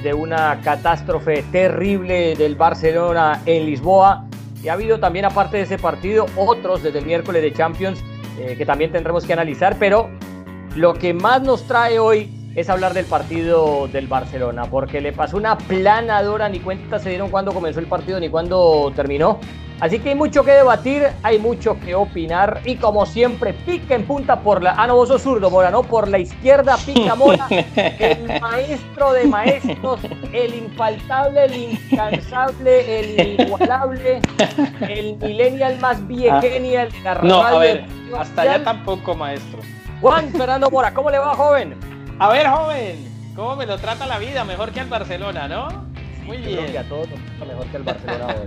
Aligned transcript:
viernes 0.00 0.02
de 0.02 0.14
una 0.14 0.60
catástrofe 0.62 1.44
terrible 1.50 2.34
del 2.36 2.54
Barcelona 2.54 3.40
en 3.46 3.66
Lisboa. 3.66 4.24
Y 4.62 4.68
ha 4.68 4.74
habido 4.74 4.98
también, 5.00 5.24
aparte 5.24 5.56
de 5.58 5.62
ese 5.64 5.78
partido, 5.78 6.26
otros 6.36 6.82
desde 6.82 6.98
el 6.98 7.06
miércoles 7.06 7.42
de 7.42 7.52
Champions 7.52 8.02
eh, 8.38 8.56
que 8.56 8.66
también 8.66 8.92
tendremos 8.92 9.24
que 9.24 9.32
analizar. 9.32 9.76
Pero 9.78 10.10
lo 10.76 10.94
que 10.94 11.14
más 11.14 11.42
nos 11.42 11.64
trae 11.64 11.98
hoy 11.98 12.30
es 12.54 12.68
hablar 12.68 12.94
del 12.94 13.06
partido 13.06 13.88
del 13.88 14.06
Barcelona, 14.06 14.64
porque 14.64 15.00
le 15.00 15.12
pasó 15.12 15.36
una 15.36 15.56
planadora, 15.56 16.48
ni 16.48 16.60
cuenta 16.60 16.98
se 16.98 17.10
dieron 17.10 17.30
cuando 17.30 17.52
comenzó 17.52 17.80
el 17.80 17.86
partido 17.86 18.18
ni 18.18 18.28
cuando 18.28 18.92
terminó. 18.94 19.38
Así 19.80 19.98
que 19.98 20.10
hay 20.10 20.14
mucho 20.14 20.44
que 20.44 20.50
debatir, 20.50 21.06
hay 21.22 21.38
mucho 21.38 21.80
que 21.80 21.94
opinar 21.94 22.60
y 22.66 22.76
como 22.76 23.06
siempre, 23.06 23.54
pica 23.54 23.94
en 23.94 24.06
punta 24.06 24.40
por 24.40 24.62
la... 24.62 24.74
Ah, 24.76 24.86
no, 24.86 24.94
vos 24.94 25.08
sos 25.08 25.22
zurdo, 25.22 25.48
Mora, 25.48 25.70
¿no? 25.70 25.82
Por 25.82 26.06
la 26.08 26.18
izquierda 26.18 26.76
pica 26.84 27.14
Mora, 27.14 27.46
el 27.48 28.40
maestro 28.42 29.12
de 29.14 29.24
maestros, 29.24 30.00
el 30.34 30.54
infaltable, 30.54 31.44
el 31.46 31.54
incansable, 31.54 33.00
el 33.00 33.38
inigualable, 33.40 34.20
el 34.86 35.16
millennial 35.16 35.78
más 35.80 36.06
viegenial. 36.06 36.90
No, 37.22 37.42
a 37.42 37.58
ver, 37.58 37.86
hasta 38.18 38.42
allá 38.42 38.62
tampoco, 38.62 39.14
maestro. 39.14 39.60
Juan 40.02 40.28
Fernando 40.30 40.70
Mora, 40.70 40.92
¿cómo 40.92 41.10
le 41.10 41.18
va, 41.18 41.34
joven? 41.34 41.89
A 42.20 42.28
ver, 42.28 42.46
joven, 42.46 43.32
¿cómo 43.34 43.56
me 43.56 43.64
lo 43.64 43.78
trata 43.78 44.06
la 44.06 44.18
vida? 44.18 44.44
Mejor 44.44 44.72
que 44.72 44.80
al 44.80 44.88
Barcelona, 44.88 45.48
¿no? 45.48 45.86
Muy 46.26 46.36
bien. 46.36 46.58
Creo 46.58 46.70
que 46.72 46.78
a 46.78 46.84
todos 46.86 47.08
nos 47.08 47.48
mejor 47.48 47.66
que 47.68 47.76
al 47.78 47.82
Barcelona 47.82 48.26
hoy. 48.26 48.46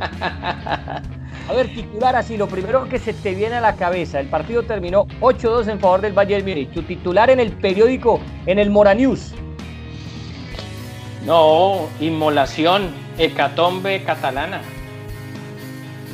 A 1.49 1.53
ver, 1.55 1.73
titular 1.73 2.15
así, 2.15 2.37
lo 2.37 2.47
primero 2.47 2.87
que 2.87 2.99
se 2.99 3.13
te 3.13 3.33
viene 3.33 3.55
a 3.55 3.61
la 3.61 3.75
cabeza. 3.75 4.19
El 4.19 4.27
partido 4.27 4.61
terminó 4.61 5.07
8-2 5.21 5.69
en 5.69 5.79
favor 5.79 6.01
del 6.01 6.13
Bayern 6.13 6.47
Múnich. 6.47 6.69
Tu 6.69 6.83
titular 6.83 7.31
en 7.31 7.39
el 7.39 7.51
periódico, 7.51 8.19
en 8.45 8.59
el 8.59 8.69
Mora 8.69 8.93
News. 8.93 9.33
No, 11.25 11.87
inmolación, 11.99 12.91
hecatombe 13.17 14.03
catalana. 14.03 14.61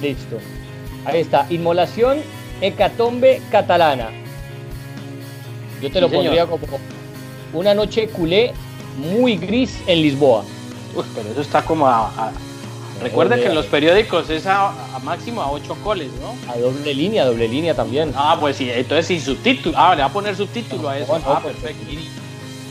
Listo. 0.01 0.37
Ahí 1.03 1.19
está, 1.19 1.45
inmolación, 1.49 2.19
hecatombe 2.61 3.41
catalana. 3.51 4.07
Yo 5.81 5.91
te 5.91 5.99
lo 5.99 6.09
pondría 6.09 6.45
como 6.45 6.65
una 7.53 7.73
noche 7.73 8.07
culé 8.07 8.53
muy 8.97 9.37
gris 9.37 9.79
en 9.87 10.01
Lisboa. 10.01 10.43
Uy, 10.95 11.03
pero 11.15 11.29
eso 11.29 11.41
está 11.41 11.61
como 11.63 11.87
a 11.87 12.31
Recuerda 13.01 13.37
que 13.37 13.45
en 13.45 13.55
los 13.55 13.65
periódicos 13.65 14.29
es 14.29 14.45
a, 14.45 14.73
máximo 15.03 15.41
a 15.41 15.51
8 15.51 15.77
coles, 15.83 16.09
¿no? 16.21 16.35
A 16.51 16.57
doble 16.57 16.93
línea, 16.93 17.25
doble 17.25 17.47
línea 17.47 17.73
también. 17.73 18.11
Ah, 18.15 18.37
pues 18.39 18.57
sí, 18.57 18.69
entonces 18.69 19.07
sin 19.07 19.21
subtítulo. 19.21 19.75
Ah, 19.77 19.95
le 19.95 20.01
va 20.01 20.07
a 20.07 20.13
poner 20.13 20.35
subtítulo 20.35 20.89
a 20.89 20.97
eso. 20.97 21.15
ah, 21.15 21.41
perfecto. 21.41 21.85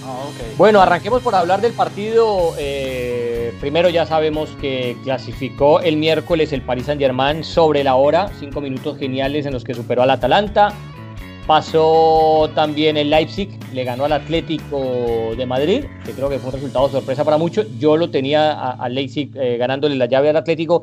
Ah, 0.04 0.24
bueno, 0.56 0.80
arranquemos 0.80 1.22
por 1.22 1.34
hablar 1.34 1.60
del 1.60 1.72
partido. 1.72 2.54
Eh, 2.58 3.54
primero 3.60 3.88
ya 3.88 4.06
sabemos 4.06 4.50
que 4.60 4.96
clasificó 5.02 5.80
el 5.80 5.96
miércoles 5.96 6.52
el 6.52 6.62
Paris 6.62 6.86
Saint 6.86 7.00
Germain 7.00 7.42
sobre 7.42 7.82
la 7.84 7.94
hora, 7.94 8.30
cinco 8.38 8.60
minutos 8.60 8.98
geniales 8.98 9.46
en 9.46 9.52
los 9.52 9.64
que 9.64 9.74
superó 9.74 10.02
al 10.02 10.10
Atalanta. 10.10 10.74
Pasó 11.48 12.50
también 12.54 12.98
el 12.98 13.08
Leipzig, 13.08 13.48
le 13.72 13.82
ganó 13.82 14.04
al 14.04 14.12
Atlético 14.12 15.34
de 15.34 15.46
Madrid, 15.46 15.84
que 16.04 16.12
creo 16.12 16.28
que 16.28 16.38
fue 16.38 16.48
un 16.50 16.56
resultado 16.56 16.90
sorpresa 16.90 17.24
para 17.24 17.38
muchos. 17.38 17.66
Yo 17.78 17.96
lo 17.96 18.10
tenía 18.10 18.72
al 18.72 18.94
Leipzig 18.94 19.30
eh, 19.34 19.56
ganándole 19.56 19.96
la 19.96 20.04
llave 20.04 20.28
al 20.28 20.36
Atlético. 20.36 20.82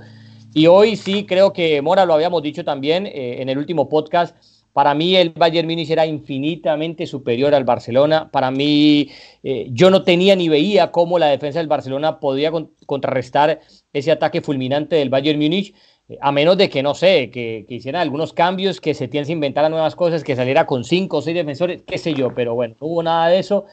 Y 0.56 0.66
hoy 0.66 0.96
sí 0.96 1.28
creo 1.28 1.54
que 1.54 1.84
Mora 1.84 2.04
lo 2.04 2.16
habíamos 2.16 2.42
dicho 2.42 2.66
también 2.66 3.06
eh, 3.06 3.44
en 3.44 3.50
el 3.50 3.60
último 3.60 3.88
podcast. 3.88 4.36
Para 4.74 4.96
mí 4.96 5.16
el 5.16 5.30
Bayern 5.30 5.68
Múnich 5.68 5.92
era 5.92 6.08
infinitamente 6.08 7.06
superior 7.06 7.54
al 7.54 7.64
Barcelona. 7.64 8.32
Para 8.32 8.50
mí 8.50 9.12
eh, 9.44 9.68
yo 9.70 9.92
no 9.92 10.02
tenía 10.02 10.36
ni 10.36 10.50
veía 10.50 10.92
cómo 10.92 11.20
la 11.20 11.28
defensa 11.28 11.60
del 11.60 11.68
Barcelona 11.68 12.20
podía 12.20 12.52
contrarrestar 12.88 13.60
ese 13.94 14.12
ataque 14.12 14.42
fulminante 14.42 14.96
del 14.96 15.12
Bayern 15.12 15.40
Múnich 15.40 15.76
a 16.22 16.32
menos 16.32 16.58
de 16.58 16.70
que, 16.70 16.84
no 16.84 16.94
sé, 16.94 17.32
que, 17.32 17.66
que 17.68 17.90
algunos 17.98 18.34
cambios, 18.34 18.80
que 18.80 18.94
se 18.94 19.08
tienen 19.08 19.28
que 19.28 19.34
inventar 19.34 19.70
nuevas 19.70 19.96
cosas, 19.96 20.24
que 20.24 20.36
saliera 20.36 20.66
con 20.66 20.84
cinco 20.84 21.18
o 21.18 21.22
seis 21.22 21.36
defensores, 21.36 21.84
qué 21.84 21.98
sé 21.98 22.14
yo, 22.14 22.34
pero 22.34 22.54
bueno, 22.54 22.76
no 22.80 22.88
hubo 22.88 23.04
nada 23.04 23.28
de 23.28 23.40
eso 23.40 23.66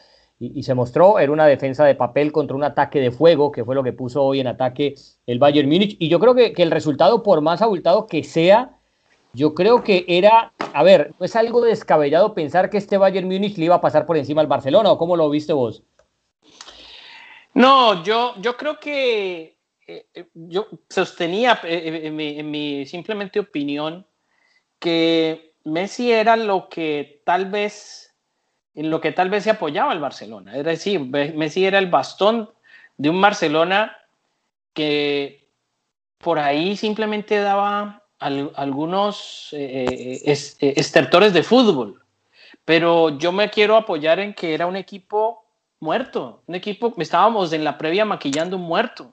y, 0.44 0.65
se 0.65 0.75
mostró, 0.75 1.20
era 1.20 1.31
una 1.31 1.47
defensa 1.47 1.84
de 1.84 1.94
papel 1.94 2.32
contra 2.32 2.56
un 2.56 2.65
ataque 2.65 3.00
de 3.00 3.12
fuego, 3.12 3.53
que 3.53 3.65
fue 3.65 3.76
lo 3.76 3.84
que 3.84 3.93
puso 3.93 4.25
hoy 4.25 4.41
en 4.41 4.48
ataque 4.48 4.97
el 5.25 5.38
Bayern 5.38 5.69
Múnich, 5.69 5.97
y 6.00 6.09
yo 6.09 6.19
creo 6.19 6.34
que, 6.34 6.53
el 6.56 6.72
resultado, 6.72 7.22
por 7.22 7.41
más 7.43 7.62
abultado 7.62 8.09
que 8.09 8.25
sea, 8.25 8.76
yo 9.34 9.54
creo 9.54 9.84
que 9.84 10.04
era, 10.09 10.53
a 10.75 10.82
ver, 10.82 11.14
no 11.20 11.26
es 11.26 11.37
algo 11.37 11.60
descabellado 11.60 12.34
pensar 12.34 12.70
que 12.70 12.78
este 12.78 12.99
Bayern 12.99 13.28
Múnich 13.28 13.56
le 13.56 13.66
iba 13.66 13.76
a 13.76 13.81
pasar 13.81 14.04
por 14.04 14.16
encima 14.16 14.41
al 14.41 14.49
Barcelona, 14.49 14.91
¿o 14.91 14.99
cómo 14.99 15.16
lo 15.16 15.31
viste 15.31 15.53
vos? 15.53 15.84
No, 17.54 18.03
yo, 18.03 18.34
yo 18.41 18.56
creo 18.56 18.81
que 18.81 19.56
eh, 19.87 20.06
eh, 20.15 20.26
yo 20.34 20.69
sostenía 20.88 21.60
eh, 21.65 22.03
en 22.04 22.50
mi, 22.50 22.87
simplemente 22.87 23.41
opinión 23.41 24.06
que 24.78 25.54
Messi 25.65 26.12
era 26.12 26.37
lo 26.37 26.69
que 26.69 27.22
tal 27.25 27.47
vez, 27.50 28.15
en 28.75 28.91
lo 28.91 29.00
que 29.00 29.12
tal 29.12 29.31
vez 29.31 29.44
se 29.44 29.50
apoyaba 29.50 29.93
el 29.93 30.00
Barcelona. 30.00 30.56
Es 30.56 30.65
decir, 30.65 31.00
Messi 31.00 31.65
era 31.65 31.78
el 31.78 31.88
bastón 31.88 32.50
de 32.97 33.10
un 33.10 33.20
Barcelona 33.20 33.97
que 34.72 35.48
por 36.19 36.38
ahí 36.38 36.76
simplemente 36.76 37.41
daba 37.41 38.04
algunos 38.19 39.49
estertores 39.53 41.32
de 41.32 41.43
fútbol. 41.43 42.03
Pero 42.64 43.19
yo 43.19 43.32
me 43.32 43.50
quiero 43.50 43.76
apoyar 43.76 44.20
en 44.20 44.34
que 44.34 44.54
era 44.54 44.66
un 44.66 44.76
equipo 44.76 45.44
muerto, 45.81 46.43
un 46.47 46.54
equipo, 46.54 46.94
estábamos 46.99 47.53
en 47.53 47.64
la 47.64 47.76
previa 47.78 48.04
maquillando 48.04 48.56
un 48.56 48.62
muerto 48.62 49.12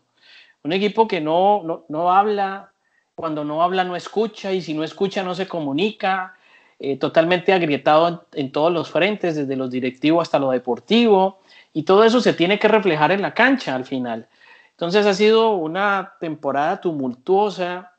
un 0.64 0.74
equipo 0.74 1.08
que 1.08 1.22
no, 1.22 1.86
no, 1.88 2.12
habla, 2.12 2.72
cuando 3.16 3.44
no 3.44 3.64
habla 3.64 3.84
no 3.84 3.96
escucha 3.96 4.52
y 4.52 4.62
si 4.62 4.74
no 4.74 4.84
escucha 4.84 5.24
no 5.24 5.36
se 5.36 5.48
comunica, 5.48 6.36
eh, 6.80 6.98
totalmente 6.98 7.54
agrietado 7.54 8.26
en, 8.34 8.52
todos 8.52 8.72
los 8.72 8.90
frentes, 8.90 9.36
desde 9.36 9.56
los 9.56 9.72
directivos 9.72 10.24
hasta 10.24 10.40
lo 10.40 10.52
deportivo, 10.52 11.40
y 11.74 11.84
todo 11.84 12.04
eso 12.04 12.22
se 12.22 12.34
tiene 12.34 12.60
que 12.60 12.68
reflejar 12.68 13.12
en 13.12 13.22
la 13.22 13.34
cancha 13.34 13.76
al 13.76 13.86
final. 13.86 14.28
Entonces 14.72 15.06
ha 15.06 15.14
sido 15.14 15.52
una 15.52 16.14
temporada 16.20 16.80
tumultuosa, 16.80 17.94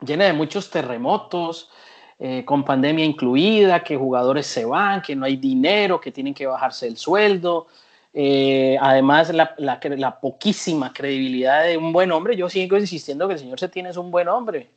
llena 0.00 0.24
de 0.24 0.32
muchos 0.32 0.70
terremotos, 0.70 1.70
eh, 2.18 2.44
con 2.44 2.64
pandemia 2.64 3.04
incluida, 3.04 3.82
que 3.82 3.96
jugadores 3.96 4.46
se 4.46 4.64
van, 4.64 5.02
que 5.02 5.16
no 5.16 5.26
hay 5.26 5.36
dinero, 5.36 6.00
que 6.00 6.12
tienen 6.12 6.32
que 6.32 6.46
bajarse 6.46 6.86
el 6.86 6.96
sueldo, 6.96 7.66
eh, 8.16 8.78
además, 8.80 9.34
la, 9.34 9.56
la, 9.58 10.20
poquísima 10.20 10.92
credibilidad 10.92 11.64
de 11.64 11.76
un 11.76 11.92
buen 11.92 12.12
hombre, 12.12 12.36
yo 12.36 12.48
sigo 12.48 12.76
insistiendo 12.76 13.26
que 13.26 13.34
el 13.34 13.40
señor 13.40 13.58
Setién 13.58 13.86
es 13.86 13.96
un 13.96 14.12
buen 14.12 14.28
hombre, 14.28 14.70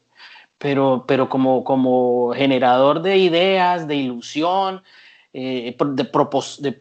pero, 0.58 1.06
pero 1.08 1.30
como, 1.30 1.64
como 1.64 2.34
generador 2.34 3.04
de 3.04 3.18
ideas, 3.18 3.88
de 3.88 3.96
ilusión, 3.96 4.82
eh, 5.34 5.76
de, 5.80 6.04
de, 6.04 6.72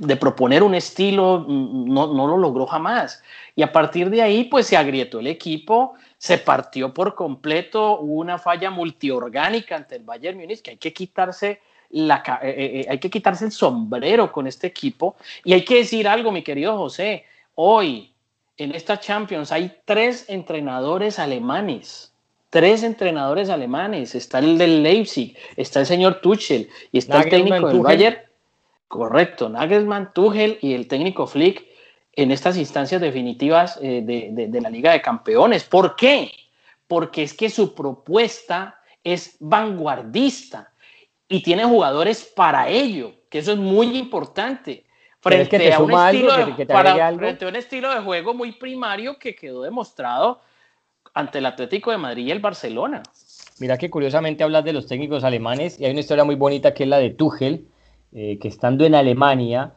de, 0.00 0.16
proponer 0.16 0.62
un 0.62 0.76
estilo, 0.76 1.44
mm, 1.48 1.92
no, 1.92 2.14
no, 2.14 2.28
lo 2.28 2.38
logró 2.38 2.64
jamás. 2.64 3.20
Y 3.56 3.62
a 3.62 3.72
partir 3.72 4.10
de 4.10 4.22
ahí, 4.22 4.44
pues 4.44 4.68
se 4.68 4.76
agrietó 4.76 5.18
el 5.18 5.26
equipo, 5.26 5.94
se 6.18 6.38
partió 6.38 6.94
por 6.94 7.16
completo, 7.16 7.98
hubo 7.98 8.20
una 8.20 8.38
falla 8.38 8.70
multiorgánica 8.70 9.74
ante 9.74 9.96
el 9.96 10.04
Bayern 10.04 10.38
Múnich 10.38 10.62
que 10.62 10.70
hay 10.70 10.76
que 10.76 10.92
quitarse 10.92 11.60
la, 11.90 12.22
eh, 12.42 12.48
eh, 12.48 12.80
eh, 12.80 12.86
hay 12.88 12.98
que 12.98 13.10
quitarse 13.10 13.44
el 13.44 13.52
sombrero 13.52 14.30
con 14.30 14.46
este 14.46 14.66
equipo. 14.66 15.16
Y 15.44 15.52
hay 15.52 15.64
que 15.64 15.76
decir 15.76 16.06
algo, 16.08 16.32
mi 16.32 16.42
querido 16.42 16.76
José. 16.76 17.24
Hoy, 17.54 18.12
en 18.56 18.74
esta 18.74 19.00
Champions, 19.00 19.52
hay 19.52 19.72
tres 19.84 20.26
entrenadores 20.28 21.18
alemanes. 21.18 22.12
Tres 22.50 22.82
entrenadores 22.82 23.50
alemanes. 23.50 24.14
Está 24.14 24.38
el 24.38 24.58
del 24.58 24.82
Leipzig, 24.82 25.36
está 25.56 25.80
el 25.80 25.86
señor 25.86 26.20
Tuchel 26.20 26.68
y 26.92 26.98
está 26.98 27.22
el 27.22 27.30
técnico 27.30 27.68
del 27.68 27.80
Bayern. 27.80 28.18
Correcto, 28.86 29.50
Nagelsmann, 29.50 30.12
Tuchel 30.14 30.58
y 30.62 30.72
el 30.72 30.88
técnico 30.88 31.26
Flick 31.26 31.66
en 32.14 32.30
estas 32.30 32.56
instancias 32.56 33.02
definitivas 33.02 33.78
de, 33.78 34.30
de 34.48 34.60
la 34.62 34.70
Liga 34.70 34.92
de 34.92 35.02
Campeones. 35.02 35.64
¿Por 35.64 35.94
qué? 35.94 36.32
Porque 36.86 37.22
es 37.22 37.34
que 37.34 37.50
su 37.50 37.74
propuesta 37.74 38.80
es 39.04 39.36
vanguardista 39.40 40.72
y 41.28 41.42
tiene 41.42 41.64
jugadores 41.64 42.24
para 42.34 42.68
ello, 42.68 43.12
que 43.28 43.38
eso 43.38 43.52
es 43.52 43.58
muy 43.58 43.96
importante. 43.96 44.84
Frente, 45.20 45.72
a 45.72 45.80
un 45.80 45.90
estilo 45.90 46.36
de, 46.36 46.54
frente 47.16 47.44
a 47.44 47.48
un 47.48 47.56
estilo 47.56 47.92
de 47.92 48.00
juego 48.02 48.34
muy 48.34 48.52
primario 48.52 49.18
que 49.18 49.34
quedó 49.34 49.62
demostrado 49.62 50.40
ante 51.12 51.38
el 51.38 51.46
Atlético 51.46 51.90
de 51.90 51.98
Madrid 51.98 52.26
y 52.26 52.30
el 52.30 52.38
Barcelona. 52.38 53.02
Mira 53.58 53.76
que 53.76 53.90
curiosamente 53.90 54.44
hablas 54.44 54.64
de 54.64 54.72
los 54.72 54.86
técnicos 54.86 55.24
alemanes 55.24 55.80
y 55.80 55.84
hay 55.84 55.90
una 55.90 56.00
historia 56.00 56.22
muy 56.22 56.36
bonita 56.36 56.72
que 56.72 56.84
es 56.84 56.88
la 56.88 56.98
de 56.98 57.10
Tuchel, 57.10 57.66
eh, 58.12 58.38
que 58.40 58.46
estando 58.46 58.84
en 58.84 58.94
Alemania, 58.94 59.74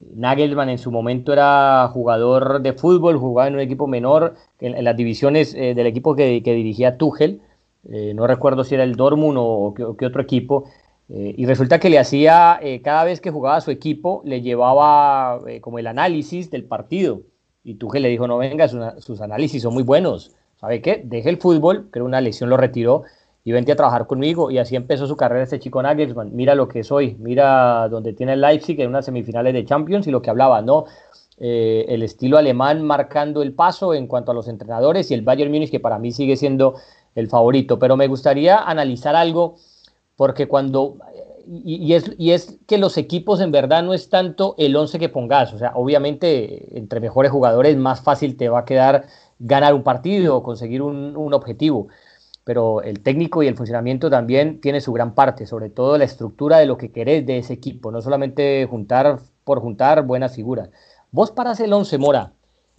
Nagelsmann 0.00 0.68
en 0.68 0.78
su 0.78 0.90
momento 0.90 1.32
era 1.32 1.88
jugador 1.92 2.60
de 2.60 2.72
fútbol, 2.72 3.18
jugaba 3.18 3.48
en 3.48 3.54
un 3.54 3.60
equipo 3.60 3.86
menor, 3.86 4.34
en, 4.60 4.82
las 4.82 4.96
divisiones 4.96 5.54
eh, 5.54 5.74
del 5.74 5.86
equipo 5.86 6.16
que, 6.16 6.40
dirigía 6.40 6.98
Tuchel, 6.98 7.40
eh, 7.90 8.12
no 8.14 8.26
recuerdo 8.26 8.64
si 8.64 8.74
era 8.74 8.84
el 8.84 8.96
Dortmund 8.96 9.38
o 9.40 9.74
qué 9.98 10.06
otro 10.06 10.22
equipo, 10.22 10.64
Eh, 11.08 11.34
y 11.36 11.44
resulta 11.46 11.78
que 11.78 11.90
le 11.90 11.98
hacía, 11.98 12.58
eh, 12.62 12.80
cada 12.80 13.04
vez 13.04 13.20
que 13.20 13.30
jugaba 13.30 13.60
su 13.60 13.70
equipo, 13.70 14.22
le 14.24 14.40
llevaba 14.40 15.40
como 15.60 15.78
el 15.78 15.86
análisis 15.86 16.50
del 16.50 16.64
partido. 16.64 17.20
Y 17.64 17.74
Tuchel 17.74 18.02
le 18.02 18.08
dijo, 18.08 18.26
no 18.26 18.38
venga, 18.38 18.66
sus 18.68 19.20
análisis 19.20 19.62
son 19.62 19.74
muy 19.74 19.82
buenos. 19.82 20.32
¿Sabe 20.56 20.80
qué? 20.80 21.02
Deje 21.04 21.28
el 21.28 21.36
fútbol, 21.36 21.88
era 21.92 22.04
una 22.04 22.20
lesión, 22.20 22.48
lo 22.48 22.56
retiró 22.56 23.02
y 23.44 23.52
vente 23.52 23.72
a 23.72 23.76
trabajar 23.76 24.06
conmigo. 24.06 24.50
Y 24.50 24.58
así 24.58 24.74
empezó 24.74 25.06
su 25.06 25.16
carrera 25.16 25.44
este 25.44 25.58
chico 25.58 25.82
Nagelsmann. 25.82 26.34
Mira 26.34 26.54
lo 26.54 26.66
que 26.66 26.80
es 26.80 26.90
hoy, 26.90 27.16
mira 27.18 27.88
donde 27.90 28.14
tiene 28.14 28.32
el 28.32 28.40
Leipzig 28.40 28.80
en 28.80 28.88
unas 28.88 29.04
semifinales 29.04 29.52
de 29.52 29.64
Champions 29.66 30.06
y 30.06 30.10
lo 30.10 30.22
que 30.22 30.30
hablaba, 30.30 30.62
¿no? 30.62 30.86
el 31.38 32.02
estilo 32.04 32.38
alemán 32.38 32.84
marcando 32.84 33.42
el 33.42 33.52
paso 33.52 33.94
en 33.94 34.06
cuanto 34.06 34.30
a 34.30 34.34
los 34.34 34.46
entrenadores 34.46 35.10
y 35.10 35.14
el 35.14 35.22
Bayern 35.22 35.50
Múnich, 35.50 35.72
que 35.72 35.80
para 35.80 35.98
mí 35.98 36.12
sigue 36.12 36.36
siendo 36.36 36.76
el 37.14 37.28
favorito. 37.28 37.78
Pero 37.78 37.96
me 37.96 38.08
gustaría 38.08 38.58
analizar 38.58 39.16
algo 39.16 39.56
porque 40.16 40.46
cuando, 40.46 40.98
y, 41.46 41.94
es, 41.94 42.12
y 42.18 42.30
es 42.30 42.58
que 42.66 42.78
los 42.78 42.96
equipos 42.96 43.40
en 43.40 43.50
verdad 43.50 43.82
no 43.82 43.94
es 43.94 44.08
tanto 44.08 44.54
el 44.58 44.76
11 44.76 44.98
que 44.98 45.08
pongas, 45.08 45.52
o 45.52 45.58
sea, 45.58 45.72
obviamente 45.74 46.78
entre 46.78 47.00
mejores 47.00 47.32
jugadores 47.32 47.76
más 47.76 48.02
fácil 48.02 48.36
te 48.36 48.48
va 48.48 48.60
a 48.60 48.64
quedar 48.64 49.06
ganar 49.38 49.74
un 49.74 49.82
partido 49.82 50.36
o 50.36 50.42
conseguir 50.42 50.82
un, 50.82 51.34
objetivo, 51.34 51.88
pero 52.44 52.82
el 52.82 53.00
técnico 53.00 53.42
y 53.42 53.48
el 53.48 53.56
funcionamiento 53.56 54.10
también 54.10 54.60
tiene 54.60 54.80
su 54.80 54.92
gran 54.92 55.14
parte, 55.14 55.46
sobre 55.46 55.70
todo 55.70 55.98
la 55.98 56.04
estructura 56.04 56.58
de 56.58 56.66
lo 56.66 56.76
que 56.76 56.92
querés 56.92 57.26
de 57.26 57.38
ese 57.38 57.54
equipo, 57.54 57.90
no 57.90 58.00
solamente 58.00 58.66
juntar 58.70 59.18
por 59.44 59.60
juntar 59.60 60.06
buenas 60.06 60.34
figuras. 60.36 60.70
Vos 61.10 61.30
paras 61.32 61.58
el 61.60 61.72
11 61.72 61.98
Mora 61.98 62.32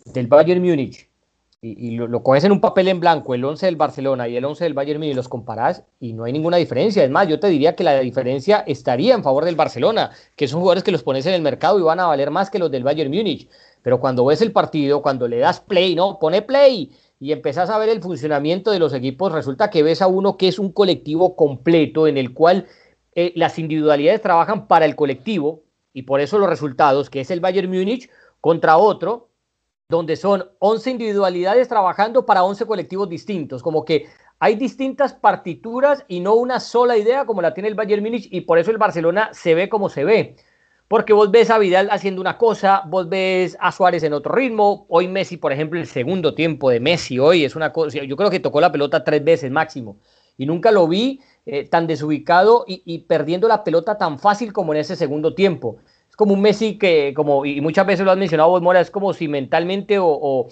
del 0.06 0.28
Bayern 0.28 0.62
Múnich 0.62 1.10
y, 1.66 1.92
lo, 1.92 2.08
lo, 2.08 2.24
coges 2.24 2.44
en 2.44 2.52
un 2.52 2.60
papel 2.60 2.90
en 2.90 3.00
blanco, 3.00 3.34
el 3.34 3.46
11 3.46 3.68
del 3.68 3.78
Barcelona 3.78 4.28
y 4.28 4.36
el 4.36 4.44
11 4.44 4.66
del 4.66 4.74
Bayern 4.74 5.00
Múnich, 5.00 5.16
los 5.16 5.30
comparás 5.30 5.86
y 5.98 6.12
no 6.12 6.26
hay 6.26 6.34
ninguna 6.34 6.58
diferencia. 6.58 7.06
Es 7.06 7.10
más, 7.10 7.30
yo 7.30 7.40
te 7.40 7.48
diría 7.48 7.74
que 7.74 7.86
la 7.86 8.02
diferencia 8.02 8.66
estaría 8.68 9.16
en 9.16 9.24
favor 9.24 9.46
del 9.46 9.56
Barcelona, 9.56 10.12
que 10.36 10.50
son 10.50 10.60
jugadores 10.60 10.84
que 10.84 10.92
los 10.92 11.04
pones 11.04 11.26
en 11.26 11.34
el 11.34 11.42
mercado 11.42 11.80
y 11.80 11.84
van 11.84 12.02
a 12.02 12.08
valer 12.08 12.32
más 12.32 12.50
que 12.50 12.60
los 12.60 12.70
del 12.70 12.84
Bayern 12.84 13.10
Múnich. 13.10 13.48
Pero 13.82 14.02
cuando 14.02 14.26
ves 14.26 14.42
el 14.42 14.52
partido, 14.52 15.02
cuando 15.02 15.26
le 15.26 15.38
das 15.38 15.62
play, 15.62 15.96
no, 15.96 16.20
pone 16.20 16.42
play 16.42 16.92
y 17.18 17.32
empezás 17.32 17.70
a 17.70 17.78
ver 17.78 17.88
el 17.88 18.02
funcionamiento 18.02 18.72
de 18.72 18.80
los 18.80 18.94
equipos, 18.94 19.32
resulta 19.32 19.70
que 19.70 19.84
ves 19.84 20.02
a 20.02 20.08
uno 20.08 20.36
que 20.36 20.50
es 20.50 20.60
un 20.60 20.74
colectivo 20.74 21.38
completo 21.38 22.08
en 22.08 22.18
el 22.18 22.34
cual 22.34 22.68
eh, 23.16 23.32
las 23.38 23.58
individualidades 23.58 24.22
trabajan 24.22 24.68
para 24.68 24.84
el 24.84 24.98
colectivo 24.98 25.64
y 25.94 26.02
por 26.02 26.20
eso 26.20 26.38
los 26.40 26.50
resultados, 26.50 27.10
que 27.10 27.22
es 27.22 27.32
el 27.32 27.40
Bayern 27.40 27.70
Múnich 27.70 28.10
contra 28.42 28.76
otro 28.76 29.30
donde 29.94 30.16
son 30.16 30.50
11 30.60 30.92
individualidades 30.92 31.68
trabajando 31.68 32.26
para 32.26 32.44
11 32.44 32.66
colectivos 32.66 33.08
distintos, 33.08 33.62
como 33.62 33.86
que 33.86 34.08
hay 34.40 34.56
distintas 34.56 35.14
partituras 35.14 36.04
y 36.08 36.20
no 36.20 36.34
una 36.34 36.60
sola 36.60 36.98
idea 36.98 37.26
como 37.26 37.42
la 37.42 37.54
tiene 37.54 37.70
el 37.70 37.76
Bayern 37.76 38.04
Múnich 38.04 38.28
y 38.32 38.42
por 38.42 38.58
eso 38.58 38.72
el 38.72 38.78
Barcelona 38.78 39.30
se 39.34 39.54
ve 39.54 39.70
como 39.70 39.90
se 39.90 40.04
ve. 40.04 40.36
Porque 40.88 41.14
vos 41.14 41.32
ves 41.32 41.50
a 41.50 41.60
Vidal 41.60 41.90
haciendo 41.92 42.20
una 42.22 42.38
cosa, 42.38 42.84
vos 42.88 43.08
ves 43.08 43.56
a 43.60 43.72
Suárez 43.72 44.04
en 44.04 44.14
otro 44.14 44.34
ritmo. 44.34 44.86
Hoy 44.90 45.08
Messi, 45.08 45.38
por 45.38 45.54
ejemplo, 45.54 45.80
el 45.80 45.88
segundo 45.88 46.36
tiempo 46.36 46.70
de 46.70 46.80
Messi 46.80 47.20
hoy 47.20 47.46
es 47.46 47.56
una 47.56 47.72
cosa. 47.72 48.04
Yo 48.04 48.18
creo 48.18 48.30
que 48.30 48.40
tocó 48.40 48.60
la 48.60 48.72
pelota 48.72 49.04
tres 49.04 49.24
veces 49.24 49.50
máximo 49.50 49.98
y 50.38 50.46
nunca 50.46 50.72
lo 50.72 50.88
vi 50.88 51.22
eh, 51.46 51.68
tan 51.70 51.88
desubicado 51.88 52.66
y 52.68 53.00
perdiendo 53.00 53.48
la 53.48 53.64
pelota 53.64 53.98
tan 53.98 54.20
fácil 54.20 54.52
como 54.52 54.74
en 54.74 54.82
ese 54.82 54.96
segundo 54.96 55.36
tiempo 55.36 55.78
es 56.14 56.16
como 56.16 56.36
un 56.36 56.42
Messi 56.42 56.78
que, 56.78 57.12
como, 57.16 57.44
y 57.44 57.60
muchas 57.60 57.88
veces 57.88 58.06
lo 58.06 58.12
has 58.12 58.18
mencionado 58.20 58.52
vos, 58.52 58.62
Mora, 58.62 58.80
es 58.80 58.92
como 58.92 59.14
si 59.14 59.28
mentalmente 59.28 59.98
o, 60.00 60.48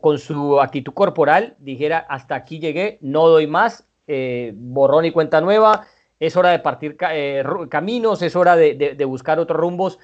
con 0.00 0.18
su 0.18 0.58
actitud 0.58 0.94
corporal 0.94 1.54
dijera, 1.58 1.98
hasta 2.08 2.34
aquí 2.34 2.58
llegué, 2.58 2.96
no 3.02 3.28
doy 3.28 3.46
más, 3.46 3.86
eh, 4.06 4.54
borrón 4.56 5.04
y 5.04 5.10
cuenta 5.10 5.42
nueva, 5.42 5.86
es 6.18 6.34
hora 6.34 6.48
de 6.48 6.60
partir 6.60 6.96
eh, 7.10 7.44
caminos, 7.68 8.22
es 8.22 8.34
hora 8.34 8.56
de, 8.56 9.04
buscar 9.04 9.38
otros 9.38 9.60
rumbos, 9.60 9.98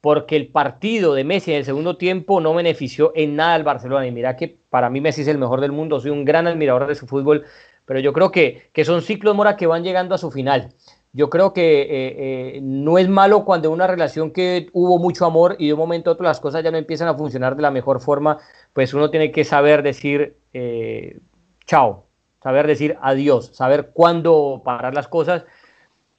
porque 0.00 0.36
el 0.36 0.46
partido 0.46 1.14
de 1.14 1.24
Messi 1.24 1.50
en 1.50 1.56
el 1.56 1.64
segundo 1.64 1.96
tiempo 1.96 2.40
no 2.40 2.54
benefició 2.54 3.10
en 3.16 3.34
nada 3.34 3.54
al 3.54 3.64
Barcelona. 3.64 4.06
Y 4.06 4.12
mira 4.12 4.36
que 4.36 4.60
para 4.70 4.90
mí 4.90 5.00
Messi 5.00 5.22
es 5.22 5.28
el 5.28 5.38
mejor 5.38 5.60
del 5.60 5.72
mundo, 5.72 5.98
soy 5.98 6.12
un 6.12 6.24
gran 6.24 6.46
admirador 6.46 6.86
de 6.86 6.94
su 6.94 7.08
fútbol, 7.08 7.44
pero 7.84 7.98
yo 7.98 8.12
creo 8.12 8.30
que, 8.30 8.70
que 8.72 8.84
son 8.84 9.02
ciclos, 9.02 9.34
Mora, 9.34 9.56
que 9.56 9.66
van 9.66 9.82
llegando 9.82 10.14
a 10.14 10.18
su 10.18 10.30
final 10.30 10.72
yo 11.12 11.28
creo 11.28 11.52
que 11.52 11.82
eh, 11.82 12.56
eh, 12.56 12.60
no 12.62 12.96
es 12.98 13.08
malo 13.08 13.44
cuando 13.44 13.70
una 13.70 13.86
relación 13.86 14.30
que 14.32 14.68
hubo 14.72 14.98
mucho 14.98 15.26
amor 15.26 15.56
y 15.58 15.66
de 15.66 15.74
un 15.74 15.78
momento 15.78 16.10
a 16.10 16.14
otro 16.14 16.24
las 16.24 16.40
cosas 16.40 16.64
ya 16.64 16.70
no 16.70 16.78
empiezan 16.78 17.08
a 17.08 17.14
funcionar 17.14 17.54
de 17.54 17.62
la 17.62 17.70
mejor 17.70 18.00
forma, 18.00 18.38
pues 18.72 18.94
uno 18.94 19.10
tiene 19.10 19.30
que 19.30 19.44
saber 19.44 19.82
decir 19.82 20.36
eh, 20.54 21.20
chao, 21.66 22.06
saber 22.42 22.66
decir 22.66 22.96
adiós, 23.02 23.50
saber 23.52 23.90
cuándo 23.92 24.62
parar 24.64 24.94
las 24.94 25.08
cosas. 25.08 25.44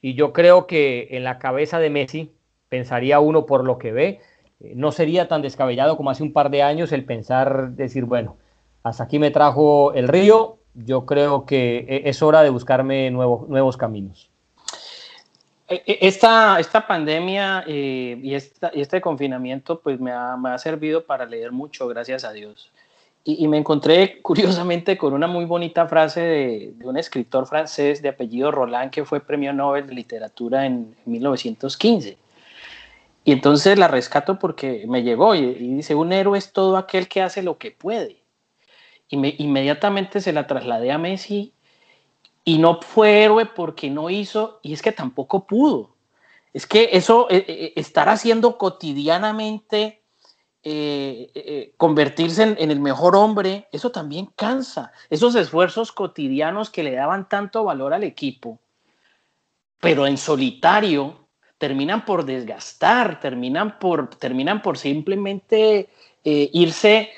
Y 0.00 0.14
yo 0.14 0.32
creo 0.32 0.66
que 0.66 1.08
en 1.10 1.24
la 1.24 1.38
cabeza 1.38 1.78
de 1.80 1.90
Messi, 1.90 2.32
pensaría 2.68 3.20
uno 3.20 3.46
por 3.46 3.64
lo 3.64 3.78
que 3.78 3.92
ve, 3.92 4.20
no 4.60 4.92
sería 4.92 5.28
tan 5.28 5.42
descabellado 5.42 5.96
como 5.96 6.10
hace 6.10 6.22
un 6.22 6.32
par 6.32 6.50
de 6.50 6.62
años 6.62 6.92
el 6.92 7.04
pensar, 7.04 7.70
decir, 7.72 8.04
bueno, 8.04 8.36
hasta 8.82 9.04
aquí 9.04 9.18
me 9.18 9.30
trajo 9.30 9.92
el 9.94 10.08
río, 10.08 10.58
yo 10.74 11.06
creo 11.06 11.46
que 11.46 12.02
es 12.04 12.22
hora 12.22 12.42
de 12.42 12.50
buscarme 12.50 13.10
nuevos, 13.10 13.48
nuevos 13.48 13.76
caminos. 13.76 14.33
Eh, 15.66 15.82
eh, 15.86 15.98
esta, 16.02 16.60
esta 16.60 16.86
pandemia 16.86 17.64
eh, 17.66 18.18
y, 18.22 18.34
esta, 18.34 18.68
este 18.68 19.00
confinamiento 19.00 19.80
pues 19.80 19.98
me 19.98 20.12
ha, 20.12 20.36
me 20.36 20.50
ha, 20.50 20.58
servido 20.58 21.04
para 21.06 21.24
leer 21.24 21.52
mucho, 21.52 21.88
gracias 21.88 22.24
a 22.24 22.32
Dios. 22.32 22.70
Y, 23.26 23.48
me 23.48 23.56
encontré 23.56 24.20
curiosamente 24.22 24.98
con 24.98 25.14
una 25.14 25.26
muy 25.26 25.46
bonita 25.46 25.86
frase 25.86 26.20
de, 26.20 26.74
un 26.84 26.98
escritor 26.98 27.46
francés 27.46 28.02
de 28.02 28.10
apellido 28.10 28.50
Roland 28.50 28.90
que 28.90 29.06
fue 29.06 29.20
premio 29.20 29.52
Nobel 29.54 29.86
de 29.86 29.94
Literatura 29.94 30.66
en, 30.66 30.94
1915. 31.06 32.18
Y 33.26 33.32
entonces 33.32 33.78
la 33.78 33.88
rescato 33.88 34.38
porque 34.38 34.84
me 34.86 35.02
llegó 35.02 35.34
y, 35.34 35.54
dice, 35.54 35.94
un 35.94 36.12
héroe 36.12 36.36
es 36.36 36.52
todo 36.52 36.76
aquel 36.76 37.08
que 37.08 37.22
hace 37.22 37.42
lo 37.42 37.56
que 37.56 37.70
puede. 37.70 38.18
Y 39.08 39.16
me, 39.16 39.34
inmediatamente 39.38 40.20
se 40.20 40.34
la 40.34 40.46
trasladé 40.46 40.92
a 40.92 40.98
Messi 40.98 41.54
y 42.44 42.58
no 42.58 42.80
fue 42.80 43.24
héroe 43.24 43.46
porque 43.46 43.90
no 43.90 44.10
hizo 44.10 44.60
y 44.62 44.72
es 44.74 44.82
que 44.82 44.92
tampoco 44.92 45.46
pudo. 45.46 45.94
Es 46.52 46.66
que 46.66 46.90
eso, 46.92 47.26
eh, 47.30 47.44
eh, 47.48 47.72
estar 47.76 48.08
haciendo 48.08 48.58
cotidianamente, 48.58 50.02
eh, 50.62 51.74
convertirse 51.76 52.42
en, 52.42 52.70
el 52.70 52.80
mejor 52.80 53.16
hombre, 53.16 53.68
eso 53.72 53.90
también 53.90 54.30
cansa. 54.36 54.92
Esos 55.10 55.34
esfuerzos 55.34 55.90
cotidianos 55.90 56.70
que 56.70 56.84
le 56.84 56.92
daban 56.92 57.28
tanto 57.28 57.64
valor 57.64 57.92
al 57.92 58.04
equipo, 58.04 58.60
pero 59.80 60.06
en 60.06 60.16
solitario, 60.16 61.26
terminan 61.58 62.04
por 62.04 62.24
desgastar, 62.24 63.20
terminan 63.20 63.78
por, 63.78 64.10
terminan 64.16 64.62
por 64.62 64.78
simplemente 64.78 65.90
irse 66.22 67.10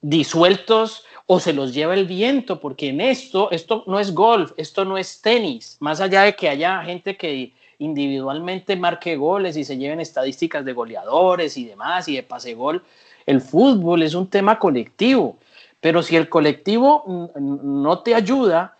disueltos 0.00 1.04
o 1.32 1.38
se 1.38 1.52
los 1.52 1.72
lleva 1.72 1.94
el 1.94 2.06
viento, 2.06 2.58
porque 2.58 2.88
en 2.88 3.00
esto, 3.00 3.52
esto 3.52 3.84
no 3.86 4.00
es 4.00 4.12
golf, 4.12 4.50
esto 4.56 4.84
no 4.84 4.98
es 4.98 5.22
tenis, 5.22 5.76
más 5.78 6.00
allá 6.00 6.22
de 6.22 6.34
que 6.34 6.48
haya 6.48 6.82
gente 6.82 7.16
que 7.16 7.52
individualmente 7.78 8.74
marque 8.74 9.14
goles 9.14 9.56
y 9.56 9.62
se 9.62 9.78
lleven 9.78 10.00
estadísticas 10.00 10.64
de 10.64 10.72
goleadores 10.72 11.56
y 11.56 11.66
demás 11.66 12.08
y 12.08 12.16
de 12.16 12.24
pase 12.24 12.54
gol, 12.54 12.82
el 13.26 13.40
fútbol 13.40 14.02
es 14.02 14.14
un 14.14 14.26
tema 14.26 14.58
colectivo, 14.58 15.38
pero 15.78 16.02
si 16.02 16.16
el 16.16 16.28
colectivo 16.28 17.30
no 17.36 18.00
te 18.00 18.16
ayuda, 18.16 18.76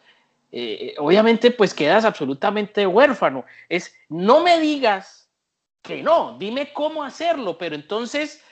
eh, 0.50 0.97
obviamente 0.99 1.52
pues 1.52 1.73
quedas 1.73 2.04
absolutamente 2.04 2.85
huérfano. 2.85 3.45
Es, 3.69 3.95
no 4.09 4.40
me 4.40 4.59
digas 4.59 5.28
que 5.83 6.02
no, 6.02 6.37
dime 6.37 6.73
cómo 6.73 7.04
hacerlo, 7.04 7.57
pero 7.59 7.76
entonces 7.76 8.42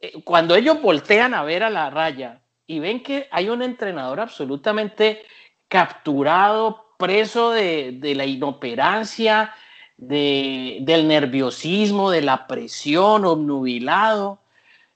eh, 0.00 0.20
cuando 0.24 0.56
ellos 0.56 0.82
voltean 0.82 1.32
a 1.32 1.44
ver 1.44 1.62
a 1.62 1.70
la 1.70 1.90
raya 1.90 2.40
y 2.66 2.78
ven 2.80 3.02
que 3.02 3.28
hay 3.30 3.48
un 3.48 3.62
entrenador 3.62 4.20
absolutamente 4.20 5.22
capturado, 5.68 6.86
preso 6.98 7.50
de, 7.50 7.98
la 8.16 8.24
inoperancia, 8.24 9.54
del 9.96 11.08
nerviosismo, 11.08 12.10
de 12.10 12.22
la 12.22 12.46
presión, 12.46 13.24
obnubilado, 13.24 14.38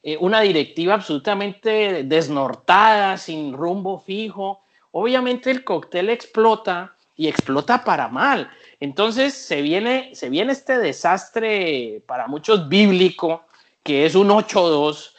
eh, 0.02 0.16
una 0.18 0.40
directiva 0.40 0.94
absolutamente 0.94 2.04
desnortada, 2.04 3.18
sin 3.18 3.52
rumbo 3.52 4.00
fijo. 4.00 4.62
Obviamente 4.92 5.50
el 5.50 5.62
cóctel 5.62 6.08
explota 6.08 6.94
y 7.16 7.28
explota 7.28 7.84
para 7.84 8.08
mal. 8.08 8.50
Entonces 8.80 9.34
se 9.34 9.60
viene, 9.60 10.14
se 10.14 10.30
viene 10.30 10.52
este 10.52 10.78
desastre 10.78 12.02
para 12.06 12.26
muchos 12.26 12.68
bíblico, 12.68 13.44
que 13.82 14.06
es 14.06 14.14
un 14.14 14.28
8-2, 14.28 15.12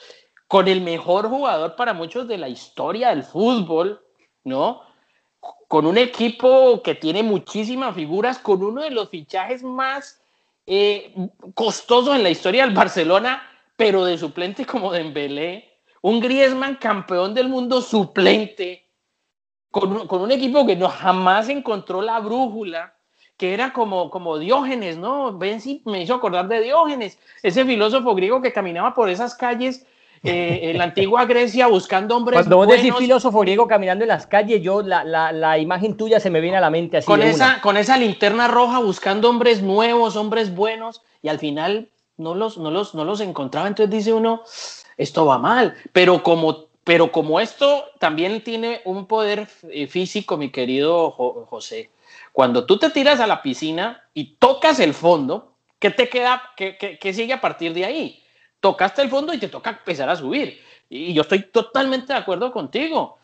con 0.51 0.67
el 0.67 0.81
mejor 0.81 1.29
jugador 1.29 1.77
para 1.77 1.93
muchos 1.93 2.27
de 2.27 2.37
la 2.37 2.49
historia 2.49 3.11
del 3.11 3.23
fútbol, 3.23 4.01
¿no? 4.43 4.81
Con 5.69 5.85
un 5.85 5.97
equipo 5.97 6.83
que 6.83 6.93
tiene 6.93 7.23
muchísimas 7.23 7.95
figuras, 7.95 8.37
con 8.37 8.61
uno 8.61 8.81
de 8.81 8.91
los 8.91 9.07
fichajes 9.07 9.63
más 9.63 10.21
eh, 10.65 11.15
costosos 11.53 12.17
en 12.17 12.23
la 12.23 12.31
historia 12.31 12.65
del 12.65 12.75
Barcelona, 12.75 13.41
pero 13.77 14.03
de 14.03 14.17
suplente 14.17 14.65
como 14.65 14.91
Dembélé, 14.91 15.69
un 16.01 16.19
Griezmann 16.19 16.75
campeón 16.75 17.33
del 17.33 17.47
mundo 17.47 17.81
suplente, 17.81 18.89
con 19.69 20.11
un, 20.11 20.31
equipo 20.31 20.65
que 20.65 20.75
no 20.75 20.89
jamás 20.89 21.47
encontró 21.47 22.01
la 22.01 22.19
brújula, 22.19 22.93
que 23.37 23.53
era 23.53 23.71
como, 23.71 24.09
como 24.09 24.37
Diógenes, 24.37 24.97
¿no? 24.97 25.31
Benzi 25.37 25.81
me 25.85 26.01
hizo 26.01 26.13
acordar 26.13 26.49
de 26.49 26.59
Diógenes, 26.59 27.17
ese 27.41 27.63
filósofo 27.63 28.13
griego 28.15 28.41
que 28.41 28.51
caminaba 28.51 28.93
por 28.93 29.09
esas 29.09 29.33
calles 29.33 29.87
eh, 30.23 30.69
en 30.69 30.77
la 30.77 30.83
antigua 30.83 31.25
Grecia 31.25 31.65
buscando 31.65 32.15
hombres 32.15 32.37
Cuando 32.37 32.57
vos 32.57 32.67
decís 32.67 32.93
filósofo 32.95 33.39
griego 33.39 33.67
caminando 33.67 34.03
en 34.03 34.09
las 34.09 34.27
calles, 34.27 34.61
yo 34.61 34.83
la, 34.83 35.03
la, 35.03 35.31
la, 35.31 35.57
imagen 35.57 35.97
tuya 35.97 36.19
se 36.19 36.29
me 36.29 36.41
viene 36.41 36.57
a 36.57 36.61
la 36.61 36.69
mente 36.69 36.97
así. 36.97 37.07
Con, 37.07 37.23
esa, 37.23 37.59
con 37.61 37.75
esa 37.75 37.97
linterna 37.97 38.47
roja 38.47 38.77
buscando 38.79 39.29
hombres 39.29 39.63
nuevos, 39.63 40.15
hombres 40.15 40.53
buenos, 40.53 41.01
y 41.23 41.29
al 41.29 41.39
final 41.39 41.89
no 42.17 42.35
los, 42.35 42.59
no 42.59 42.69
los, 42.69 42.93
no 42.93 43.03
los 43.03 43.19
encontraba. 43.19 43.67
Entonces 43.67 43.89
dice 43.89 44.13
uno, 44.13 44.43
esto 44.95 45.25
va 45.25 45.39
mal. 45.39 45.75
Pero 45.91 46.21
como, 46.21 46.65
pero 46.83 47.11
como 47.11 47.39
esto 47.39 47.85
también 47.97 48.43
tiene 48.43 48.81
un 48.85 49.07
poder 49.07 49.47
eh, 49.71 49.87
físico, 49.87 50.37
mi 50.37 50.51
querido 50.51 51.09
José, 51.09 51.89
cuando 52.31 52.67
tú 52.67 52.77
te 52.77 52.91
tiras 52.91 53.19
a 53.19 53.27
la 53.27 53.41
piscina 53.41 54.03
y 54.13 54.35
tocas 54.35 54.79
el 54.79 54.93
fondo, 54.93 55.53
¿qué 55.79 55.89
te 55.89 56.09
queda? 56.09 56.43
¿Qué, 56.55 56.77
qué, 56.77 56.99
qué 56.99 57.11
sigue 57.11 57.33
a 57.33 57.41
partir 57.41 57.73
de 57.73 57.85
ahí? 57.85 58.20
Tocaste 58.61 59.01
el 59.01 59.09
fondo 59.09 59.33
y 59.33 59.39
te 59.39 59.49
toca 59.49 59.71
empezar 59.71 60.09
a 60.09 60.15
subir. 60.15 60.61
Y 60.87 61.13
yo 61.13 61.23
estoy 61.23 61.43
totalmente 61.43 62.13
de 62.13 62.19
acuerdo 62.19 62.51
contigo. 62.53 63.17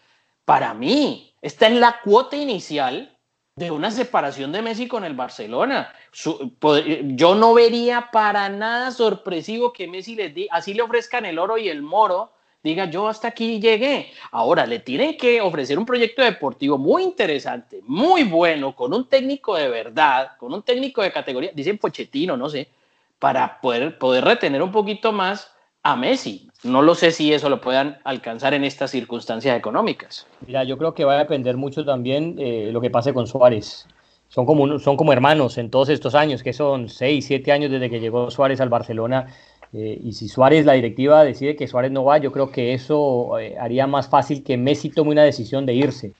Para 0.43 0.73
mí, 0.73 1.33
esta 1.41 1.67
es 1.67 1.73
la 1.73 2.01
cuota 2.03 2.35
inicial 2.35 3.17
de 3.55 3.71
una 3.71 3.89
separación 3.89 4.51
de 4.51 4.61
Messi 4.61 4.87
con 4.87 5.03
el 5.03 5.15
Barcelona. 5.15 5.93
yo 6.13 7.35
no 7.35 7.53
vería 7.53 8.09
para 8.11 8.49
nada 8.49 8.91
sorpresivo 8.91 9.73
que 9.73 9.87
Messi 9.87 10.15
les 10.15 10.33
di, 10.33 10.47
así 10.51 10.73
le 10.73 10.83
ofrezcan 10.83 11.25
el 11.25 11.39
oro 11.39 11.57
y 11.57 11.67
el 11.67 11.81
moro, 11.81 12.31
diga 12.63 12.85
yo 12.85 13.07
hasta 13.07 13.29
aquí 13.29 13.59
llegué. 13.59 14.11
Ahora 14.31 14.65
le 14.65 14.79
tienen 14.79 15.17
que 15.17 15.41
ofrecer 15.41 15.79
un 15.79 15.85
proyecto 15.85 16.21
deportivo 16.21 16.77
muy 16.77 17.01
interesante, 17.03 17.81
muy 17.83 18.23
bueno, 18.23 18.75
con 18.75 18.93
un 18.93 19.09
técnico 19.09 19.55
de 19.55 19.69
verdad, 19.69 20.37
con 20.37 20.53
un 20.53 20.61
técnico 20.61 21.01
de 21.01 21.11
categoría, 21.11 21.51
dicen 21.53 21.79
Pochettino, 21.79 22.37
no 22.37 22.49
sé, 22.49 22.69
para 23.19 23.59
poder, 23.61 23.97
poder 23.97 24.23
retener 24.25 24.61
un 24.61 24.71
poquito 24.71 25.11
más 25.11 25.51
a 25.83 25.95
Messi. 25.95 26.49
No 26.63 26.81
lo 26.81 26.95
sé 26.95 27.11
si 27.11 27.33
eso 27.33 27.49
lo 27.49 27.61
puedan 27.61 27.97
alcanzar 28.03 28.53
en 28.53 28.63
estas 28.63 28.91
circunstancias 28.91 29.57
económicas. 29.57 30.27
Mira, 30.45 30.63
yo 30.63 30.77
creo 30.77 30.93
que 30.93 31.05
va 31.05 31.13
a 31.15 31.19
depender 31.19 31.55
mucho 31.55 31.85
también 31.85 32.35
eh, 32.37 32.69
lo 32.71 32.81
que 32.81 32.89
pase 32.89 33.13
con 33.13 33.27
Suárez. 33.27 33.87
Son 34.27 34.45
como, 34.45 34.79
son 34.79 34.97
como 34.97 35.13
hermanos 35.13 35.57
en 35.57 35.69
todos 35.69 35.89
estos 35.89 36.13
años, 36.13 36.43
que 36.43 36.51
son 36.51 36.89
seis, 36.89 37.25
siete 37.25 37.51
años 37.51 37.71
desde 37.71 37.89
que 37.89 37.99
llegó 37.99 38.29
Suárez 38.29 38.59
al 38.59 38.69
Barcelona. 38.69 39.27
Eh, 39.71 39.99
y 40.03 40.13
si 40.13 40.27
Suárez, 40.27 40.65
la 40.65 40.73
directiva 40.73 41.23
decide 41.23 41.55
que 41.55 41.67
Suárez 41.67 41.91
no 41.91 42.03
va, 42.03 42.17
yo 42.17 42.31
creo 42.31 42.51
que 42.51 42.73
eso 42.73 43.39
eh, 43.39 43.55
haría 43.59 43.87
más 43.87 44.09
fácil 44.09 44.43
que 44.43 44.57
Messi 44.57 44.89
tome 44.89 45.11
una 45.11 45.23
decisión 45.23 45.65
de 45.65 45.73
irse 45.73 46.13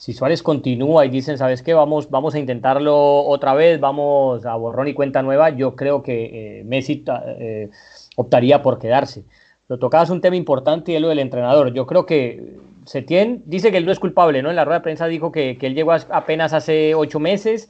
si 0.00 0.14
Suárez 0.14 0.42
continúa 0.42 1.04
y 1.04 1.10
dicen, 1.10 1.36
¿sabes 1.36 1.60
qué? 1.60 1.74
Vamos, 1.74 2.08
vamos 2.08 2.34
a 2.34 2.38
intentarlo 2.38 3.22
otra 3.26 3.52
vez, 3.52 3.78
vamos 3.80 4.46
a 4.46 4.56
borrón 4.56 4.88
y 4.88 4.94
cuenta 4.94 5.20
nueva, 5.20 5.50
yo 5.50 5.76
creo 5.76 6.02
que 6.02 6.60
eh, 6.60 6.64
Messi 6.64 7.04
eh, 7.38 7.68
optaría 8.16 8.62
por 8.62 8.78
quedarse. 8.78 9.24
Lo 9.68 9.78
tocabas 9.78 10.08
un 10.08 10.22
tema 10.22 10.36
importante 10.36 10.92
y 10.92 10.94
es 10.94 11.02
lo 11.02 11.10
del 11.10 11.18
entrenador. 11.18 11.74
Yo 11.74 11.86
creo 11.86 12.06
que 12.06 12.56
Setién 12.86 13.42
dice 13.44 13.70
que 13.70 13.76
él 13.76 13.84
no 13.84 13.92
es 13.92 13.98
culpable, 13.98 14.40
¿no? 14.40 14.48
En 14.48 14.56
la 14.56 14.64
rueda 14.64 14.78
de 14.78 14.84
prensa 14.84 15.06
dijo 15.06 15.32
que, 15.32 15.58
él 15.60 15.74
llegó 15.74 15.92
apenas 15.92 16.54
hace 16.54 16.94
ocho 16.94 17.20
meses 17.20 17.68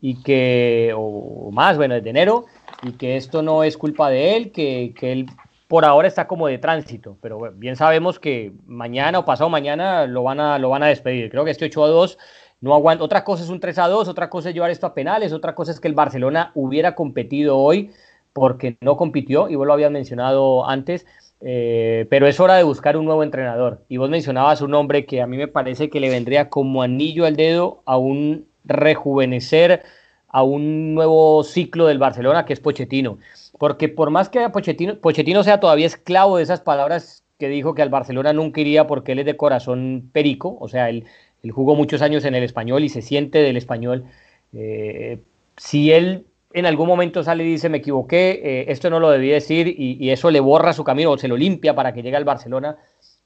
y 0.00 0.22
que, 0.22 0.94
o 0.96 1.50
más, 1.52 1.76
bueno, 1.76 1.94
desde 1.94 2.08
enero, 2.08 2.46
y 2.84 2.92
que 2.92 3.18
esto 3.18 3.42
no 3.42 3.64
es 3.64 3.76
culpa 3.76 4.08
de 4.08 4.34
él, 4.34 4.50
que, 4.50 4.94
que 4.98 5.12
él 5.12 5.26
por 5.68 5.84
ahora 5.84 6.06
está 6.06 6.26
como 6.26 6.46
de 6.46 6.58
tránsito, 6.58 7.16
pero 7.20 7.52
bien 7.54 7.76
sabemos 7.76 8.18
que 8.18 8.52
mañana 8.66 9.18
o 9.18 9.24
pasado 9.24 9.50
mañana 9.50 10.06
lo 10.06 10.22
van 10.22 10.40
a, 10.40 10.58
lo 10.58 10.70
van 10.70 10.82
a 10.82 10.88
despedir. 10.88 11.30
Creo 11.30 11.44
que 11.44 11.50
este 11.50 11.64
8 11.64 11.84
a 11.84 11.88
2 11.88 12.18
no 12.60 12.74
aguanta. 12.74 13.04
Otra 13.04 13.24
cosa 13.24 13.42
es 13.42 13.50
un 13.50 13.60
3 13.60 13.78
a 13.78 13.88
2, 13.88 14.08
otra 14.08 14.30
cosa 14.30 14.48
es 14.48 14.54
llevar 14.54 14.70
esto 14.70 14.86
a 14.86 14.94
penales, 14.94 15.32
otra 15.32 15.54
cosa 15.54 15.72
es 15.72 15.80
que 15.80 15.88
el 15.88 15.94
Barcelona 15.94 16.52
hubiera 16.54 16.94
competido 16.94 17.58
hoy 17.58 17.90
porque 18.32 18.76
no 18.82 18.98
compitió, 18.98 19.48
y 19.48 19.54
vos 19.54 19.66
lo 19.66 19.72
habías 19.72 19.90
mencionado 19.90 20.68
antes, 20.68 21.06
eh, 21.40 22.06
pero 22.10 22.26
es 22.26 22.38
hora 22.38 22.56
de 22.56 22.64
buscar 22.64 22.98
un 22.98 23.06
nuevo 23.06 23.22
entrenador. 23.22 23.82
Y 23.88 23.96
vos 23.96 24.10
mencionabas 24.10 24.60
un 24.60 24.72
nombre 24.72 25.06
que 25.06 25.22
a 25.22 25.26
mí 25.26 25.38
me 25.38 25.48
parece 25.48 25.88
que 25.88 26.00
le 26.00 26.10
vendría 26.10 26.50
como 26.50 26.82
anillo 26.82 27.24
al 27.24 27.34
dedo 27.34 27.82
a 27.86 27.96
un 27.96 28.46
rejuvenecer, 28.64 29.84
a 30.28 30.42
un 30.42 30.94
nuevo 30.94 31.44
ciclo 31.44 31.86
del 31.86 31.98
Barcelona, 31.98 32.44
que 32.44 32.52
es 32.52 32.60
Pochettino. 32.60 33.16
Porque 33.58 33.88
por 33.88 34.10
más 34.10 34.28
que 34.28 34.48
Pochettino, 34.50 34.98
Pochettino 34.98 35.42
sea 35.42 35.60
todavía 35.60 35.86
esclavo 35.86 36.36
de 36.36 36.42
esas 36.42 36.60
palabras 36.60 37.24
que 37.38 37.48
dijo 37.48 37.74
que 37.74 37.82
al 37.82 37.90
Barcelona 37.90 38.32
nunca 38.32 38.60
iría 38.60 38.86
porque 38.86 39.12
él 39.12 39.20
es 39.20 39.26
de 39.26 39.36
corazón 39.36 40.10
perico, 40.12 40.56
o 40.60 40.68
sea, 40.68 40.88
él, 40.88 41.06
jugó 41.50 41.76
muchos 41.76 42.02
años 42.02 42.24
en 42.24 42.34
el 42.34 42.42
español 42.42 42.82
y 42.82 42.88
se 42.88 43.02
siente 43.02 43.38
del 43.38 43.56
español. 43.56 44.04
Eh, 44.52 45.20
si 45.56 45.92
él 45.92 46.26
en 46.52 46.66
algún 46.66 46.88
momento 46.88 47.22
sale 47.22 47.44
y 47.44 47.48
dice 47.48 47.68
me 47.68 47.78
equivoqué, 47.78 48.40
eh, 48.42 48.64
esto 48.68 48.90
no 48.90 48.98
lo 48.98 49.10
debí 49.10 49.28
decir 49.28 49.68
y, 49.68 50.10
eso 50.10 50.30
le 50.30 50.40
borra 50.40 50.72
su 50.72 50.84
camino 50.84 51.12
o 51.12 51.18
se 51.18 51.28
lo 51.28 51.36
limpia 51.36 51.74
para 51.74 51.92
que 51.92 52.02
llegue 52.02 52.16
al 52.16 52.24
Barcelona, 52.24 52.78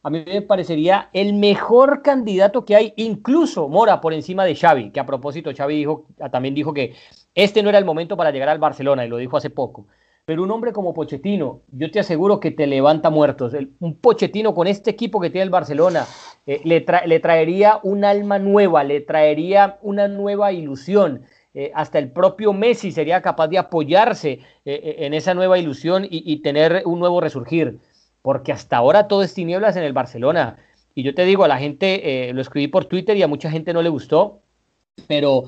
a 0.03 0.11
mí 0.11 0.25
me 0.27 0.43
parecería 0.43 1.11
el 1.13 1.35
mejor 1.35 2.03
candidato 2.03 2.65
que 2.65 2.75
hay, 2.75 2.93
incluso 2.97 3.69
Mora 3.69 4.01
por 4.01 4.13
encima 4.15 4.45
de 4.45 4.57
Xavi, 4.57 4.91
que 4.91 5.01
a 5.01 5.07
propósito 5.07 5.51
Xavi 5.55 5.77
dijo, 5.77 6.07
también 6.31 6.55
dijo 6.55 6.75
que 6.75 6.95
este 7.35 7.63
no 7.63 7.69
era 7.69 7.79
el 7.79 7.85
momento 7.85 8.17
para 8.17 8.31
llegar 8.31 8.49
al 8.49 8.59
Barcelona 8.59 9.07
y 9.07 9.09
lo 9.09 9.19
dijo 9.19 9.37
hace 9.37 9.51
poco. 9.51 9.87
Pero 10.31 10.45
un 10.45 10.51
hombre 10.53 10.73
como 10.73 10.95
Pochettino, 10.95 11.63
yo 11.73 11.91
te 11.91 11.99
aseguro 11.99 12.39
que 12.39 12.53
te 12.53 12.69
levanta 12.69 13.11
muertos. 13.11 13.53
un 13.81 13.97
Pochettino 13.97 14.55
con 14.55 14.69
este 14.69 14.89
equipo 14.89 15.21
que 15.21 15.29
tiene 15.29 15.43
el 15.43 15.51
Barcelona 15.51 16.07
eh, 16.47 16.61
le, 16.63 16.87
le, 17.07 17.19
traería 17.19 17.81
un 17.83 18.05
alma 18.05 18.39
nueva, 18.39 18.85
le 18.85 19.01
traería 19.01 19.81
una 19.83 20.07
nueva 20.07 20.53
ilusión. 20.53 21.23
Eh, 21.53 21.73
hasta 21.75 21.99
el 21.99 22.13
propio 22.13 22.53
Messi 22.53 22.93
sería 22.93 23.21
capaz 23.23 23.49
de 23.49 23.59
apoyarse 23.59 24.39
eh, 24.65 24.95
en 24.99 25.15
esa 25.15 25.35
nueva 25.35 25.59
ilusión 25.59 26.07
y, 26.09 26.37
tener 26.43 26.85
un 26.85 27.01
nuevo 27.01 27.21
resurgir. 27.21 27.81
Porque 28.23 28.53
hasta 28.53 28.77
ahora 28.77 29.09
todo 29.09 29.25
es 29.25 29.35
tinieblas 29.35 29.75
en 29.75 29.83
el 29.83 29.93
Barcelona. 29.93 30.59
Y 30.95 31.03
yo 31.03 31.13
te 31.13 31.25
digo, 31.25 31.43
a 31.43 31.49
la 31.49 31.59
gente, 31.59 32.31
lo 32.35 32.41
escribí 32.41 32.69
por 32.69 32.85
Twitter 32.85 33.17
y 33.17 33.25
a 33.25 33.27
mucha 33.27 33.51
gente 33.51 33.73
no 33.73 33.83
le 33.83 33.89
gustó, 33.89 34.43
pero 35.09 35.47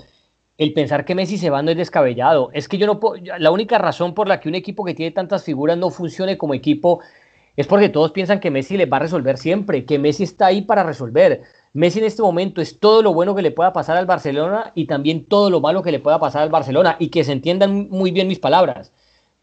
el 0.63 0.73
pensar 0.73 1.05
que 1.05 1.15
Messi 1.15 1.39
se 1.39 1.51
va 1.51 1.63
no 1.63 1.71
es 1.71 1.77
descabellado. 1.77 2.51
Es 2.53 2.69
que 2.69 2.79
yo 2.79 2.87
no 2.87 3.01
puedo, 3.01 3.23
la 3.39 3.51
única 3.51 3.79
razón 3.79 4.15
por 4.15 4.29
la 4.29 4.41
que 4.41 4.49
un 4.49 4.55
equipo 4.55 4.85
que 4.85 4.95
tiene 4.95 5.11
tantas 5.11 5.45
figuras 5.45 5.77
no 5.77 5.91
funcione 5.91 6.39
como 6.39 6.55
equipo 6.55 7.01
es 7.57 7.67
porque 7.67 7.89
todos 7.89 8.13
piensan 8.13 8.41
que 8.41 8.51
Messi 8.51 8.77
le 8.77 8.87
va 8.87 8.97
a 8.97 9.01
resolver 9.01 9.37
siempre, 9.37 9.85
que 9.85 9.99
Messi 9.99 10.23
está 10.25 10.47
ahí 10.47 10.63
para 10.63 10.83
resolver. 10.83 11.43
Messi 11.75 11.99
en 11.99 12.07
este 12.07 12.23
momento 12.23 12.61
es 12.61 12.79
todo 12.79 13.03
lo 13.03 13.13
bueno 13.13 13.35
que 13.35 13.43
le 13.43 13.51
pueda 13.51 13.73
pasar 13.73 13.97
al 13.97 14.07
Barcelona 14.07 14.73
y 14.75 14.87
también 14.87 15.27
todo 15.27 15.51
lo 15.51 15.61
malo 15.61 15.83
que 15.83 15.93
le 15.93 16.01
pueda 16.01 16.19
pasar 16.19 16.43
al 16.43 16.51
Barcelona 16.51 16.97
y 16.99 17.09
que 17.09 17.25
se 17.25 17.33
entiendan 17.33 17.89
muy 17.91 18.11
bien 18.11 18.29
mis 18.29 18.39
palabras. 18.39 18.93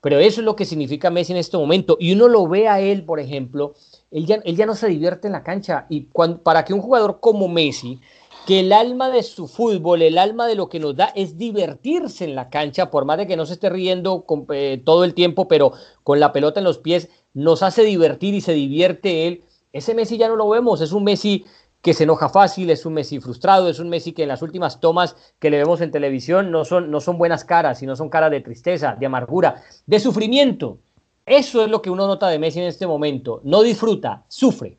Pero 0.02 0.18
eso 0.18 0.42
es 0.42 0.46
lo 0.46 0.56
que 0.56 0.66
significa 0.66 1.10
Messi 1.10 1.34
en 1.34 1.40
este 1.40 1.58
momento. 1.58 1.98
Y 2.00 2.14
uno 2.14 2.28
lo 2.28 2.48
ve 2.48 2.68
a 2.68 2.80
él, 2.80 3.04
por 3.04 3.20
ejemplo, 3.20 3.74
él 4.12 4.26
ya, 4.26 4.36
él 4.46 4.56
ya 4.56 4.66
no 4.66 4.76
se 4.76 4.88
divierte 4.88 5.28
en 5.28 5.34
la 5.34 5.44
cancha. 5.44 5.86
Y 5.90 6.08
para 6.44 6.64
que 6.64 6.74
un 6.74 6.82
jugador 6.82 7.20
como 7.20 7.48
Messi 7.48 8.00
que 8.46 8.62
el 8.62 8.74
alma 8.74 9.10
de 9.10 9.24
su 9.24 9.48
fútbol, 9.48 10.02
el 10.02 10.18
alma 10.18 10.48
de 10.48 10.56
lo 10.56 10.70
que 10.70 10.80
nos 10.80 10.96
da 10.96 11.06
es 11.16 11.38
divertirse 11.38 12.26
en 12.26 12.36
la 12.36 12.50
cancha, 12.50 12.90
por 12.90 13.06
más 13.06 13.18
de 13.18 13.28
que 13.28 13.38
no 13.38 13.46
se 13.46 13.54
esté 13.54 13.70
riendo 13.70 14.26
eh, 14.54 14.82
todo 14.84 15.04
el 15.04 15.14
tiempo, 15.14 15.48
pero 15.48 15.74
con 16.04 16.20
la 16.20 16.32
pelota 16.32 16.60
en 16.60 16.64
los 16.64 16.80
pies, 16.80 17.10
nos 17.34 17.62
hace 17.64 17.84
divertir 17.84 18.34
y 18.34 18.42
se 18.42 18.54
divierte 18.54 19.28
él. 19.28 19.44
Ese 19.72 19.94
Messi 19.94 20.18
ya 20.18 20.28
no 20.28 20.36
lo 20.36 20.50
vemos, 20.50 20.82
es 20.82 20.92
un 20.92 21.04
Messi 21.04 21.46
que 21.82 21.94
se 21.94 22.04
enoja 22.04 22.30
fácil, 22.30 22.70
es 22.72 22.86
un 22.86 22.94
Messi 22.94 23.20
frustrado, 23.20 23.70
es 23.70 23.80
un 23.80 23.90
Messi 23.90 24.14
que 24.14 24.24
en 24.24 24.30
las 24.30 24.42
últimas 24.42 24.80
tomas 24.80 25.16
que 25.40 25.50
le 25.50 25.58
vemos 25.58 25.80
en 25.82 25.92
televisión 25.92 26.52
no 26.52 26.66
son, 26.66 26.92
no 26.92 27.00
son 27.02 27.18
buenas 27.18 27.46
caras, 27.46 27.80
sino 27.80 27.96
son 27.96 28.10
caras 28.10 28.32
de 28.32 28.42
tristeza, 28.42 28.96
de 29.00 29.06
amargura, 29.06 29.64
de 29.86 30.00
sufrimiento. 30.00 30.80
Eso 31.26 31.64
es 31.64 31.70
lo 31.70 31.82
que 31.82 31.92
uno 31.92 32.08
nota 32.08 32.28
de 32.28 32.40
Messi 32.40 32.60
en 32.60 32.66
este 32.66 32.88
momento. 32.88 33.42
No 33.44 33.62
disfruta, 33.62 34.26
sufre. 34.28 34.79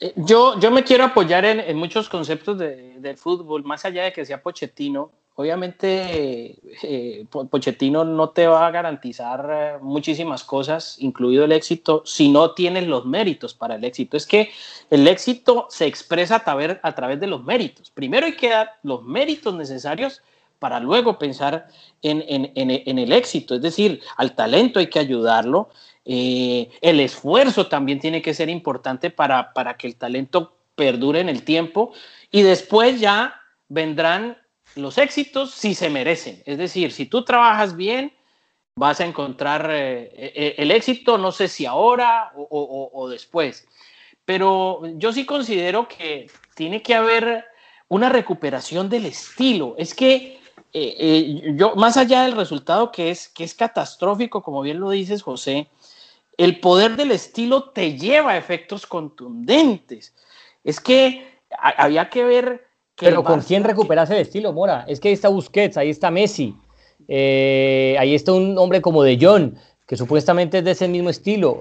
Eh, 0.00 0.12
yo, 0.16 0.58
yo 0.60 0.70
me 0.70 0.84
quiero 0.84 1.04
apoyar 1.04 1.44
en, 1.44 1.76
muchos 1.76 2.08
conceptos 2.08 2.58
del 2.58 3.16
fútbol, 3.16 3.64
más 3.64 3.84
allá 3.84 4.04
de 4.04 4.12
que 4.12 4.24
sea 4.24 4.42
Pochettino. 4.42 5.10
Obviamente, 5.34 6.58
eh, 6.82 7.26
Pochettino 7.30 8.04
no 8.04 8.30
te 8.30 8.48
va 8.48 8.66
a 8.66 8.70
garantizar 8.72 9.48
eh, 9.50 9.78
muchísimas 9.80 10.42
cosas, 10.42 10.96
incluido 10.98 11.44
el 11.44 11.52
éxito, 11.52 12.02
si 12.04 12.28
no 12.28 12.52
tienes 12.52 12.88
los 12.88 13.06
méritos 13.06 13.54
para 13.54 13.76
el 13.76 13.84
éxito. 13.84 14.16
Es 14.16 14.26
que 14.26 14.50
el 14.90 15.06
éxito 15.06 15.66
se 15.70 15.86
expresa 15.86 16.36
a 16.36 16.44
través, 16.44 16.78
a 16.82 16.94
través 16.94 17.20
de 17.20 17.28
los 17.28 17.44
méritos. 17.44 17.90
Primero 17.90 18.26
hay 18.26 18.36
que 18.36 18.50
dar 18.50 18.78
los 18.82 19.04
méritos 19.04 19.54
necesarios 19.54 20.22
para 20.58 20.80
luego 20.80 21.18
pensar 21.18 21.68
en, 22.02 22.24
en, 22.26 22.50
en, 22.54 22.98
el 22.98 23.12
éxito. 23.12 23.54
Es 23.54 23.62
decir, 23.62 24.00
al 24.16 24.34
talento 24.34 24.80
hay 24.80 24.88
que 24.88 24.98
ayudarlo, 24.98 25.68
eh, 26.10 26.70
el 26.80 27.00
esfuerzo 27.00 27.66
también 27.66 28.00
tiene 28.00 28.22
que 28.22 28.32
ser 28.32 28.48
importante 28.48 29.10
para, 29.10 29.52
para 29.52 29.76
que 29.76 29.86
el 29.86 29.96
talento 29.96 30.56
perdure 30.74 31.20
en 31.20 31.28
el 31.28 31.42
tiempo 31.42 31.92
y 32.30 32.40
después 32.40 32.98
ya 32.98 33.38
vendrán 33.68 34.38
los 34.74 34.96
éxitos 34.96 35.50
si 35.50 35.74
se 35.74 35.90
merecen. 35.90 36.42
Es 36.46 36.56
decir, 36.56 36.92
si 36.92 37.04
tú 37.04 37.24
trabajas 37.24 37.76
bien, 37.76 38.14
vas 38.74 39.00
a 39.00 39.04
encontrar 39.04 39.68
eh, 39.70 40.10
eh, 40.14 40.54
el 40.56 40.70
éxito, 40.70 41.18
no 41.18 41.30
sé 41.30 41.46
si 41.46 41.66
ahora 41.66 42.32
o, 42.34 42.90
o, 42.90 43.08
después. 43.10 43.68
Pero 44.24 44.80
yo 44.94 45.12
sí 45.12 45.26
considero 45.26 45.88
que 45.88 46.30
tiene 46.54 46.80
que 46.80 46.94
haber 46.94 47.44
una 47.88 48.08
recuperación 48.08 48.88
del 48.88 49.04
estilo. 49.04 49.74
Es 49.76 49.94
que 49.94 50.40
eh, 50.72 51.54
yo, 51.54 51.74
más 51.74 51.96
allá 51.96 52.22
del 52.22 52.32
resultado 52.32 52.92
que 52.92 53.10
es, 53.10 53.28
que 53.28 53.44
es 53.44 53.54
catastrófico, 53.54 54.42
como 54.42 54.62
bien 54.62 54.80
lo 54.80 54.90
dices, 54.90 55.22
José, 55.22 55.68
el 56.38 56.60
poder 56.60 56.96
del 56.96 57.10
estilo 57.10 57.70
te 57.70 57.98
lleva 57.98 58.32
a 58.32 58.36
efectos 58.38 58.86
contundentes. 58.86 60.14
Es 60.64 60.80
que 60.80 61.26
había 61.50 62.08
que 62.08 62.24
ver... 62.24 62.64
Pero 62.96 63.22
¿con 63.22 63.40
quién 63.40 63.62
recuperas 63.62 64.10
el 64.10 64.18
estilo, 64.18 64.52
Mora? 64.52 64.84
Es 64.88 64.98
que 64.98 65.08
ahí 65.08 65.14
está 65.14 65.28
Busquets, 65.28 65.76
ahí 65.76 65.90
está 65.90 66.10
Messi, 66.10 66.56
eh, 67.06 67.96
ahí 67.98 68.12
está 68.14 68.32
un 68.32 68.58
hombre 68.58 68.80
como 68.80 69.04
De 69.04 69.16
Jong, 69.20 69.54
que 69.86 69.96
supuestamente 69.96 70.58
es 70.58 70.64
de 70.64 70.72
ese 70.72 70.88
mismo 70.88 71.08
estilo, 71.08 71.60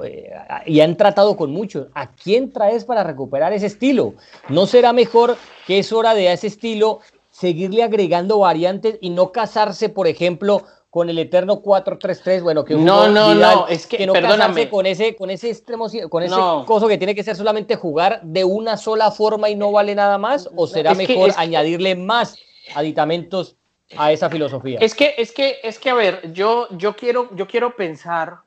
y 0.66 0.80
han 0.80 0.98
tratado 0.98 1.38
con 1.38 1.52
muchos. 1.52 1.90
¿A 1.94 2.12
quién 2.12 2.52
traes 2.52 2.86
para 2.86 3.04
recuperar 3.04 3.54
ese 3.54 3.68
estilo? 3.68 4.16
¿No 4.50 4.66
será 4.66 4.94
mejor 4.94 5.38
que 5.68 5.78
es 5.78 5.94
hora 5.94 6.16
de 6.16 6.30
a 6.30 6.34
ese 6.34 6.48
estilo 6.48 7.02
seguirle 7.30 7.84
agregando 7.84 8.40
variantes 8.40 8.98
y 9.00 9.12
no 9.12 9.32
casarse, 9.32 9.90
por 9.90 10.08
ejemplo, 10.08 10.64
con 10.98 11.12
el 11.12 11.20
eterno 11.20 11.62
4-3-3, 11.62 12.42
bueno, 12.42 12.66
que 12.66 12.74
no, 12.74 13.08
no, 13.08 13.36
no, 13.36 13.68
es 13.68 13.86
que, 13.86 14.08
no 14.08 14.14
perdóname. 14.14 14.68
con 14.68 14.88
ese, 14.88 15.16
con 15.16 15.30
ese 15.30 15.52
extremo, 15.52 15.86
con 16.10 16.24
ese 16.24 16.36
coso 16.66 16.88
que 16.88 16.98
tiene 16.98 17.14
que 17.14 17.24
ser 17.24 17.36
solamente 17.36 17.76
jugar 17.76 18.20
de 18.24 18.44
una 18.44 18.78
sola 18.78 19.12
forma 19.12 19.48
y 19.48 19.56
no 19.56 19.72
vale 19.72 19.94
nada 19.94 20.18
más, 20.18 20.50
o 20.56 20.66
será 20.66 20.96
mejor 20.96 21.34
añadirle 21.38 21.94
más 21.94 22.40
aditamentos 22.74 23.58
a 23.96 24.12
esa 24.12 24.28
filosofía. 24.32 24.80
Es 24.82 24.96
que, 24.96 25.14
es 25.20 25.32
que, 25.32 25.58
es 25.62 25.78
que, 25.78 25.92
a 25.92 25.94
ver, 25.94 26.34
yo, 26.34 26.68
yo 26.72 26.96
quiero, 26.96 27.30
yo 27.36 27.46
quiero 27.46 27.76
pensar, 27.76 28.38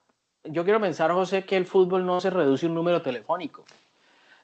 yo 0.43 0.65
quiero 0.65 0.81
pensar, 0.81 1.13
José, 1.13 1.45
que 1.45 1.57
el 1.57 1.67
fútbol 1.67 2.05
no 2.05 2.21
se 2.21 2.31
reduce 2.31 2.67
a 2.67 2.69
un 2.69 2.75
número 2.75 3.01
telefónico. 3.01 3.65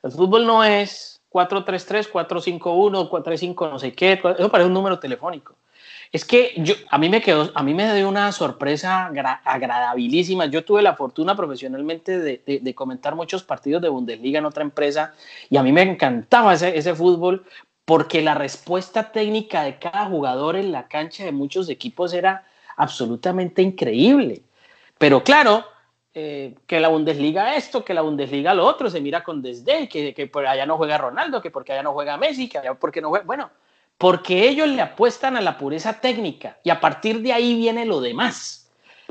El 0.05 0.13
fútbol 0.13 0.47
no 0.47 0.63
es 0.63 1.21
433, 1.31 2.07
451, 2.07 3.11
435, 3.11 3.69
no 3.69 3.81
sé 3.81 3.93
qué, 3.95 4.13
eso 4.13 4.49
parece 4.49 4.69
un 4.69 4.75
número 4.75 5.01
telefónico. 5.01 5.57
Es 6.17 6.25
que 6.25 6.55
yo, 6.57 6.75
a 6.89 6.97
mí 6.97 7.11
me 7.11 7.21
quedó, 7.21 7.53
a 7.55 7.63
mí 7.63 7.75
me 7.75 7.95
dio 7.95 8.09
una 8.09 8.33
sorpresa 8.33 9.13
agradabilísima. 9.45 10.47
Yo 10.47 10.65
tuve 10.65 10.81
la 10.81 10.97
fortuna 10.97 11.37
profesionalmente 11.37 12.19
de, 12.19 12.75
comentar 12.75 13.15
muchos 13.15 13.43
partidos 13.43 13.83
de 13.83 13.91
Bundesliga 13.91 14.39
en 14.39 14.47
otra 14.47 14.63
empresa 14.63 15.13
y 15.51 15.59
a 15.59 15.63
mí 15.63 15.73
me 15.73 15.83
encantaba 15.83 16.55
ese, 16.55 16.79
ese 16.79 16.95
fútbol 16.95 17.45
porque 17.85 18.23
la 18.23 18.35
respuesta 18.35 19.13
técnica 19.13 19.65
de 19.65 19.79
cada 19.79 20.07
jugador 20.07 20.57
en 20.57 20.73
la 20.73 20.89
cancha 20.89 21.23
de 21.23 21.33
muchos 21.33 21.69
equipos 21.69 22.15
era 22.15 22.47
absolutamente 22.79 23.61
increíble. 23.61 24.41
Pero 24.97 25.23
claro, 25.23 25.67
eh, 26.15 26.55
que 26.67 26.81
la 26.81 26.89
Bundesliga 26.89 27.57
esto, 27.57 27.85
que 27.85 27.93
la 27.93 28.01
Bundesliga 28.01 28.55
lo 28.55 28.65
otro, 28.65 28.89
se 28.89 29.03
mira 29.03 29.23
con 29.23 29.43
desdén, 29.43 29.87
que, 29.87 30.15
que 30.15 30.27
por 30.29 30.47
allá 30.47 30.65
no 30.65 30.79
juega 30.79 30.97
Ronaldo, 30.97 31.43
que 31.43 31.51
porque 31.51 31.75
allá 31.75 31.83
no 31.83 31.93
juega 31.93 32.17
Messi, 32.17 32.49
que 32.49 32.57
allá 32.57 32.73
porque 32.73 33.03
no 33.03 33.11
juega... 33.11 33.27
Bueno, 33.27 33.51
porque 33.99 34.49
ellos 34.49 34.69
le 34.69 34.83
apuestan 34.83 35.37
a 35.37 35.41
la 35.41 35.59
pureza 35.59 36.01
técnica 36.01 36.59
y 36.63 36.71
a 36.71 36.81
partir 36.81 37.21
de 37.23 37.33
ahí 37.33 37.55
viene 37.55 37.87
lo 37.87 38.01
demás. 38.01 38.71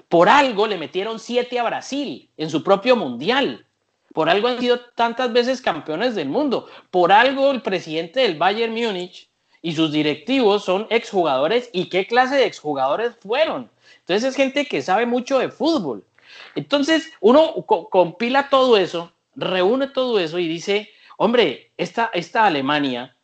Por 0.09 0.29
algo 0.29 0.67
le 0.67 0.77
metieron 0.77 1.19
siete 1.19 1.59
a 1.59 1.63
Brasil 1.63 2.29
en 2.37 2.49
su 2.49 2.63
propio 2.63 2.95
mundial. 2.95 3.65
Por 4.13 4.29
algo 4.29 4.47
han 4.47 4.59
sido 4.59 4.79
tantas 4.95 5.33
veces 5.33 5.61
campeones 5.61 6.15
del 6.15 6.29
mundo. 6.29 6.67
Por 6.91 7.11
algo 7.11 7.51
el 7.51 7.61
presidente 7.61 8.21
del 8.21 8.37
Bayern 8.37 8.73
Múnich 8.73 9.29
y 9.61 9.73
sus 9.73 9.91
directivos 9.91 10.63
son 10.63 10.87
exjugadores. 10.89 11.69
¿Y 11.73 11.89
qué 11.89 12.05
clase 12.05 12.35
de 12.35 12.45
exjugadores 12.45 13.15
fueron? 13.19 13.69
Entonces 13.99 14.29
es 14.29 14.35
gente 14.35 14.67
que 14.67 14.81
sabe 14.81 15.05
mucho 15.05 15.39
de 15.39 15.49
fútbol. 15.49 16.05
Entonces, 16.53 17.11
uno 17.19 17.65
compila 17.65 18.49
todo 18.49 18.77
eso, 18.77 19.11
reúne 19.35 19.87
todo 19.87 20.19
eso 20.19 20.39
y 20.39 20.47
dice, 20.47 20.89
hombre, 21.17 21.71
esta, 21.77 22.09
esta 22.13 22.45
Alemania 22.45 23.15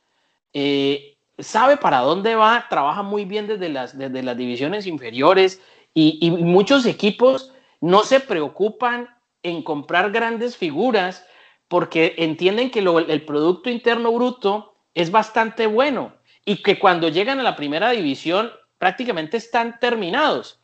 eh, 0.53 1.10
sabe 1.41 1.77
para 1.77 1.99
dónde 1.99 2.35
va, 2.35 2.65
trabaja 2.69 3.01
muy 3.03 3.25
bien 3.25 3.47
desde 3.47 3.69
las, 3.69 3.97
desde 3.97 4.23
las 4.23 4.37
divisiones 4.37 4.87
inferiores 4.87 5.61
y, 5.93 6.31
muchos 6.31 6.85
equipos 6.85 7.53
no 7.81 8.03
se 8.03 8.19
preocupan 8.19 9.09
en 9.43 9.63
comprar 9.63 10.11
grandes 10.11 10.55
figuras 10.55 11.25
porque 11.67 12.15
entienden 12.17 12.69
que 12.69 12.79
el 12.79 13.25
Producto 13.25 13.69
Interno 13.69 14.11
Bruto 14.11 14.75
es 14.93 15.11
bastante 15.11 15.67
bueno 15.67 16.13
y 16.45 16.61
que 16.61 16.79
cuando 16.79 17.09
llegan 17.09 17.39
a 17.39 17.43
la 17.43 17.55
primera 17.55 17.91
división 17.91 18.51
prácticamente 18.77 19.37
están 19.37 19.79
terminados. 19.79 20.60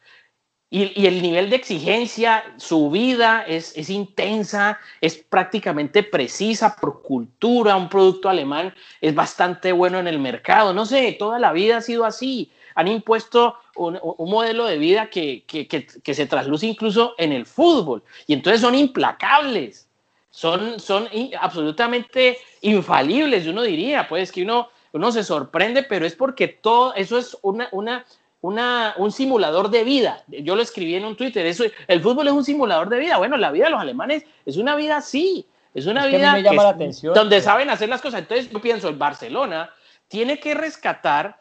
Y, 0.69 1.05
el 1.05 1.21
nivel 1.21 1.49
de 1.49 1.55
exigencia, 1.55 2.43
su 2.57 2.89
vida 2.89 3.43
es, 3.47 3.75
es, 3.77 3.89
intensa, 3.89 4.77
es 4.99 5.15
prácticamente 5.15 6.03
precisa 6.03 6.75
por 6.75 7.01
cultura. 7.01 7.77
Un 7.77 7.87
producto 7.87 8.27
alemán 8.27 8.73
es 8.99 9.15
bastante 9.15 9.71
bueno 9.71 9.97
en 9.97 10.07
el 10.07 10.19
mercado. 10.19 10.73
No 10.73 10.85
sé, 10.85 11.13
toda 11.13 11.39
la 11.39 11.53
vida 11.53 11.77
ha 11.77 11.81
sido 11.81 12.03
así. 12.03 12.51
Han 12.75 12.89
impuesto 12.89 13.55
un, 13.77 13.97
un 14.01 14.29
modelo 14.29 14.65
de 14.65 14.77
vida 14.77 15.09
que, 15.09 15.45
que, 15.47 15.67
que, 15.67 16.13
se 16.13 16.25
trasluce 16.25 16.67
incluso 16.67 17.15
en 17.17 17.31
el 17.31 17.45
fútbol. 17.45 18.03
Y 18.27 18.33
entonces 18.33 18.59
son 18.59 18.75
implacables, 18.75 19.87
son, 20.31 20.81
son 20.81 21.07
absolutamente 21.39 22.39
infalibles, 22.59 23.47
uno 23.47 23.61
diría. 23.61 24.05
Pues 24.09 24.33
que 24.33 24.43
uno, 24.43 24.67
uno 24.91 25.13
se 25.13 25.23
sorprende, 25.23 25.83
pero 25.83 26.05
es 26.05 26.13
porque 26.13 26.49
todo 26.49 26.93
eso 26.95 27.17
es 27.17 27.37
una, 27.41 27.69
una 27.71 28.05
un 28.41 29.11
simulador 29.11 29.69
de 29.69 29.83
vida. 29.83 30.23
Yo 30.27 30.55
lo 30.55 30.61
escribí 30.61 30.95
en 30.95 31.05
un 31.05 31.15
Twitter. 31.15 31.45
Eso, 31.45 31.63
el 31.87 32.01
fútbol 32.01 32.27
es 32.27 32.33
un 32.33 32.43
simulador 32.43 32.89
de 32.89 32.99
vida. 32.99 33.17
Bueno, 33.17 33.37
la 33.37 33.51
vida 33.51 33.65
de 33.65 33.71
los 33.71 33.81
alemanes 33.81 34.23
es 34.45 34.57
una 34.57 34.75
vida 34.75 34.97
así. 34.97 35.45
Es 35.73 35.85
una 35.85 36.05
vida 36.07 36.35
donde 37.13 37.41
saben 37.41 37.69
hacer 37.69 37.89
las 37.89 38.01
cosas. 38.01 38.21
Entonces 38.21 38.49
yo 38.49 38.61
pienso, 38.61 38.89
el 38.89 38.95
Barcelona 38.95 39.69
tiene 40.07 40.39
que 40.39 40.53
rescatar 40.53 41.39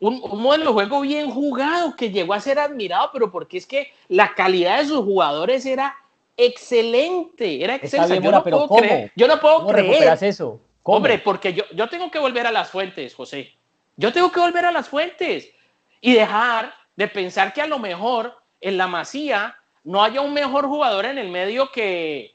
un, 0.00 0.20
modelo 0.20 0.66
de 0.66 0.72
juego 0.72 1.00
bien 1.00 1.30
jugado 1.30 1.96
que 1.96 2.10
llegó 2.10 2.34
a 2.34 2.40
ser 2.40 2.58
admirado, 2.58 3.10
pero 3.12 3.30
porque 3.30 3.58
es 3.58 3.66
que 3.66 3.92
la 4.08 4.34
calidad 4.34 4.78
de 4.78 4.86
sus 4.86 5.04
jugadores 5.04 5.64
era 5.64 5.96
excelente. 6.36 7.62
Era 7.62 7.76
excelente. 7.76 8.22
yo, 8.22 8.30
no 8.30 8.42
puedo 8.42 8.68
creer, 8.68 9.12
yo 9.16 9.28
no 9.28 9.40
puedo 9.40 9.66
creer. 9.66 10.18
eso? 10.22 10.60
Hombre, 10.82 11.18
porque 11.18 11.52
yo, 11.52 11.64
yo 11.74 11.88
tengo 11.88 12.10
que 12.10 12.18
volver 12.18 12.46
a 12.46 12.52
las 12.52 12.70
fuentes, 12.70 13.14
José. 13.14 13.52
Yo 13.96 14.12
tengo 14.12 14.30
que 14.30 14.40
volver 14.40 14.64
a 14.64 14.72
las 14.72 14.88
fuentes 14.88 15.52
y 16.00 16.12
dejar 16.12 16.74
de 16.96 17.08
pensar 17.08 17.52
que 17.52 17.62
a 17.62 17.66
lo 17.66 17.78
mejor 17.78 18.36
en 18.60 18.76
la 18.76 18.86
Masía 18.86 19.56
no 19.84 20.02
haya 20.02 20.20
un 20.20 20.32
mejor 20.32 20.66
jugador 20.66 21.06
en 21.06 21.18
el 21.18 21.28
medio 21.28 21.70
que, 21.70 22.34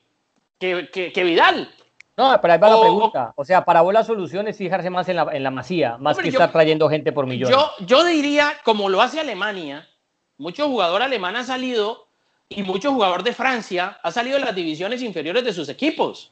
que, 0.59 1.23
Vidal. 1.23 1.69
No, 2.15 2.39
pero 2.41 2.53
ahí 2.53 2.59
va 2.59 2.69
la 2.69 2.79
pregunta. 2.79 3.33
O 3.35 3.43
sea, 3.43 3.65
para 3.65 3.81
vos 3.81 3.93
la 3.93 4.03
solución 4.03 4.47
es 4.47 4.57
fijarse 4.57 4.89
más 4.89 5.09
en 5.09 5.17
la, 5.17 5.27
en 5.33 5.43
la 5.43 5.51
Masía, 5.51 5.97
más 5.97 6.17
que 6.17 6.29
estar 6.29 6.51
trayendo 6.51 6.89
gente 6.89 7.11
por 7.11 7.25
millones. 7.25 7.55
Yo, 7.55 7.85
yo 7.85 8.03
diría, 8.03 8.53
como 8.63 8.89
lo 8.89 9.01
hace 9.01 9.19
Alemania, 9.19 9.87
muchos 10.37 10.67
jugadores 10.67 11.07
alemanes 11.07 11.41
han 11.41 11.47
salido 11.47 12.07
y 12.49 12.63
muchos 12.63 12.93
jugadores 12.93 13.23
de 13.23 13.33
Francia 13.33 13.99
han 14.01 14.11
salido 14.11 14.37
de 14.37 14.45
las 14.45 14.55
divisiones 14.55 15.01
inferiores 15.01 15.43
de 15.43 15.53
sus 15.53 15.69
equipos. 15.69 16.31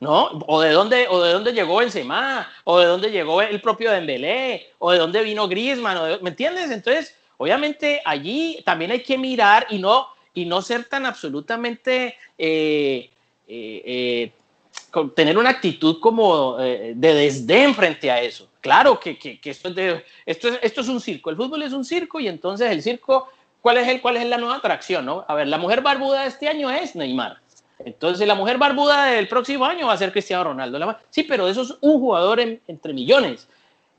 ¿No? 0.00 0.30
O 0.46 0.60
de 0.60 0.70
dónde, 0.70 1.06
o 1.08 1.22
de 1.22 1.32
dónde 1.32 1.52
llegó 1.52 1.76
Benzema, 1.76 2.48
o 2.64 2.78
de 2.78 2.86
dónde 2.86 3.10
llegó 3.10 3.40
el 3.42 3.60
propio 3.60 3.90
Dembélé, 3.90 4.72
o 4.78 4.92
de 4.92 4.98
dónde 4.98 5.22
vino 5.22 5.48
Griezmann, 5.48 6.18
¿me 6.22 6.30
entiendes? 6.30 6.70
Entonces, 6.70 7.16
obviamente 7.36 8.02
allí 8.04 8.62
también 8.64 8.90
hay 8.90 9.02
que 9.02 9.18
mirar 9.18 9.66
y 9.70 9.78
no, 9.78 10.08
y 10.34 10.44
no 10.44 10.62
ser 10.62 10.84
tan 10.84 11.06
absolutamente, 11.06 12.16
eh, 12.36 13.10
eh, 13.46 13.82
eh, 13.86 14.32
tener 15.14 15.38
una 15.38 15.50
actitud 15.50 16.00
como 16.00 16.56
de 16.56 16.94
desdén 16.94 17.74
frente 17.74 18.10
a 18.10 18.20
eso. 18.20 18.48
Claro 18.60 18.98
que, 18.98 19.18
que, 19.18 19.38
esto, 19.44 19.68
es 19.68 20.02
esto, 20.24 20.48
es, 20.48 20.58
esto 20.62 20.80
es 20.80 20.88
un 20.88 21.00
circo, 21.00 21.30
el 21.30 21.36
fútbol 21.36 21.62
es 21.62 21.72
un 21.72 21.84
circo 21.84 22.18
y 22.18 22.28
entonces 22.28 22.70
el 22.70 22.82
circo, 22.82 23.28
¿cuál 23.60 23.76
es, 23.78 23.88
el, 23.88 24.00
cuál 24.00 24.16
es 24.16 24.26
la 24.26 24.38
nueva 24.38 24.56
atracción? 24.56 25.04
¿no? 25.04 25.24
A 25.28 25.34
ver, 25.34 25.48
la 25.48 25.58
mujer 25.58 25.82
barbuda 25.82 26.22
de 26.22 26.28
este 26.28 26.48
año 26.48 26.70
es 26.70 26.96
Neymar. 26.96 27.43
Entonces 27.78 28.26
la 28.26 28.34
mujer 28.34 28.58
barbuda 28.58 29.06
del 29.06 29.28
próximo 29.28 29.64
año 29.64 29.86
va 29.86 29.94
a 29.94 29.98
ser 29.98 30.12
Cristiano 30.12 30.44
Ronaldo. 30.44 30.96
Sí, 31.10 31.24
pero 31.24 31.48
eso 31.48 31.62
es 31.62 31.74
un 31.80 32.00
jugador 32.00 32.40
entre 32.40 32.92
millones. 32.92 33.48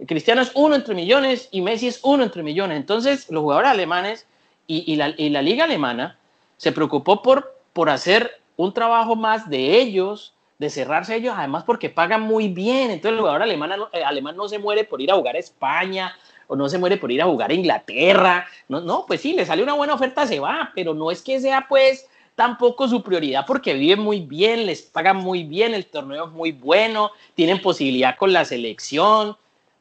Cristiano 0.07 0.41
es 0.41 0.51
uno 0.55 0.75
entre 0.75 0.93
millones 0.93 1.47
y 1.51 1.61
Messi 1.61 1.87
es 1.87 1.99
uno 2.03 2.23
entre 2.23 2.43
millones. 2.43 2.77
Entonces 2.77 3.29
los 3.29 3.41
jugadores 3.41 3.71
alemanes 3.71 4.27
y, 4.67 4.95
la, 4.95 5.09
liga 5.41 5.65
alemana 5.65 6.17
se 6.57 6.71
preocupó 6.71 7.21
por, 7.21 7.55
por 7.73 7.89
hacer 7.89 8.41
un 8.57 8.73
trabajo 8.73 9.15
más 9.15 9.49
de 9.49 9.79
ellos, 9.79 10.33
de 10.57 10.69
cerrarse 10.69 11.15
ellos, 11.15 11.35
además 11.37 11.63
porque 11.63 11.89
pagan 11.89 12.21
muy 12.21 12.47
bien. 12.47 12.91
Entonces 12.91 13.13
el 13.13 13.19
jugador 13.19 13.43
alemán, 13.43 13.73
eh, 13.93 14.03
alemán 14.03 14.35
no 14.35 14.47
se 14.47 14.59
muere 14.59 14.83
por 14.83 15.01
ir 15.01 15.11
a 15.11 15.15
jugar 15.15 15.35
a 15.35 15.39
España 15.39 16.15
o 16.47 16.55
no 16.55 16.69
se 16.69 16.77
muere 16.77 16.97
por 16.97 17.11
ir 17.11 17.21
a 17.21 17.25
jugar 17.25 17.51
a 17.51 17.53
Inglaterra. 17.53 18.45
No, 18.67 18.81
no, 18.81 19.05
pues 19.05 19.21
sí, 19.21 19.33
le 19.33 19.45
sale 19.45 19.63
una 19.63 19.73
buena 19.73 19.93
oferta, 19.93 20.27
se 20.27 20.39
va, 20.39 20.71
pero 20.75 20.93
no 20.93 21.11
es 21.11 21.21
que 21.21 21.39
sea 21.39 21.65
pues 21.67 22.07
tampoco 22.35 22.87
su 22.87 23.01
prioridad 23.01 23.45
porque 23.47 23.73
viven 23.73 24.01
muy 24.01 24.19
bien, 24.19 24.65
les 24.65 24.81
pagan 24.83 25.17
muy 25.17 25.43
bien, 25.43 25.73
el 25.73 25.85
torneo 25.85 26.25
es 26.25 26.31
muy 26.31 26.51
bueno, 26.51 27.11
tienen 27.33 27.61
posibilidad 27.61 28.17
con 28.17 28.33
la 28.33 28.45
selección. 28.45 29.37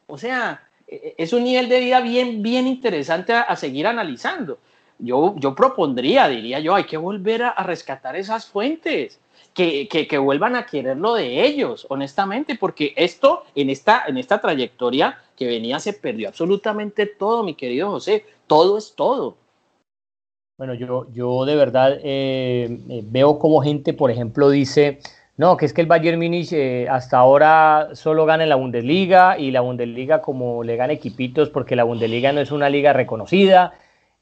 O 0.06 0.16
sea, 0.18 0.62
e, 0.86 0.94
e, 0.94 1.14
es 1.18 1.32
un 1.32 1.44
nivel 1.44 1.68
de 1.68 1.80
vida 1.80 2.00
bien, 2.00 2.42
bien 2.42 2.66
interesante 2.66 3.32
a, 3.32 3.54
seguir 3.56 3.86
analizando. 3.86 4.58
Yo, 4.98 5.34
yo 5.38 5.54
propondría, 5.54 6.28
diría 6.28 6.60
yo, 6.60 6.74
hay 6.74 6.84
que 6.84 6.96
volver 6.96 7.42
a, 7.42 7.62
rescatar 7.64 8.16
esas 8.16 8.46
fuentes. 8.46 9.20
Que, 9.52 9.86
que, 9.88 10.18
vuelvan 10.18 10.56
a 10.56 10.66
querer 10.66 10.96
lo 10.96 11.14
de 11.14 11.46
ellos, 11.46 11.86
honestamente, 11.88 12.56
porque 12.56 12.92
esto 12.96 13.44
en 13.54 13.70
esta, 13.70 14.02
en 14.08 14.16
esta 14.16 14.40
trayectoria 14.40 15.22
que 15.36 15.46
venía 15.46 15.78
se 15.78 15.92
perdió 15.92 16.26
absolutamente 16.26 17.06
todo, 17.06 17.44
mi 17.44 17.54
querido 17.54 17.88
José. 17.90 18.24
Todo 18.48 18.78
es 18.78 18.94
todo. 18.96 19.36
Bueno, 20.56 20.74
yo, 20.74 21.10
yo 21.10 21.44
de 21.46 21.56
verdad 21.56 21.98
eh, 22.04 22.78
eh, 22.88 23.02
veo 23.04 23.40
como 23.40 23.60
gente, 23.60 23.92
por 23.92 24.12
ejemplo, 24.12 24.50
dice, 24.50 25.00
no, 25.36 25.56
que 25.56 25.66
es 25.66 25.72
que 25.72 25.80
el 25.80 25.88
Bayern 25.88 26.16
Múnich 26.16 26.52
eh, 26.52 26.86
hasta 26.88 27.18
ahora 27.18 27.88
solo 27.94 28.24
gana 28.24 28.44
en 28.44 28.50
la 28.50 28.54
Bundesliga 28.54 29.36
y 29.36 29.50
la 29.50 29.62
Bundesliga 29.62 30.22
como 30.22 30.62
le 30.62 30.76
gana 30.76 30.92
equipitos 30.92 31.50
porque 31.50 31.74
la 31.74 31.82
Bundesliga 31.82 32.32
no 32.32 32.40
es 32.40 32.52
una 32.52 32.68
liga 32.70 32.92
reconocida, 32.92 33.72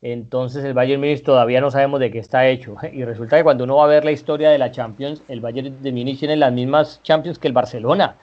entonces 0.01 0.65
el 0.65 0.73
Bayern 0.73 1.03
Múnich 1.03 1.23
todavía 1.23 1.61
no 1.61 1.71
sabemos 1.71 2.01
de 2.01 2.11
qué 2.11 2.21
está 2.21 2.47
hecho. 2.47 2.77
Y 2.95 3.05
resulta 3.05 3.37
que 3.37 3.45
cuando 3.45 3.65
uno 3.65 3.77
va 3.77 3.85
a 3.85 3.89
ver 3.89 4.07
la 4.07 4.13
historia 4.13 4.49
de 4.49 4.59
la 4.59 4.71
Champions, 4.71 5.23
el 5.29 5.43
Bayern 5.43 5.83
de 5.83 5.93
Múnich 5.93 6.19
tiene 6.19 6.37
las 6.37 6.53
mismas 6.53 7.03
Champions 7.03 7.39
que 7.39 7.49
el 7.49 7.53
Barcelona 7.53 8.17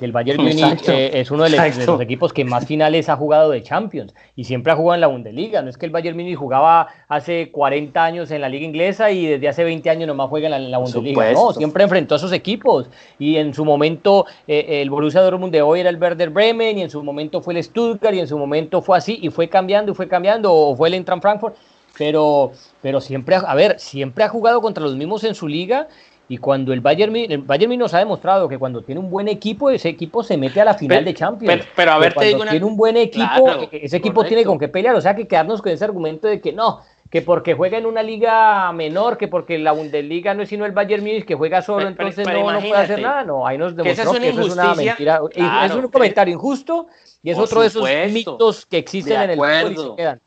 que 0.00 0.06
el 0.06 0.12
Bayern 0.12 0.42
Múnich 0.42 0.88
eh, 0.88 1.20
es 1.20 1.30
uno 1.30 1.44
de 1.44 1.50
los, 1.50 2.00
equipos 2.00 2.32
que 2.32 2.44
más 2.44 2.66
finales 2.66 3.10
ha 3.10 3.16
jugado 3.16 3.50
de 3.50 3.62
Champions 3.62 4.14
y 4.34 4.44
siempre 4.44 4.72
ha 4.72 4.76
jugado 4.76 4.94
en 4.94 5.02
la 5.02 5.06
Bundesliga. 5.08 5.60
No 5.60 5.68
es 5.68 5.76
que 5.76 5.84
el 5.84 5.92
Bayern 5.92 6.16
Múnich 6.16 6.36
jugaba 6.36 6.88
hace 7.06 7.50
40 7.52 8.02
años 8.02 8.30
en 8.30 8.40
la 8.40 8.48
liga 8.48 8.64
inglesa 8.64 9.10
y 9.10 9.26
desde 9.26 9.48
hace 9.48 9.62
20 9.62 9.90
años 9.90 10.08
nomás 10.08 10.30
juega 10.30 10.56
en 10.56 10.70
la, 10.70 10.78
Bundesliga. 10.78 11.32
No, 11.32 11.52
siempre 11.52 11.84
enfrentó 11.84 12.14
a 12.14 12.16
esos 12.16 12.32
equipos 12.32 12.88
y 13.18 13.36
en 13.36 13.52
su 13.52 13.64
momento 13.64 14.24
eh, 14.48 14.80
el 14.80 14.88
Borussia 14.88 15.20
Dortmund 15.20 15.52
de 15.52 15.60
hoy 15.60 15.80
era 15.80 15.90
el 15.90 15.98
Werder 15.98 16.30
Bremen 16.30 16.78
y 16.78 16.82
en 16.82 16.90
su 16.90 17.02
momento 17.02 17.42
fue 17.42 17.54
el 17.54 17.62
Stuttgart 17.62 18.14
y 18.14 18.20
en 18.20 18.26
su 18.26 18.38
momento 18.38 18.80
fue 18.80 18.96
así 18.96 19.18
y 19.20 19.28
fue 19.28 19.48
cambiando 19.48 19.92
y 19.92 19.94
fue 19.94 20.08
cambiando 20.08 20.52
o 20.52 20.74
fue 20.74 20.88
el 20.88 20.94
Eintracht 20.94 21.20
Frankfurt. 21.20 21.54
Pero, 21.98 22.52
pero 22.80 23.00
siempre, 23.00 23.36
a 23.36 23.54
ver, 23.54 23.78
siempre 23.78 24.24
ha 24.24 24.28
jugado 24.28 24.62
contra 24.62 24.82
los 24.82 24.96
mismos 24.96 25.24
en 25.24 25.34
su 25.34 25.46
liga 25.46 25.88
y 26.30 26.38
cuando 26.38 26.72
el 26.72 26.80
Bayern, 26.80 27.16
el 27.16 27.38
Bayern 27.38 27.76
nos 27.76 27.92
ha 27.92 27.98
demostrado 27.98 28.48
que 28.48 28.56
cuando 28.56 28.82
tiene 28.82 29.00
un 29.00 29.10
buen 29.10 29.26
equipo, 29.26 29.68
ese 29.68 29.88
equipo 29.88 30.22
se 30.22 30.36
mete 30.36 30.60
a 30.60 30.64
la 30.64 30.74
final 30.74 31.04
de 31.04 31.12
Champions. 31.12 31.64
Pero, 31.74 31.90
a 31.90 31.98
ver, 31.98 32.14
te 32.14 32.26
digo 32.26 32.44
tiene 32.44 32.64
un 32.64 32.76
buen 32.76 32.96
equipo, 32.96 33.68
ese 33.72 33.96
equipo 33.96 34.24
tiene 34.24 34.44
con 34.44 34.56
qué 34.56 34.68
pelear. 34.68 34.94
O 34.94 35.00
sea, 35.00 35.16
que 35.16 35.26
quedarnos 35.26 35.60
con 35.60 35.72
ese 35.72 35.84
argumento 35.84 36.28
de 36.28 36.40
que 36.40 36.52
no, 36.52 36.82
que 37.10 37.20
porque 37.20 37.54
juega 37.54 37.78
en 37.78 37.86
una 37.86 38.04
liga 38.04 38.70
menor, 38.70 39.18
que 39.18 39.26
porque 39.26 39.58
la 39.58 39.72
Bundesliga 39.72 40.32
no 40.32 40.44
es 40.44 40.48
sino 40.48 40.64
el 40.66 40.70
Bayern 40.70 41.02
Munich 41.02 41.24
que 41.24 41.34
juega 41.34 41.62
solo, 41.62 41.88
entonces 41.88 42.24
no, 42.24 42.60
puede 42.60 42.76
hacer 42.76 43.02
nada. 43.02 43.24
No, 43.24 43.44
ahí 43.44 43.58
nos 43.58 43.74
demostró 43.74 44.12
que, 44.12 44.28
eso 44.28 44.40
es 44.40 44.52
una 44.52 44.74
mentira. 44.76 45.20
es 45.34 45.72
un 45.72 45.88
comentario 45.88 46.32
injusto 46.32 46.86
y 47.24 47.30
es 47.30 47.38
otro 47.38 47.62
de 47.62 47.66
esos 47.66 47.88
mitos 48.12 48.66
que 48.66 48.78
existen 48.78 49.20
en 49.20 49.30
el 49.30 49.36
fútbol 49.36 49.72
y 49.72 49.76
se 49.76 49.96
quedan. 49.96 50.20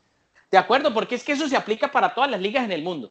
De 0.50 0.58
acuerdo, 0.58 0.92
porque 0.92 1.14
es 1.14 1.24
que 1.24 1.32
eso 1.32 1.48
se 1.48 1.56
aplica 1.56 1.90
para 1.90 2.12
todas 2.12 2.30
las 2.30 2.42
ligas 2.42 2.62
en 2.62 2.72
el 2.72 2.82
mundo. 2.82 3.10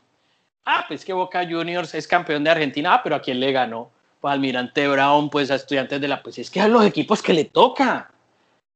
Ah, 0.65 0.85
pues 0.87 1.03
que 1.03 1.11
Boca 1.11 1.45
Juniors 1.47 1.93
es 1.93 2.07
campeón 2.07 2.43
de 2.43 2.49
Argentina, 2.49 2.93
ah, 2.93 3.03
pero 3.03 3.15
¿a 3.15 3.21
quién 3.21 3.39
le 3.39 3.51
ganó? 3.51 3.91
Pues 4.21 4.33
Almirante 4.33 4.87
Brown, 4.87 5.29
pues 5.29 5.51
a 5.51 5.55
Estudiantes 5.55 5.99
de 5.99 6.07
la... 6.07 6.23
Pues 6.23 6.37
es 6.37 6.49
que 6.49 6.61
a 6.61 6.67
los 6.67 6.85
equipos 6.85 7.21
que 7.21 7.33
le 7.33 7.45
toca. 7.45 8.09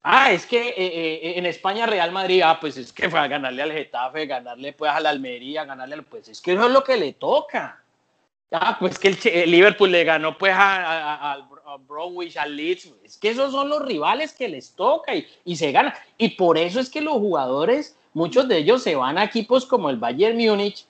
Ah, 0.04 0.32
es 0.32 0.46
que 0.46 0.70
eh, 0.70 0.74
eh, 0.78 1.34
en 1.38 1.46
España 1.46 1.86
Real 1.86 2.12
Madrid, 2.12 2.42
ah, 2.44 2.60
pues 2.60 2.76
es 2.76 2.92
que 2.92 3.10
fue 3.10 3.20
a 3.20 3.28
ganarle 3.28 3.62
al 3.62 3.72
Getafe, 3.72 4.26
ganarle 4.26 4.74
pues 4.74 4.92
a 4.92 5.00
la 5.00 5.10
Almería, 5.10 5.64
ganarle 5.64 5.96
al... 5.96 6.04
Pues 6.04 6.28
es 6.28 6.42
que 6.42 6.54
eso 6.54 6.66
es 6.66 6.72
lo 6.72 6.84
que 6.84 6.98
le 6.98 7.14
toca. 7.14 7.82
Ah, 8.52 8.78
pues 8.80 9.00
que 9.00 9.18
el, 9.24 9.52
Liverpool 9.52 9.92
le 9.92 10.04
ganó 10.04 10.38
pues 10.38 10.54
al 10.58 11.46
Bromwich, 11.88 12.36
al 12.36 12.56
Leeds. 12.56 12.94
Es 13.04 13.18
que 13.18 13.30
esos 13.30 13.54
son 13.54 13.70
los 13.70 13.86
rivales 13.86 14.34
que 14.34 14.50
les 14.50 14.74
toca 14.74 15.16
y, 15.16 15.26
y 15.46 15.56
se 15.56 15.72
gana. 15.72 15.94
Y 16.18 16.30
por 16.30 16.58
eso 16.58 16.82
es 16.82 16.90
que 16.90 17.02
los 17.02 17.14
jugadores, 17.14 17.98
muchos 18.14 18.48
de 18.50 18.58
ellos 18.58 18.84
se 18.84 18.96
van 18.96 19.18
a 19.18 19.24
equipos 19.24 19.66
como 19.66 19.90
el 19.90 19.98
Bayern 19.98 20.38
Múnich, 20.38 20.86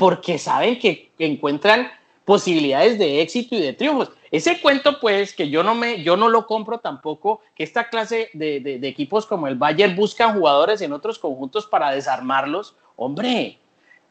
porque 0.00 0.38
saben 0.38 0.78
que 0.78 1.12
encuentran 1.18 1.90
posibilidades 2.24 2.98
de 2.98 3.20
éxito 3.20 3.54
y 3.54 3.60
de 3.60 3.74
triunfos. 3.74 4.12
Ese 4.30 4.62
cuento, 4.62 4.98
pues, 4.98 5.34
que 5.34 5.50
yo 5.50 5.62
no, 5.62 5.74
me, 5.74 6.02
yo 6.02 6.16
no 6.16 6.30
lo 6.30 6.46
compro 6.46 6.78
tampoco, 6.78 7.42
que 7.54 7.64
esta 7.64 7.90
clase 7.90 8.30
de, 8.32 8.80
equipos 8.84 9.26
como 9.26 9.46
el 9.46 9.56
Bayern 9.56 9.94
buscan 9.94 10.38
jugadores 10.38 10.80
en 10.80 10.94
otros 10.94 11.18
conjuntos 11.18 11.66
para 11.66 11.90
desarmarlos. 11.90 12.76
Hombre, 12.96 13.58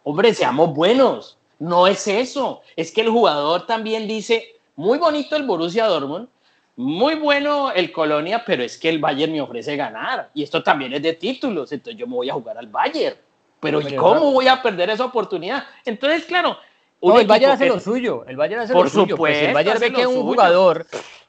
hombre, 0.03 0.35
seamos 0.35 0.75
buenos. 0.75 1.39
No 1.57 1.87
es 1.87 2.07
eso. 2.07 2.61
Es 2.75 2.91
que 2.91 3.01
el 3.01 3.09
jugador 3.09 3.65
también 3.65 4.07
dice, 4.07 4.45
muy 4.75 4.99
bonito 4.99 5.35
el 5.35 5.47
Borussia 5.47 5.87
Dortmund, 5.87 6.27
muy 6.75 7.15
bueno 7.15 7.71
el 7.71 7.91
Colonia, 7.91 8.43
pero 8.45 8.61
es 8.61 8.77
que 8.77 8.89
el 8.89 8.99
Bayern 8.99 9.33
me 9.33 9.41
ofrece 9.41 9.75
ganar. 9.75 10.29
Y 10.35 10.43
esto 10.43 10.61
también 10.61 10.93
es 10.93 11.01
de 11.01 11.13
títulos, 11.13 11.71
entonces 11.71 11.99
yo 11.99 12.05
me 12.05 12.13
voy 12.13 12.29
a 12.29 12.35
jugar 12.35 12.59
al 12.59 12.67
Bayern. 12.67 13.15
Pero 13.59 13.81
¿cómo 13.97 14.31
voy 14.31 14.47
a 14.47 14.61
perder 14.61 14.89
esa 14.89 15.05
oportunidad? 15.05 15.63
Entonces, 15.85 16.25
claro. 16.25 16.57
el 17.01 17.27
Bayern 17.27 17.53
hace 17.53 17.67
lo 17.67 17.79
suyo. 17.79 18.25
El 18.27 18.37
Bayern 18.37 18.61
hace 18.61 18.73
lo 18.73 18.87
suyo. 18.87 19.17
Pues 19.17 19.41
el 19.41 19.53
Bayern 19.53 19.79
ve 19.79 19.93
que 19.93 20.01
es 20.01 20.07
un 20.07 20.21
jugador 20.21 20.85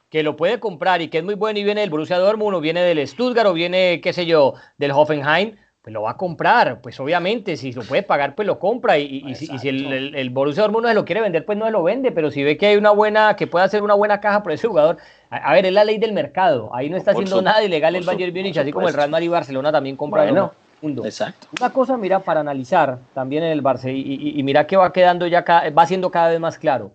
que 0.09 0.23
lo 0.23 0.35
puede 0.35 0.59
comprar 0.59 1.01
y 1.01 1.07
que 1.07 1.19
es 1.19 1.23
muy 1.23 1.35
bueno 1.35 1.59
y 1.59 1.63
viene 1.63 1.81
del 1.81 1.89
Borussia 1.89 2.19
Dortmund 2.19 2.55
o 2.57 2.61
viene 2.61 2.81
del 2.81 3.07
Stuttgart 3.07 3.47
o 3.47 3.53
viene, 3.53 4.01
qué 4.01 4.11
sé 4.11 4.25
yo, 4.25 4.55
del 4.77 4.91
Hoffenheim, 4.91 5.55
pues 5.81 5.93
lo 5.93 6.01
va 6.01 6.11
a 6.11 6.17
comprar. 6.17 6.81
Pues 6.81 6.99
obviamente, 6.99 7.55
si 7.55 7.71
lo 7.71 7.81
puede 7.81 8.03
pagar, 8.03 8.35
pues 8.35 8.45
lo 8.45 8.59
compra. 8.59 8.97
Y, 8.97 9.33
si, 9.35 9.67
el, 9.67 10.13
el, 10.13 10.29
Borussia 10.29 10.63
Dortmund 10.63 10.83
no 10.83 10.89
se 10.89 10.95
lo 10.95 11.05
quiere 11.05 11.21
vender, 11.21 11.45
pues 11.45 11.57
no 11.57 11.65
se 11.65 11.71
lo 11.71 11.81
vende. 11.81 12.11
Pero 12.11 12.29
si 12.29 12.43
ve 12.43 12.57
que 12.57 12.67
hay 12.67 12.75
una 12.75 12.91
buena, 12.91 13.37
que 13.37 13.47
puede 13.47 13.65
hacer 13.65 13.81
una 13.81 13.93
buena 13.93 14.19
caja 14.19 14.43
por 14.43 14.51
ese 14.51 14.67
jugador, 14.67 14.97
a, 15.29 15.53
ver, 15.53 15.65
es 15.65 15.73
la 15.73 15.85
ley 15.85 15.97
del 15.97 16.11
mercado. 16.11 16.69
Ahí 16.75 16.89
no 16.89 16.97
está 16.97 17.11
haciendo 17.11 17.41
nada 17.41 17.63
ilegal 17.63 17.95
el 17.95 18.03
Bayern 18.03 18.33
Múnich, 18.33 18.57
así 18.57 18.71
como 18.71 18.89
el 18.89 18.93
Real 18.93 19.09
Madrid 19.09 19.27
y 19.27 19.29
Barcelona 19.29 19.71
también 19.71 19.95
compran. 19.95 20.27
Bueno, 20.27 20.53
Exacto. 20.81 21.47
Una 21.59 21.71
cosa, 21.71 21.97
mira, 21.97 22.19
para 22.19 22.39
analizar 22.39 22.99
también 23.13 23.43
en 23.43 23.51
el 23.51 23.63
Barça, 23.63 23.91
y, 23.93 24.41
mira 24.43 24.65
que 24.65 24.77
va 24.77 24.91
quedando 24.91 25.27
ya, 25.27 25.45
va 25.77 25.85
siendo 25.85 26.09
cada 26.09 26.29
vez 26.29 26.39
más 26.39 26.57
claro. 26.57 26.91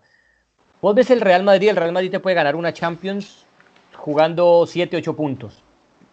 Vos 0.83 0.94
ves 0.94 1.11
el 1.11 1.20
Real 1.20 1.42
Madrid, 1.42 1.70
el 1.70 1.77
Real 1.77 1.92
Madrid 1.92 2.11
te 2.11 2.20
puede 2.20 2.35
ganar 2.35 2.57
una 2.57 2.72
Champions 2.72 3.46
jugando 3.94 4.66
7, 4.66 4.96
8 4.96 5.16
puntos. 5.16 5.62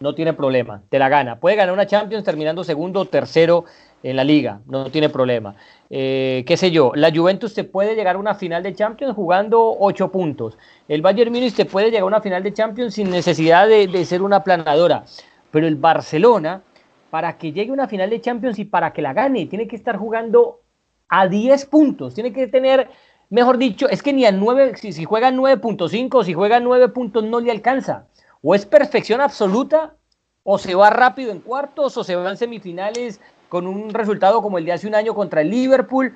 No 0.00 0.14
tiene 0.14 0.32
problema, 0.32 0.82
te 0.88 0.98
la 0.98 1.08
gana. 1.08 1.38
Puede 1.38 1.56
ganar 1.56 1.72
una 1.72 1.86
Champions 1.86 2.24
terminando 2.24 2.64
segundo 2.64 3.00
o 3.00 3.04
tercero 3.04 3.64
en 4.02 4.16
la 4.16 4.24
liga, 4.24 4.60
no 4.66 4.90
tiene 4.90 5.08
problema. 5.08 5.54
Eh, 5.88 6.44
qué 6.46 6.56
sé 6.56 6.70
yo, 6.70 6.92
la 6.94 7.10
Juventus 7.10 7.54
te 7.54 7.64
puede 7.64 7.94
llegar 7.94 8.16
a 8.16 8.18
una 8.18 8.34
final 8.34 8.62
de 8.62 8.74
Champions 8.74 9.14
jugando 9.14 9.76
8 9.78 10.10
puntos. 10.10 10.58
El 10.88 11.02
Bayern 11.02 11.32
Munich 11.32 11.54
te 11.54 11.64
puede 11.64 11.86
llegar 11.86 12.02
a 12.02 12.06
una 12.06 12.20
final 12.20 12.42
de 12.42 12.52
Champions 12.52 12.94
sin 12.94 13.10
necesidad 13.10 13.66
de, 13.66 13.86
de 13.86 14.04
ser 14.04 14.22
una 14.22 14.44
planadora. 14.44 15.04
Pero 15.50 15.66
el 15.66 15.76
Barcelona, 15.76 16.62
para 17.14 17.38
que 17.38 17.52
llegue 17.52 17.70
una 17.70 17.86
final 17.86 18.10
de 18.10 18.20
Champions 18.20 18.58
y 18.58 18.64
para 18.64 18.92
que 18.92 19.00
la 19.00 19.12
gane, 19.12 19.46
tiene 19.46 19.68
que 19.68 19.76
estar 19.76 19.96
jugando 19.96 20.62
a 21.08 21.28
10 21.28 21.66
puntos, 21.66 22.12
tiene 22.12 22.32
que 22.32 22.48
tener, 22.48 22.90
mejor 23.30 23.56
dicho, 23.56 23.88
es 23.88 24.02
que 24.02 24.12
ni 24.12 24.24
a 24.24 24.32
9, 24.32 24.72
si, 24.74 24.92
si 24.92 25.04
juega 25.04 25.30
9.5, 25.30 26.24
si 26.24 26.34
juega 26.34 26.58
9 26.58 26.88
puntos 26.88 27.22
no 27.22 27.38
le 27.38 27.52
alcanza. 27.52 28.08
O 28.42 28.56
es 28.56 28.66
perfección 28.66 29.20
absoluta, 29.20 29.94
o 30.42 30.58
se 30.58 30.74
va 30.74 30.90
rápido 30.90 31.30
en 31.30 31.38
cuartos, 31.38 31.96
o 31.96 32.02
se 32.02 32.16
va 32.16 32.28
en 32.28 32.36
semifinales 32.36 33.20
con 33.48 33.68
un 33.68 33.90
resultado 33.90 34.42
como 34.42 34.58
el 34.58 34.64
de 34.64 34.72
hace 34.72 34.88
un 34.88 34.96
año 34.96 35.14
contra 35.14 35.42
el 35.42 35.50
Liverpool, 35.50 36.12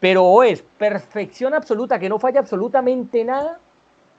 pero 0.00 0.24
o 0.24 0.42
es 0.42 0.62
perfección 0.76 1.54
absoluta, 1.54 2.00
que 2.00 2.08
no 2.08 2.18
falla 2.18 2.40
absolutamente 2.40 3.22
nada, 3.22 3.60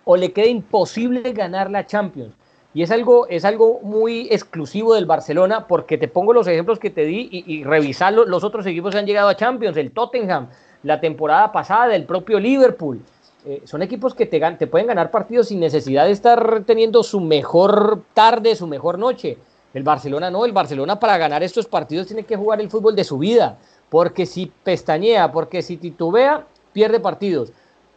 o 0.05 0.15
le 0.15 0.31
queda 0.31 0.47
imposible 0.47 1.33
ganar 1.33 1.69
la 1.69 1.85
Champions. 1.85 2.33
Y 2.73 2.81
es 2.81 2.91
algo, 2.91 3.27
es 3.27 3.45
algo 3.45 3.79
muy 3.83 4.27
exclusivo 4.31 4.95
del 4.95 5.05
Barcelona, 5.05 5.67
porque 5.67 5.97
te 5.97 6.07
pongo 6.07 6.33
los 6.33 6.47
ejemplos 6.47 6.79
que 6.79 6.89
te 6.89 7.05
di 7.05 7.29
y, 7.31 7.59
y 7.59 7.63
los, 7.63 8.43
otros 8.43 8.65
equipos 8.65 8.93
que 8.93 8.99
han 8.99 9.05
llegado 9.05 9.29
a 9.29 9.35
Champions, 9.35 9.77
el 9.77 9.91
Tottenham, 9.91 10.47
la 10.81 10.99
temporada 10.99 11.51
pasada, 11.51 11.95
el 11.95 12.05
propio 12.05 12.39
Liverpool. 12.39 13.01
Eh, 13.45 13.61
son 13.65 13.81
equipos 13.81 14.15
que 14.15 14.25
te, 14.25 14.39
te 14.39 14.67
pueden 14.67 14.87
ganar 14.87 15.11
partidos 15.11 15.49
sin 15.49 15.59
necesidad 15.59 16.05
de 16.05 16.11
estar 16.11 16.63
teniendo 16.65 17.03
su 17.03 17.19
mejor 17.19 18.01
tarde, 18.13 18.55
su 18.55 18.65
mejor 18.65 18.97
noche. 18.97 19.37
El 19.73 19.83
Barcelona 19.83 20.31
no, 20.31 20.45
el 20.45 20.51
Barcelona 20.51 20.99
para 20.99 21.17
ganar 21.17 21.43
estos 21.43 21.67
partidos 21.67 22.07
tiene 22.07 22.23
que 22.23 22.37
jugar 22.37 22.61
el 22.61 22.69
fútbol 22.69 22.95
de 22.95 23.03
su 23.03 23.17
vida, 23.17 23.57
porque 23.89 24.25
si 24.25 24.51
pestañea, 24.63 25.31
porque 25.31 25.61
si 25.61 25.77
titubea, 25.77 26.45
pierde 26.71 26.99
partidos. 26.99 27.51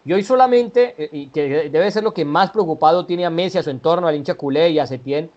Y 0.06 0.12
hoy 0.12 0.22
solamente, 0.22 0.94
eh, 0.96 1.08
y 1.10 1.26
que 1.26 1.68
debe 1.68 1.90
ser 1.90 2.04
lo 2.04 2.14
que 2.14 2.24
más 2.24 2.52
preocupado 2.52 3.04
tiene 3.04 3.26
a 3.26 3.30
Messi, 3.30 3.58
a 3.58 3.62
su 3.64 3.70
entorno, 3.70 4.06
al 4.06 4.14
hincha 4.14 4.34
culé 4.34 4.70
y 4.70 4.78
a 4.78 4.86
Setién, 4.86 5.28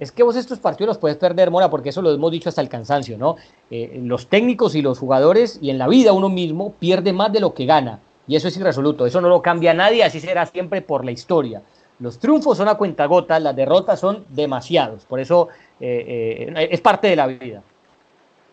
es 0.00 0.12
que 0.12 0.22
vos 0.22 0.34
estos 0.36 0.58
partidos 0.60 0.88
los 0.88 0.98
puedes 0.98 1.18
perder, 1.18 1.50
Mora, 1.50 1.68
porque 1.68 1.90
eso 1.90 2.00
lo 2.00 2.12
hemos 2.12 2.32
dicho 2.32 2.48
hasta 2.48 2.62
el 2.62 2.68
cansancio, 2.68 3.18
¿no? 3.18 3.36
Eh, 3.70 4.00
los 4.02 4.28
técnicos 4.28 4.74
y 4.74 4.82
los 4.82 4.98
jugadores 4.98 5.58
y 5.60 5.70
en 5.70 5.78
la 5.78 5.88
vida 5.88 6.12
uno 6.12 6.28
mismo 6.30 6.72
pierde 6.78 7.12
más 7.12 7.32
de 7.32 7.40
lo 7.40 7.52
que 7.52 7.66
gana. 7.66 7.98
Y 8.26 8.36
eso 8.36 8.48
es 8.48 8.56
irresoluto, 8.56 9.06
eso 9.06 9.20
no 9.20 9.28
lo 9.28 9.42
cambia 9.42 9.74
nadie, 9.74 10.04
así 10.04 10.20
será 10.20 10.46
siempre 10.46 10.80
por 10.80 11.04
la 11.04 11.10
historia. 11.10 11.62
Los 11.98 12.18
triunfos 12.18 12.56
son 12.56 12.68
a 12.68 12.76
cuentagotas, 12.76 13.42
las 13.42 13.56
derrotas 13.56 14.00
son 14.00 14.24
demasiados, 14.28 15.04
por 15.04 15.18
eso 15.18 15.48
eh, 15.80 16.68
es 16.70 16.80
parte 16.80 17.08
de 17.08 17.16
la 17.16 17.26
vida. 17.26 17.62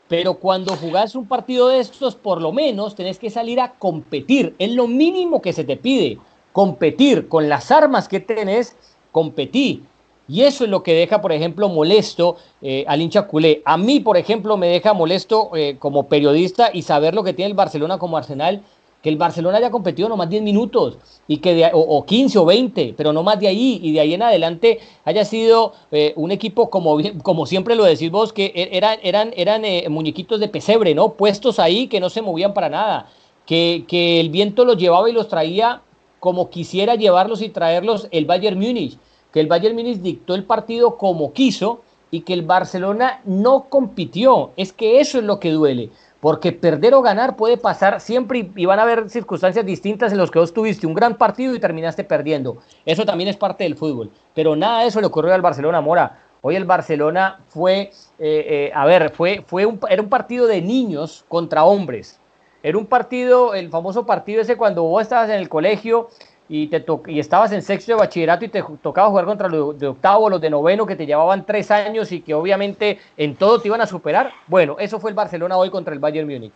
Pero 0.07 0.35
cuando 0.35 0.75
jugás 0.75 1.15
un 1.15 1.27
partido 1.27 1.69
de 1.69 1.79
estos, 1.79 2.15
por 2.15 2.41
lo 2.41 2.51
menos 2.51 2.95
tenés 2.95 3.17
que 3.17 3.29
salir 3.29 3.59
a 3.59 3.71
competir. 3.73 4.55
Es 4.59 4.71
lo 4.71 4.87
mínimo 4.87 5.41
que 5.41 5.53
se 5.53 5.63
te 5.63 5.77
pide. 5.77 6.19
Competir 6.51 7.27
con 7.27 7.49
las 7.49 7.71
armas 7.71 8.07
que 8.07 8.19
tenés, 8.19 8.75
competir. 9.11 9.81
Y 10.27 10.41
eso 10.41 10.63
es 10.63 10.69
lo 10.69 10.81
que 10.81 10.93
deja, 10.93 11.21
por 11.21 11.31
ejemplo, 11.31 11.69
molesto 11.69 12.37
eh, 12.61 12.83
al 12.87 13.01
hincha 13.01 13.27
culé. 13.27 13.61
A 13.65 13.77
mí, 13.77 13.99
por 13.99 14.17
ejemplo, 14.17 14.57
me 14.57 14.67
deja 14.67 14.93
molesto 14.93 15.51
eh, 15.55 15.77
como 15.77 16.07
periodista 16.07 16.69
y 16.73 16.81
saber 16.81 17.13
lo 17.13 17.23
que 17.23 17.33
tiene 17.33 17.49
el 17.49 17.55
Barcelona 17.55 17.99
como 17.99 18.17
Arsenal, 18.17 18.63
que 19.05 19.09
el 19.11 19.17
Barcelona 19.17 19.59
haya 19.59 19.69
competido 19.69 20.09
nomás 20.09 20.31
10 20.31 20.41
minutos 20.41 20.97
y 21.27 21.37
que 21.37 21.53
de, 21.53 21.69
o, 21.71 22.03
15 22.03 22.39
o 22.39 22.45
20, 22.45 22.95
pero 22.97 23.13
no 23.13 23.21
más 23.21 23.39
de 23.39 23.47
ahí 23.47 23.79
y 23.83 23.93
de 23.93 23.99
ahí 23.99 24.15
en 24.15 24.23
adelante 24.23 24.79
haya 25.03 25.23
sido 25.23 25.73
eh, 25.91 26.13
un 26.15 26.31
equipo 26.31 26.71
como, 26.71 26.97
como 27.21 27.45
siempre 27.45 27.75
lo 27.75 27.83
decís 27.83 28.09
vos, 28.09 28.33
que 28.33 28.45
e, 28.45 28.75
eran, 28.75 28.97
eran, 29.03 29.31
eran 29.35 29.63
eh, 29.63 29.85
muñequitos 29.89 30.39
de 30.39 30.47
pesebre, 30.47 30.95
¿no? 30.95 31.13
Puestos 31.13 31.59
ahí 31.59 31.85
que 31.85 31.99
no 31.99 32.09
se 32.09 32.23
movían 32.23 32.55
para 32.55 32.67
nada, 32.67 33.07
que, 33.45 33.85
que 33.87 34.19
el 34.19 34.31
viento 34.31 34.65
los 34.65 34.75
llevaba 34.75 35.07
y 35.07 35.13
los 35.13 35.27
traía 35.27 35.83
como 36.19 36.49
quisiera 36.49 36.95
llevarlos 36.95 37.43
y 37.43 37.49
traerlos 37.49 38.07
el 38.09 38.25
Bayern 38.25 38.57
Múnich, 38.57 38.97
que 39.31 39.39
el 39.39 39.45
Bayern 39.45 39.75
Múnich 39.75 39.99
dictó 39.99 40.33
el 40.33 40.45
partido 40.45 40.97
como 40.97 41.31
quiso 41.31 41.81
y 42.09 42.21
que 42.21 42.33
el 42.33 42.41
Barcelona 42.41 43.21
no 43.23 43.65
compitió. 43.69 44.49
Es 44.57 44.73
que 44.73 44.99
eso 44.99 45.19
es 45.19 45.25
lo 45.25 45.39
que 45.39 45.51
duele 45.51 45.91
porque 46.25 46.51
perder 46.51 46.95
o 46.95 47.03
ganar 47.03 47.35
puede 47.35 47.55
pasar 47.55 48.01
siempre 48.01 48.49
y, 48.55 48.65
van 48.65 48.79
a 48.79 48.81
haber 48.81 49.11
circunstancias 49.11 49.63
distintas 49.63 50.11
en 50.11 50.17
las 50.17 50.31
que 50.31 50.39
vos 50.39 50.51
tuviste 50.51 50.87
un 50.87 50.95
gran 50.95 51.19
partido 51.19 51.53
y 51.53 51.59
terminaste 51.59 52.03
perdiendo. 52.03 52.57
Eso 52.83 53.05
también 53.05 53.29
es 53.29 53.37
parte 53.37 53.63
del 53.63 53.75
fútbol, 53.75 54.09
pero 54.33 54.55
nada 54.55 54.81
de 54.81 54.87
eso 54.87 54.99
le 54.99 55.05
ocurrió 55.05 55.35
al 55.35 55.43
Barcelona 55.43 55.81
Mora. 55.81 56.17
Hoy 56.41 56.55
el 56.55 56.65
Barcelona 56.65 57.41
fue, 57.49 57.91
eh, 57.91 57.91
eh, 58.17 58.71
a 58.73 58.87
ver, 58.87 59.11
fue, 59.11 59.43
fue 59.45 59.67
un, 59.67 59.79
era 59.87 60.01
un 60.01 60.09
partido 60.09 60.47
de 60.47 60.63
niños 60.63 61.23
contra 61.27 61.63
hombres. 61.63 62.19
Era 62.63 62.79
un 62.79 62.87
partido, 62.87 63.53
el 63.53 63.69
famoso 63.69 64.07
partido 64.07 64.41
ese 64.41 64.57
cuando 64.57 64.81
vos 64.81 65.03
estabas 65.03 65.29
en 65.29 65.35
el 65.35 65.47
colegio 65.47 66.09
y, 66.47 66.67
te 66.67 66.83
y 67.07 67.19
estabas 67.19 67.51
en 67.51 67.61
sexto 67.61 67.93
de 67.93 67.97
bachillerato 67.97 68.45
y 68.45 68.49
te 68.49 68.63
tocaba 68.81 69.09
jugar 69.09 69.25
contra 69.25 69.47
los 69.47 69.77
de 69.79 69.87
octavo, 69.87 70.29
los 70.29 70.41
de 70.41 70.49
noveno, 70.49 70.85
que 70.85 70.95
te 70.95 71.05
llevaban 71.05 71.45
tres 71.45 71.71
años 71.71 72.11
y 72.11 72.21
que 72.21 72.33
obviamente 72.33 72.99
en 73.17 73.35
todo 73.35 73.59
te 73.59 73.67
iban 73.67 73.81
a 73.81 73.87
superar. 73.87 74.31
Bueno, 74.47 74.75
eso 74.79 74.99
fue 74.99 75.09
el 75.09 75.15
Barcelona 75.15 75.57
hoy 75.57 75.69
contra 75.69 75.93
el 75.93 75.99
Bayern 75.99 76.27
Múnich. 76.27 76.53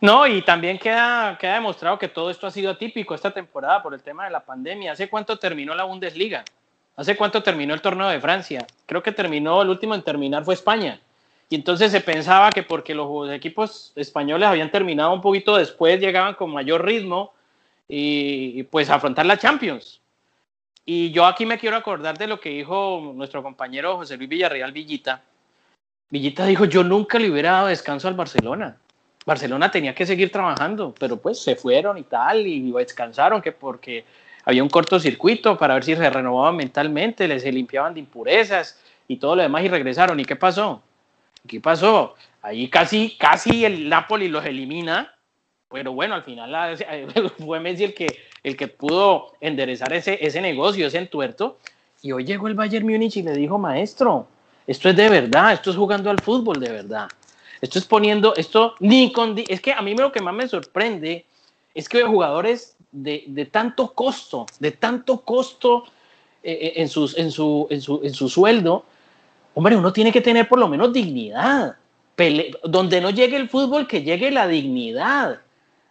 No, 0.00 0.26
y 0.26 0.42
también 0.42 0.78
queda, 0.78 1.36
queda 1.40 1.54
demostrado 1.54 1.98
que 1.98 2.08
todo 2.08 2.30
esto 2.30 2.46
ha 2.46 2.50
sido 2.50 2.72
atípico 2.72 3.14
esta 3.14 3.30
temporada 3.30 3.82
por 3.82 3.94
el 3.94 4.02
tema 4.02 4.24
de 4.24 4.30
la 4.30 4.40
pandemia. 4.40 4.92
¿Hace 4.92 5.08
cuánto 5.08 5.38
terminó 5.38 5.74
la 5.74 5.84
Bundesliga? 5.84 6.44
¿Hace 6.96 7.16
cuánto 7.16 7.42
terminó 7.42 7.74
el 7.74 7.80
torneo 7.80 8.08
de 8.08 8.20
Francia? 8.20 8.66
Creo 8.86 9.02
que 9.02 9.12
terminó, 9.12 9.62
el 9.62 9.70
último 9.70 9.94
en 9.94 10.02
terminar 10.02 10.44
fue 10.44 10.54
España. 10.54 11.00
Y 11.48 11.56
entonces 11.56 11.90
se 11.90 12.00
pensaba 12.00 12.50
que 12.50 12.62
porque 12.62 12.94
los 12.94 13.30
equipos 13.30 13.92
españoles 13.96 14.48
habían 14.48 14.70
terminado 14.70 15.12
un 15.12 15.20
poquito 15.20 15.56
después, 15.56 16.00
llegaban 16.00 16.34
con 16.34 16.50
mayor 16.50 16.84
ritmo, 16.84 17.32
y, 17.88 18.62
pues 18.64 18.90
afrontar 18.90 19.26
la 19.26 19.38
Champions. 19.38 20.00
Y 20.86 21.10
yo 21.12 21.26
aquí 21.26 21.46
me 21.46 21.58
quiero 21.58 21.76
acordar 21.76 22.18
de 22.18 22.26
lo 22.26 22.40
que 22.40 22.50
dijo 22.50 23.12
nuestro 23.14 23.42
compañero 23.42 23.96
José 23.96 24.16
Luis 24.16 24.28
Villarreal 24.28 24.72
Villita. 24.72 25.22
Villita 26.10 26.44
dijo, 26.46 26.66
yo 26.66 26.84
nunca 26.84 27.18
le 27.18 27.30
hubiera 27.30 27.52
dado 27.52 27.66
descanso 27.68 28.08
al 28.08 28.14
Barcelona. 28.14 28.76
Barcelona 29.24 29.70
tenía 29.70 29.94
que 29.94 30.04
seguir 30.04 30.30
trabajando, 30.30 30.94
pero 30.98 31.16
pues 31.16 31.42
se 31.42 31.56
fueron 31.56 31.96
y 31.96 32.02
tal, 32.02 32.46
y 32.46 32.70
descansaron, 32.72 33.40
que 33.40 33.52
porque 33.52 34.04
había 34.44 34.62
un 34.62 34.68
cortocircuito 34.68 35.56
para 35.56 35.74
ver 35.74 35.84
si 35.84 35.96
se 35.96 36.10
renovaban 36.10 36.56
mentalmente, 36.56 37.26
les 37.26 37.42
se 37.42 37.50
limpiaban 37.50 37.94
de 37.94 38.00
impurezas 38.00 38.78
y 39.08 39.16
todo 39.16 39.36
lo 39.36 39.42
demás 39.42 39.64
y 39.64 39.68
regresaron. 39.68 40.20
¿Y 40.20 40.26
qué 40.26 40.36
pasó? 40.36 40.82
¿Qué 41.46 41.60
pasó? 41.60 42.14
Ahí 42.42 42.68
casi, 42.68 43.16
casi 43.18 43.64
el 43.64 43.88
Napoli 43.88 44.28
los 44.28 44.44
elimina 44.44 45.13
pero 45.70 45.92
bueno, 45.92 46.14
al 46.14 46.22
final 46.22 46.76
fue 47.44 47.60
Messi 47.60 47.84
el 47.84 47.94
que, 47.94 48.06
el 48.42 48.56
que 48.56 48.68
pudo 48.68 49.32
enderezar 49.40 49.92
ese, 49.92 50.24
ese 50.24 50.40
negocio, 50.40 50.86
ese 50.86 50.98
entuerto. 50.98 51.58
Y 52.02 52.12
hoy 52.12 52.24
llegó 52.24 52.48
el 52.48 52.54
Bayern 52.54 52.86
Múnich 52.86 53.16
y 53.16 53.22
le 53.22 53.32
dijo, 53.32 53.58
maestro, 53.58 54.26
esto 54.66 54.88
es 54.88 54.96
de 54.96 55.08
verdad, 55.08 55.52
esto 55.52 55.70
es 55.70 55.76
jugando 55.76 56.10
al 56.10 56.20
fútbol 56.20 56.60
de 56.60 56.70
verdad. 56.70 57.08
Esto 57.60 57.78
es 57.78 57.86
poniendo, 57.86 58.34
esto 58.36 58.74
ni 58.80 59.10
con... 59.10 59.34
Es 59.48 59.60
que 59.60 59.72
a 59.72 59.80
mí 59.80 59.96
lo 59.96 60.12
que 60.12 60.20
más 60.20 60.34
me 60.34 60.46
sorprende 60.46 61.24
es 61.74 61.88
que 61.88 62.02
jugadores 62.02 62.76
de, 62.92 63.24
de 63.26 63.46
tanto 63.46 63.92
costo, 63.92 64.46
de 64.60 64.70
tanto 64.70 65.22
costo 65.22 65.84
eh, 66.42 66.52
eh, 66.52 66.72
en, 66.76 66.88
sus, 66.88 67.16
en, 67.16 67.30
su, 67.30 67.66
en, 67.70 67.80
su, 67.80 68.00
en 68.04 68.12
su 68.12 68.28
sueldo, 68.28 68.84
hombre, 69.54 69.76
uno 69.76 69.92
tiene 69.92 70.12
que 70.12 70.20
tener 70.20 70.46
por 70.46 70.58
lo 70.58 70.68
menos 70.68 70.92
dignidad. 70.92 71.76
donde 72.64 73.00
no 73.00 73.10
llegue 73.10 73.36
el 73.36 73.48
fútbol, 73.48 73.88
que 73.88 74.02
llegue 74.02 74.30
la 74.30 74.46
dignidad 74.46 75.40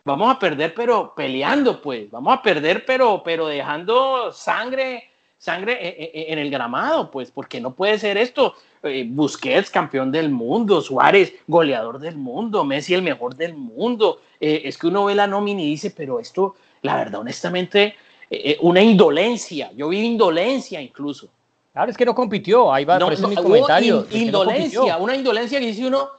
vamos 0.05 0.35
a 0.35 0.39
perder 0.39 0.73
pero 0.73 1.13
peleando, 1.15 1.81
pues, 1.81 2.09
vamos 2.11 2.37
a 2.37 2.41
perder 2.41 2.85
pero, 2.85 3.21
pero 3.23 3.47
dejando 3.47 4.31
sangre, 4.31 5.09
sangre 5.37 5.73
e, 5.73 5.87
e, 5.87 6.11
e, 6.21 6.33
en 6.33 6.39
el 6.39 6.49
gramado, 6.49 7.09
pues, 7.09 7.31
porque 7.31 7.61
no 7.61 7.73
puede 7.73 7.97
ser 7.99 8.17
esto. 8.17 8.55
Eh, 8.83 9.05
Busquets, 9.07 9.69
campeón 9.69 10.11
del 10.11 10.29
mundo, 10.29 10.81
Suárez, 10.81 11.33
goleador 11.47 11.99
del 11.99 12.17
mundo, 12.17 12.65
Messi, 12.65 12.93
el 12.93 13.01
mejor 13.01 13.35
del 13.35 13.53
mundo. 13.53 14.19
Eh, 14.41 14.63
es 14.65 14.77
que 14.77 14.87
uno 14.87 15.05
ve 15.05 15.15
la 15.15 15.25
nómina 15.25 15.61
y 15.61 15.67
dice, 15.67 15.91
pero 15.91 16.19
esto, 16.19 16.55
la 16.81 16.97
verdad, 16.97 17.21
honestamente, 17.21 17.95
eh, 18.29 18.57
una 18.59 18.81
indolencia. 18.81 19.71
Yo 19.73 19.87
vi 19.87 19.99
indolencia 19.99 20.81
incluso. 20.81 21.29
Claro, 21.71 21.89
es 21.89 21.97
que 21.97 22.05
no 22.05 22.13
compitió. 22.13 22.73
Ahí 22.73 22.83
va 22.83 22.99
no, 22.99 23.07
por 23.07 23.29
mi 23.29 23.35
comentario. 23.35 24.05
indolencia, 24.11 24.97
una 24.97 25.15
indolencia 25.15 25.59
que 25.59 25.67
dice 25.67 25.87
uno, 25.87 26.09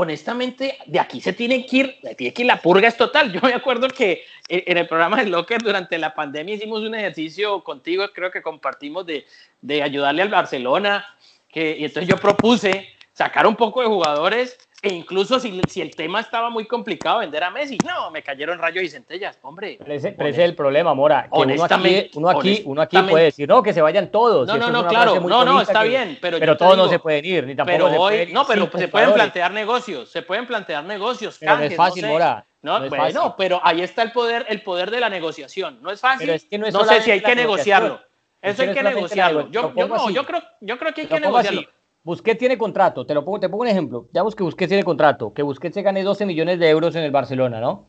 honestamente, 0.00 0.78
de 0.86 1.00
aquí 1.00 1.20
se 1.20 1.32
tiene 1.32 1.66
que 1.66 1.76
ir, 1.76 1.96
tiene 2.16 2.32
que 2.32 2.42
ir 2.42 2.46
la 2.46 2.62
purga 2.62 2.86
es 2.86 2.96
total. 2.96 3.32
Yo 3.32 3.40
me 3.40 3.52
acuerdo 3.52 3.88
que 3.88 4.22
en 4.48 4.78
el 4.78 4.86
programa 4.86 5.16
de 5.16 5.28
Locker 5.28 5.60
durante 5.60 5.98
la 5.98 6.14
pandemia 6.14 6.54
hicimos 6.54 6.82
un 6.82 6.94
ejercicio 6.94 7.64
contigo, 7.64 8.06
creo 8.14 8.30
que 8.30 8.40
compartimos 8.40 9.04
de, 9.06 9.26
de 9.60 9.82
ayudarle 9.82 10.22
al 10.22 10.28
Barcelona, 10.28 11.04
que, 11.48 11.76
y 11.76 11.84
entonces 11.84 12.08
yo 12.08 12.16
propuse 12.16 12.88
sacar 13.12 13.44
un 13.48 13.56
poco 13.56 13.80
de 13.80 13.88
jugadores 13.88 14.67
e 14.80 14.94
incluso 14.94 15.40
si, 15.40 15.60
si, 15.68 15.80
el 15.80 15.94
tema 15.96 16.20
estaba 16.20 16.50
muy 16.50 16.64
complicado 16.64 17.18
vender 17.18 17.42
a 17.42 17.50
Messi, 17.50 17.76
no, 17.84 18.12
me 18.12 18.22
cayeron 18.22 18.60
rayos 18.60 18.84
y 18.84 18.88
centellas, 18.88 19.36
hombre. 19.42 19.76
Pero 19.76 19.92
ese, 19.92 20.14
es 20.16 20.38
el 20.38 20.54
problema, 20.54 20.94
Mora. 20.94 21.24
Que 21.24 21.28
honestamente, 21.32 22.10
uno 22.14 22.30
aquí, 22.30 22.62
uno 22.64 22.82
aquí, 22.82 22.96
puede 23.02 23.24
decir, 23.24 23.48
no, 23.48 23.60
que 23.60 23.72
se 23.72 23.82
vayan 23.82 24.10
todos. 24.12 24.46
No, 24.46 24.56
no, 24.56 24.70
no, 24.70 24.86
claro, 24.86 25.20
no, 25.20 25.44
no, 25.44 25.60
está 25.60 25.82
bien, 25.82 26.18
pero, 26.20 26.38
pero 26.38 26.56
todos 26.56 26.76
no 26.76 26.88
se 26.88 27.00
pueden 27.00 27.24
ir, 27.24 27.44
ni 27.44 27.56
tampoco 27.56 27.88
pero 27.88 28.00
hoy, 28.00 28.32
No, 28.32 28.46
pero 28.46 28.70
se 28.72 28.86
pueden 28.86 29.12
plantear 29.12 29.52
negocios, 29.52 30.10
se 30.10 30.22
pueden 30.22 30.46
plantear 30.46 30.84
negocios. 30.84 31.38
Pero 31.40 31.56
no 31.56 31.62
es 31.64 31.74
fácil, 31.74 32.06
Mora. 32.06 32.44
No, 32.60 32.78
no 32.80 32.88
bueno, 32.88 33.34
pero 33.38 33.60
ahí 33.62 33.82
está 33.82 34.02
el 34.02 34.12
poder, 34.12 34.44
el 34.48 34.62
poder 34.62 34.90
de 34.90 35.00
la 35.00 35.08
negociación. 35.08 35.78
No 35.80 35.90
es 35.90 36.00
fácil. 36.00 36.28
Es 36.30 36.44
que 36.44 36.58
no, 36.58 36.66
es 36.66 36.74
no 36.74 36.84
sé 36.84 37.02
si 37.02 37.10
hay 37.10 37.20
que 37.20 37.34
negociarlo. 37.34 38.00
Eso 38.40 38.62
hay 38.62 38.72
que 38.72 38.82
negociarlo. 38.82 39.50
Yo, 39.50 39.74
yo, 39.74 39.88
no, 39.88 40.10
yo, 40.10 40.24
creo, 40.24 40.42
yo 40.60 40.78
creo 40.78 40.94
que 40.94 41.00
hay 41.02 41.06
que 41.08 41.20
negociarlo. 41.20 41.62
Busquets 42.08 42.38
tiene 42.38 42.56
contrato, 42.56 43.04
te 43.04 43.12
lo 43.12 43.22
pongo, 43.22 43.38
te 43.38 43.50
pongo 43.50 43.64
un 43.64 43.68
ejemplo. 43.68 44.08
Ya 44.14 44.22
que 44.34 44.42
Busquets 44.42 44.70
tiene 44.70 44.82
contrato, 44.82 45.34
que 45.34 45.42
Busquets 45.42 45.74
se 45.74 45.82
gane 45.82 46.02
12 46.02 46.24
millones 46.24 46.58
de 46.58 46.70
euros 46.70 46.96
en 46.96 47.02
el 47.02 47.10
Barcelona, 47.10 47.60
¿no? 47.60 47.86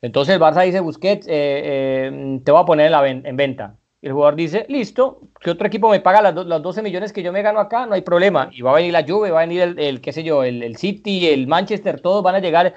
Entonces 0.00 0.34
el 0.34 0.40
Barça 0.40 0.64
dice, 0.64 0.80
Busquets, 0.80 1.28
eh, 1.28 1.30
eh, 1.30 2.40
te 2.44 2.50
voy 2.50 2.60
a 2.60 2.64
poner 2.64 2.92
en, 2.92 3.36
venta. 3.36 3.76
Y 4.00 4.08
el 4.08 4.14
jugador 4.14 4.34
dice, 4.34 4.66
listo, 4.68 5.20
que 5.40 5.50
otro 5.50 5.68
equipo 5.68 5.88
me 5.90 6.00
paga 6.00 6.20
las 6.22 6.34
los 6.34 6.60
12 6.60 6.82
millones 6.82 7.12
que 7.12 7.22
yo 7.22 7.30
me 7.30 7.40
gano 7.40 7.60
acá, 7.60 7.86
no 7.86 7.94
hay 7.94 8.02
problema. 8.02 8.50
Y 8.50 8.62
va 8.62 8.72
a 8.72 8.74
venir 8.74 8.92
la 8.92 9.04
Juve, 9.06 9.30
va 9.30 9.42
a 9.42 9.46
venir 9.46 9.76
el, 9.78 10.00
qué 10.00 10.12
sé 10.12 10.24
yo, 10.24 10.42
el, 10.42 10.64
el, 10.64 10.76
City, 10.76 11.28
el 11.28 11.46
Manchester, 11.46 12.00
todos 12.00 12.20
van 12.24 12.34
a 12.34 12.40
llegar 12.40 12.74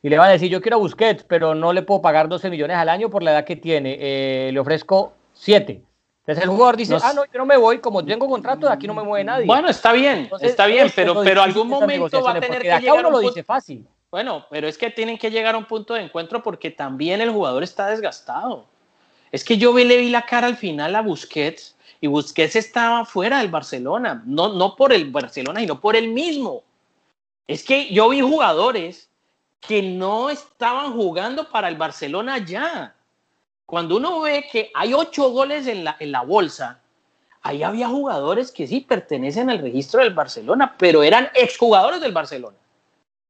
y 0.00 0.08
le 0.08 0.16
van 0.16 0.30
a 0.30 0.32
decir, 0.32 0.50
yo 0.50 0.62
quiero 0.62 0.78
a 0.78 0.80
Busquets, 0.80 1.24
pero 1.24 1.54
no 1.54 1.74
le 1.74 1.82
puedo 1.82 2.00
pagar 2.00 2.30
12 2.30 2.48
millones 2.48 2.78
al 2.78 2.88
año 2.88 3.10
por 3.10 3.22
la 3.22 3.32
edad 3.32 3.44
que 3.44 3.56
tiene. 3.56 3.98
Eh, 4.00 4.50
le 4.50 4.60
ofrezco 4.60 5.12
7. 5.34 5.91
Entonces 6.22 6.44
el 6.44 6.50
jugador 6.50 6.76
dice, 6.76 6.96
ah, 7.02 7.12
no, 7.12 7.24
yo 7.24 7.38
no 7.38 7.46
me 7.46 7.56
voy, 7.56 7.80
como 7.80 8.04
tengo 8.04 8.28
contrato, 8.28 8.68
de 8.68 8.72
aquí 8.72 8.86
no 8.86 8.94
me 8.94 9.02
mueve 9.02 9.24
nadie. 9.24 9.44
Bueno, 9.44 9.68
está 9.68 9.92
bien, 9.92 10.30
está 10.40 10.66
bien, 10.66 10.92
pero, 10.94 11.20
pero 11.24 11.42
algún 11.42 11.66
momento 11.66 12.22
va 12.22 12.30
a 12.30 12.40
tener 12.40 12.62
que 12.62 12.72
acá 12.72 12.94
uno 12.94 13.10
lo 13.10 13.18
dice 13.18 13.42
fácil. 13.42 13.84
Bueno, 14.08 14.46
pero 14.48 14.68
es 14.68 14.78
que 14.78 14.90
tienen 14.90 15.18
que 15.18 15.32
llegar 15.32 15.56
a 15.56 15.58
un 15.58 15.64
punto 15.64 15.94
de 15.94 16.02
encuentro 16.02 16.40
porque 16.40 16.70
también 16.70 17.20
el 17.20 17.30
jugador 17.30 17.64
está 17.64 17.88
desgastado. 17.88 18.66
Es 19.32 19.42
que 19.42 19.56
yo 19.56 19.76
le 19.76 19.96
vi 19.96 20.10
la 20.10 20.24
cara 20.26 20.46
al 20.46 20.56
final 20.56 20.94
a 20.94 21.00
Busquets 21.00 21.74
y 22.00 22.06
Busquets 22.06 22.54
estaba 22.54 23.04
fuera 23.04 23.38
del 23.38 23.48
Barcelona, 23.48 24.22
no, 24.24 24.52
no 24.52 24.76
por 24.76 24.92
el 24.92 25.10
Barcelona, 25.10 25.58
sino 25.58 25.80
por 25.80 25.96
él 25.96 26.08
mismo. 26.08 26.62
Es 27.48 27.64
que 27.64 27.92
yo 27.92 28.10
vi 28.10 28.20
jugadores 28.20 29.08
que 29.60 29.82
no 29.82 30.30
estaban 30.30 30.92
jugando 30.92 31.48
para 31.48 31.68
el 31.68 31.76
Barcelona 31.76 32.38
ya 32.38 32.94
cuando 33.72 33.96
uno 33.96 34.20
ve 34.20 34.44
que 34.52 34.70
hay 34.74 34.92
ocho 34.92 35.30
goles 35.30 35.66
en 35.66 35.84
la, 35.84 35.96
en 35.98 36.12
la 36.12 36.20
bolsa, 36.20 36.82
ahí 37.40 37.62
había 37.62 37.88
jugadores 37.88 38.52
que 38.52 38.66
sí 38.66 38.80
pertenecen 38.80 39.48
al 39.48 39.60
registro 39.60 40.02
del 40.02 40.12
Barcelona, 40.12 40.74
pero 40.76 41.02
eran 41.02 41.30
exjugadores 41.34 42.02
del 42.02 42.12
Barcelona. 42.12 42.58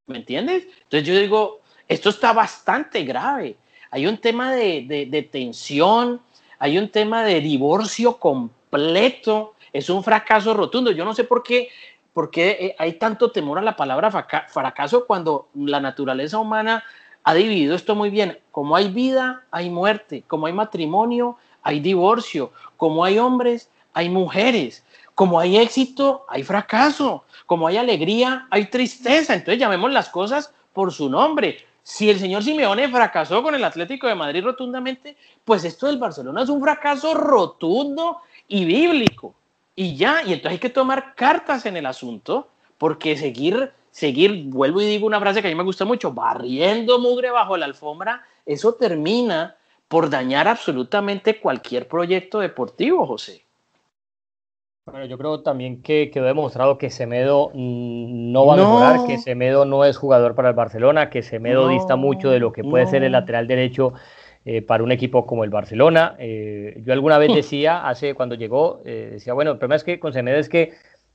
¿Me 0.06 0.16
entiendes? 0.16 0.64
Entonces 0.82 1.04
yo 1.04 1.16
digo, 1.16 1.60
esto 1.86 2.08
está 2.08 2.32
bastante 2.32 3.04
grave. 3.04 3.54
Hay 3.92 4.04
un 4.04 4.18
tema 4.18 4.52
de, 4.52 5.06
de, 5.08 5.22
tensión, 5.22 6.20
hay 6.58 6.76
un 6.76 6.88
tema 6.88 7.22
de 7.22 7.40
divorcio 7.40 8.18
completo, 8.18 9.54
es 9.72 9.90
un 9.90 10.02
fracaso 10.02 10.54
rotundo. 10.54 10.90
Yo 10.90 11.04
no 11.04 11.14
sé 11.14 11.22
por 11.22 11.44
qué, 11.44 11.68
por 12.12 12.32
qué 12.32 12.50
eh, 12.50 12.76
hay 12.80 12.94
tanto 12.94 13.30
temor 13.30 13.60
a 13.60 13.62
la 13.62 13.76
palabra 13.76 14.10
fracaso 14.10 15.06
cuando 15.06 15.50
la 15.54 15.78
naturaleza 15.78 16.40
humana 16.40 16.82
ha 17.24 17.34
dividido 17.34 17.74
esto 17.74 17.94
muy 17.94 18.10
bien. 18.10 18.38
Como 18.50 18.76
hay 18.76 18.88
vida, 18.90 19.44
hay 19.50 19.70
muerte. 19.70 20.24
Como 20.26 20.46
hay 20.46 20.52
matrimonio, 20.52 21.36
hay 21.62 21.80
divorcio. 21.80 22.52
Como 22.76 23.04
hay 23.04 23.18
hombres, 23.18 23.70
hay 23.92 24.08
mujeres. 24.08 24.84
Como 25.14 25.38
hay 25.38 25.58
éxito, 25.58 26.24
hay 26.28 26.42
fracaso. 26.42 27.24
Como 27.46 27.66
hay 27.66 27.76
alegría, 27.76 28.46
hay 28.50 28.66
tristeza. 28.66 29.34
Entonces 29.34 29.60
llamemos 29.60 29.92
las 29.92 30.08
cosas 30.08 30.52
por 30.72 30.92
su 30.92 31.08
nombre. 31.08 31.58
si 31.84 32.08
el 32.08 32.20
señor 32.20 32.44
Simeone 32.44 32.88
fracasó 32.88 33.42
con 33.42 33.56
el 33.56 33.64
Atlético 33.64 34.06
de 34.06 34.14
Madrid 34.14 34.44
rotundamente, 34.44 35.16
pues 35.44 35.64
esto 35.64 35.88
del 35.88 35.98
Barcelona 35.98 36.42
es 36.42 36.48
un 36.48 36.62
fracaso 36.62 37.12
rotundo 37.12 38.18
y 38.46 38.64
bíblico. 38.64 39.34
Y 39.74 39.96
ya, 39.96 40.22
y 40.22 40.32
entonces 40.32 40.52
hay 40.52 40.58
que 40.58 40.70
tomar 40.70 41.14
cartas 41.16 41.66
en 41.66 41.76
el 41.76 41.86
asunto, 41.86 42.48
porque 42.78 43.16
seguir, 43.16 43.72
seguir, 43.92 44.46
vuelvo 44.46 44.80
y 44.80 44.86
digo 44.86 45.06
una 45.06 45.20
frase 45.20 45.40
que 45.40 45.48
a 45.48 45.50
mí 45.50 45.54
me 45.54 45.62
gusta 45.62 45.84
mucho, 45.84 46.12
barriendo 46.12 46.98
mugre 46.98 47.30
bajo 47.30 47.56
la 47.56 47.66
alfombra, 47.66 48.22
eso 48.44 48.74
termina 48.74 49.56
por 49.86 50.08
dañar 50.10 50.48
absolutamente 50.48 51.38
cualquier 51.38 51.86
proyecto 51.86 52.40
deportivo, 52.40 53.06
José. 53.06 53.44
Bueno, 54.86 55.04
yo 55.04 55.16
creo 55.16 55.42
también 55.42 55.82
que 55.82 56.10
quedó 56.10 56.24
demostrado 56.24 56.76
que 56.76 56.90
Semedo 56.90 57.50
mm, 57.54 58.32
no 58.32 58.46
va 58.46 58.54
a 58.54 58.56
mejorar, 58.56 59.06
que 59.06 59.18
Semedo 59.18 59.64
no 59.64 59.84
es 59.84 59.96
jugador 59.96 60.34
para 60.34 60.48
el 60.48 60.56
Barcelona, 60.56 61.08
que 61.08 61.22
Semedo 61.22 61.68
dista 61.68 61.94
mucho 61.94 62.30
de 62.30 62.40
lo 62.40 62.52
que 62.52 62.64
puede 62.64 62.86
ser 62.86 63.04
el 63.04 63.12
lateral 63.12 63.46
derecho 63.46 63.92
eh, 64.44 64.60
para 64.60 64.82
un 64.82 64.90
equipo 64.90 65.24
como 65.24 65.44
el 65.44 65.50
Barcelona. 65.50 66.16
Eh, 66.18 66.82
yo 66.84 66.92
alguna 66.92 67.18
vez 67.18 67.30
hmm. 67.30 67.34
decía, 67.34 67.88
hace 67.88 68.14
cuando 68.14 68.34
llegó, 68.34 68.80
eh, 68.84 69.10
decía, 69.12 69.34
bueno, 69.34 69.52
el 69.52 69.58
problema 69.58 69.76
es 69.76 69.84
que 69.84 70.00
con 70.00 70.12
Semedo 70.12 70.38
es 70.38 70.48
que 70.48 70.72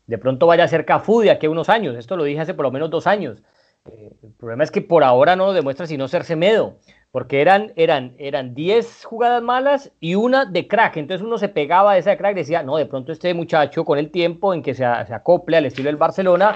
de 0.07 0.17
pronto 0.17 0.47
vaya 0.47 0.63
a 0.63 0.67
ser 0.67 0.85
Cafú 0.85 1.21
de 1.21 1.31
aquí 1.31 1.45
a 1.45 1.49
unos 1.49 1.69
años. 1.69 1.95
Esto 1.95 2.17
lo 2.17 2.23
dije 2.23 2.39
hace 2.39 2.53
por 2.53 2.65
lo 2.65 2.71
menos 2.71 2.89
dos 2.89 3.07
años. 3.07 3.43
el 3.85 4.33
problema 4.37 4.63
es 4.63 4.71
que 4.71 4.81
por 4.81 5.03
ahora 5.03 5.35
no 5.35 5.47
lo 5.47 5.53
demuestra 5.53 5.85
sino 5.85 6.07
ser 6.07 6.23
Semedo 6.23 6.77
porque 7.11 7.41
eran, 7.41 7.73
eran, 7.77 8.15
eran 8.19 8.53
10 8.53 9.05
jugadas 9.05 9.41
malas 9.41 9.91
y 9.99 10.15
una 10.15 10.45
de 10.45 10.67
crack. 10.67 10.97
Entonces 10.97 11.25
uno 11.25 11.37
se 11.37 11.49
pegaba 11.49 11.93
a 11.93 11.97
esa 11.97 12.11
de 12.11 12.17
crack 12.17 12.33
y 12.33 12.39
decía, 12.39 12.63
no, 12.63 12.77
de 12.77 12.85
pronto 12.85 13.11
este 13.11 13.33
muchacho 13.33 13.85
con 13.85 13.97
el 13.97 14.11
tiempo 14.11 14.53
en 14.53 14.61
que 14.61 14.73
se, 14.73 14.83
se, 14.83 15.13
acople 15.13 15.57
al 15.57 15.65
estilo 15.65 15.87
del 15.87 15.95
Barcelona 15.95 16.55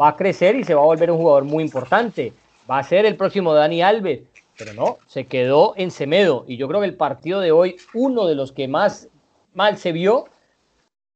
va 0.00 0.08
a 0.08 0.16
crecer 0.16 0.56
y 0.56 0.64
se 0.64 0.74
va 0.74 0.82
a 0.82 0.86
volver 0.86 1.10
un 1.10 1.18
jugador 1.18 1.44
muy 1.44 1.62
importante. 1.62 2.32
Va 2.68 2.78
a 2.78 2.82
ser 2.82 3.04
el 3.04 3.16
próximo 3.16 3.54
Dani 3.54 3.82
Alves. 3.82 4.22
Pero 4.58 4.74
no, 4.74 4.98
se 5.06 5.26
quedó 5.26 5.74
en 5.76 5.90
Semedo. 5.90 6.44
Y 6.46 6.56
yo 6.56 6.68
creo 6.68 6.80
que 6.80 6.86
el 6.86 6.96
partido 6.96 7.40
de 7.40 7.50
hoy, 7.50 7.76
uno 7.94 8.26
de 8.26 8.34
los 8.34 8.52
que 8.52 8.68
más 8.68 9.08
mal 9.54 9.78
se 9.78 9.92
vio, 9.92 10.26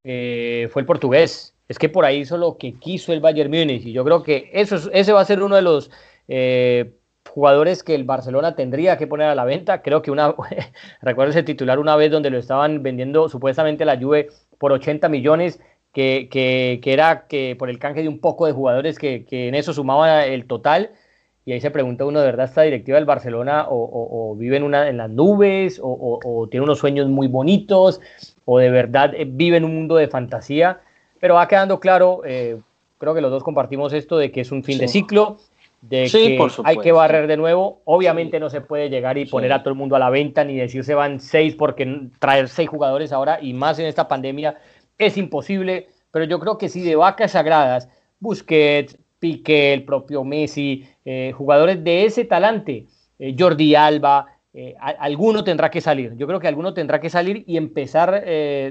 eh, 0.02 0.68
fue 0.72 0.80
el 0.80 0.86
portugués. 0.86 1.53
Es 1.74 1.78
que 1.80 1.88
por 1.88 2.04
ahí 2.04 2.20
hizo 2.20 2.36
lo 2.36 2.56
que 2.56 2.74
quiso 2.74 3.12
el 3.12 3.18
Bayern 3.18 3.50
Múnich. 3.50 3.84
Y 3.84 3.90
yo 3.90 4.04
creo 4.04 4.22
que 4.22 4.48
eso, 4.52 4.76
ese 4.92 5.12
va 5.12 5.20
a 5.20 5.24
ser 5.24 5.42
uno 5.42 5.56
de 5.56 5.62
los... 5.62 5.90
Eh, 6.28 6.92
jugadores 7.30 7.82
que 7.82 7.96
el 7.96 8.04
Barcelona 8.04 8.54
tendría 8.54 8.96
que 8.96 9.08
poner 9.08 9.26
a 9.26 9.34
la 9.34 9.44
venta. 9.44 9.82
Creo 9.82 10.02
que 10.02 10.12
una, 10.12 10.36
recuerdo 11.02 11.30
ese 11.30 11.42
titular 11.42 11.80
una 11.80 11.96
vez 11.96 12.12
donde 12.12 12.30
lo 12.30 12.38
estaban 12.38 12.84
vendiendo 12.84 13.28
supuestamente 13.28 13.84
la 13.84 13.98
Juve 13.98 14.28
por 14.58 14.70
80 14.70 15.08
millones, 15.08 15.58
que, 15.92 16.28
que, 16.30 16.78
que 16.80 16.92
era 16.92 17.26
que 17.26 17.56
por 17.58 17.70
el 17.70 17.80
canje 17.80 18.02
de 18.02 18.08
un 18.08 18.20
poco 18.20 18.46
de 18.46 18.52
jugadores 18.52 19.00
que, 19.00 19.24
que, 19.24 19.48
en 19.48 19.56
eso 19.56 19.72
sumaba 19.72 20.26
el 20.26 20.46
total. 20.46 20.92
Y 21.44 21.52
ahí 21.52 21.60
se 21.60 21.72
pregunta 21.72 22.04
uno, 22.04 22.20
¿de 22.20 22.26
verdad 22.26 22.46
esta 22.46 22.62
directiva 22.62 22.98
del 22.98 23.04
Barcelona 23.04 23.66
o, 23.68 24.36
vive 24.38 24.56
en, 24.56 24.62
una, 24.62 24.88
en 24.88 24.96
las 24.96 25.10
nubes 25.10 25.80
o, 25.82 26.48
tiene 26.52 26.62
unos 26.62 26.78
sueños 26.78 27.08
muy 27.08 27.26
bonitos 27.26 28.00
o 28.44 28.58
de 28.58 28.70
verdad 28.70 29.12
eh, 29.14 29.26
vive 29.28 29.56
en 29.56 29.64
un 29.64 29.74
mundo 29.74 29.96
de 29.96 30.06
fantasía? 30.06 30.80
Pero 31.24 31.36
va 31.36 31.48
quedando 31.48 31.80
claro, 31.80 32.20
eh, 32.26 32.60
creo 32.98 33.14
que 33.14 33.22
los 33.22 33.30
dos 33.30 33.42
compartimos 33.42 33.94
esto 33.94 34.18
de 34.18 34.30
que 34.30 34.42
es 34.42 34.52
un 34.52 34.62
fin 34.62 34.76
de 34.76 34.88
ciclo, 34.88 35.38
de 35.80 36.06
que 36.12 36.38
hay 36.64 36.76
que 36.76 36.92
barrer 36.92 37.26
de 37.28 37.38
nuevo. 37.38 37.80
Obviamente 37.86 38.38
no 38.38 38.50
se 38.50 38.60
puede 38.60 38.90
llegar 38.90 39.16
y 39.16 39.24
poner 39.24 39.50
a 39.54 39.60
todo 39.60 39.70
el 39.70 39.76
mundo 39.76 39.96
a 39.96 39.98
la 39.98 40.10
venta 40.10 40.44
ni 40.44 40.54
decir 40.54 40.84
se 40.84 40.92
van 40.92 41.20
seis 41.20 41.54
porque 41.54 42.10
traer 42.18 42.50
seis 42.50 42.68
jugadores 42.68 43.10
ahora 43.10 43.38
y 43.40 43.54
más 43.54 43.78
en 43.78 43.86
esta 43.86 44.06
pandemia 44.06 44.58
es 44.98 45.16
imposible. 45.16 45.88
Pero 46.10 46.26
yo 46.26 46.38
creo 46.38 46.58
que 46.58 46.68
sí 46.68 46.82
de 46.82 46.94
vacas 46.94 47.30
sagradas, 47.30 47.88
Busquets, 48.20 48.98
Piqué, 49.18 49.72
el 49.72 49.84
propio 49.84 50.24
Messi, 50.24 50.86
eh, 51.06 51.32
jugadores 51.34 51.82
de 51.82 52.04
ese 52.04 52.26
talante, 52.26 52.84
eh, 53.18 53.34
Jordi 53.38 53.74
Alba, 53.74 54.26
eh, 54.52 54.74
alguno 54.78 55.42
tendrá 55.42 55.70
que 55.70 55.80
salir. 55.80 56.14
Yo 56.18 56.26
creo 56.26 56.38
que 56.38 56.48
alguno 56.48 56.74
tendrá 56.74 57.00
que 57.00 57.08
salir 57.08 57.44
y 57.46 57.56
empezar 57.56 58.22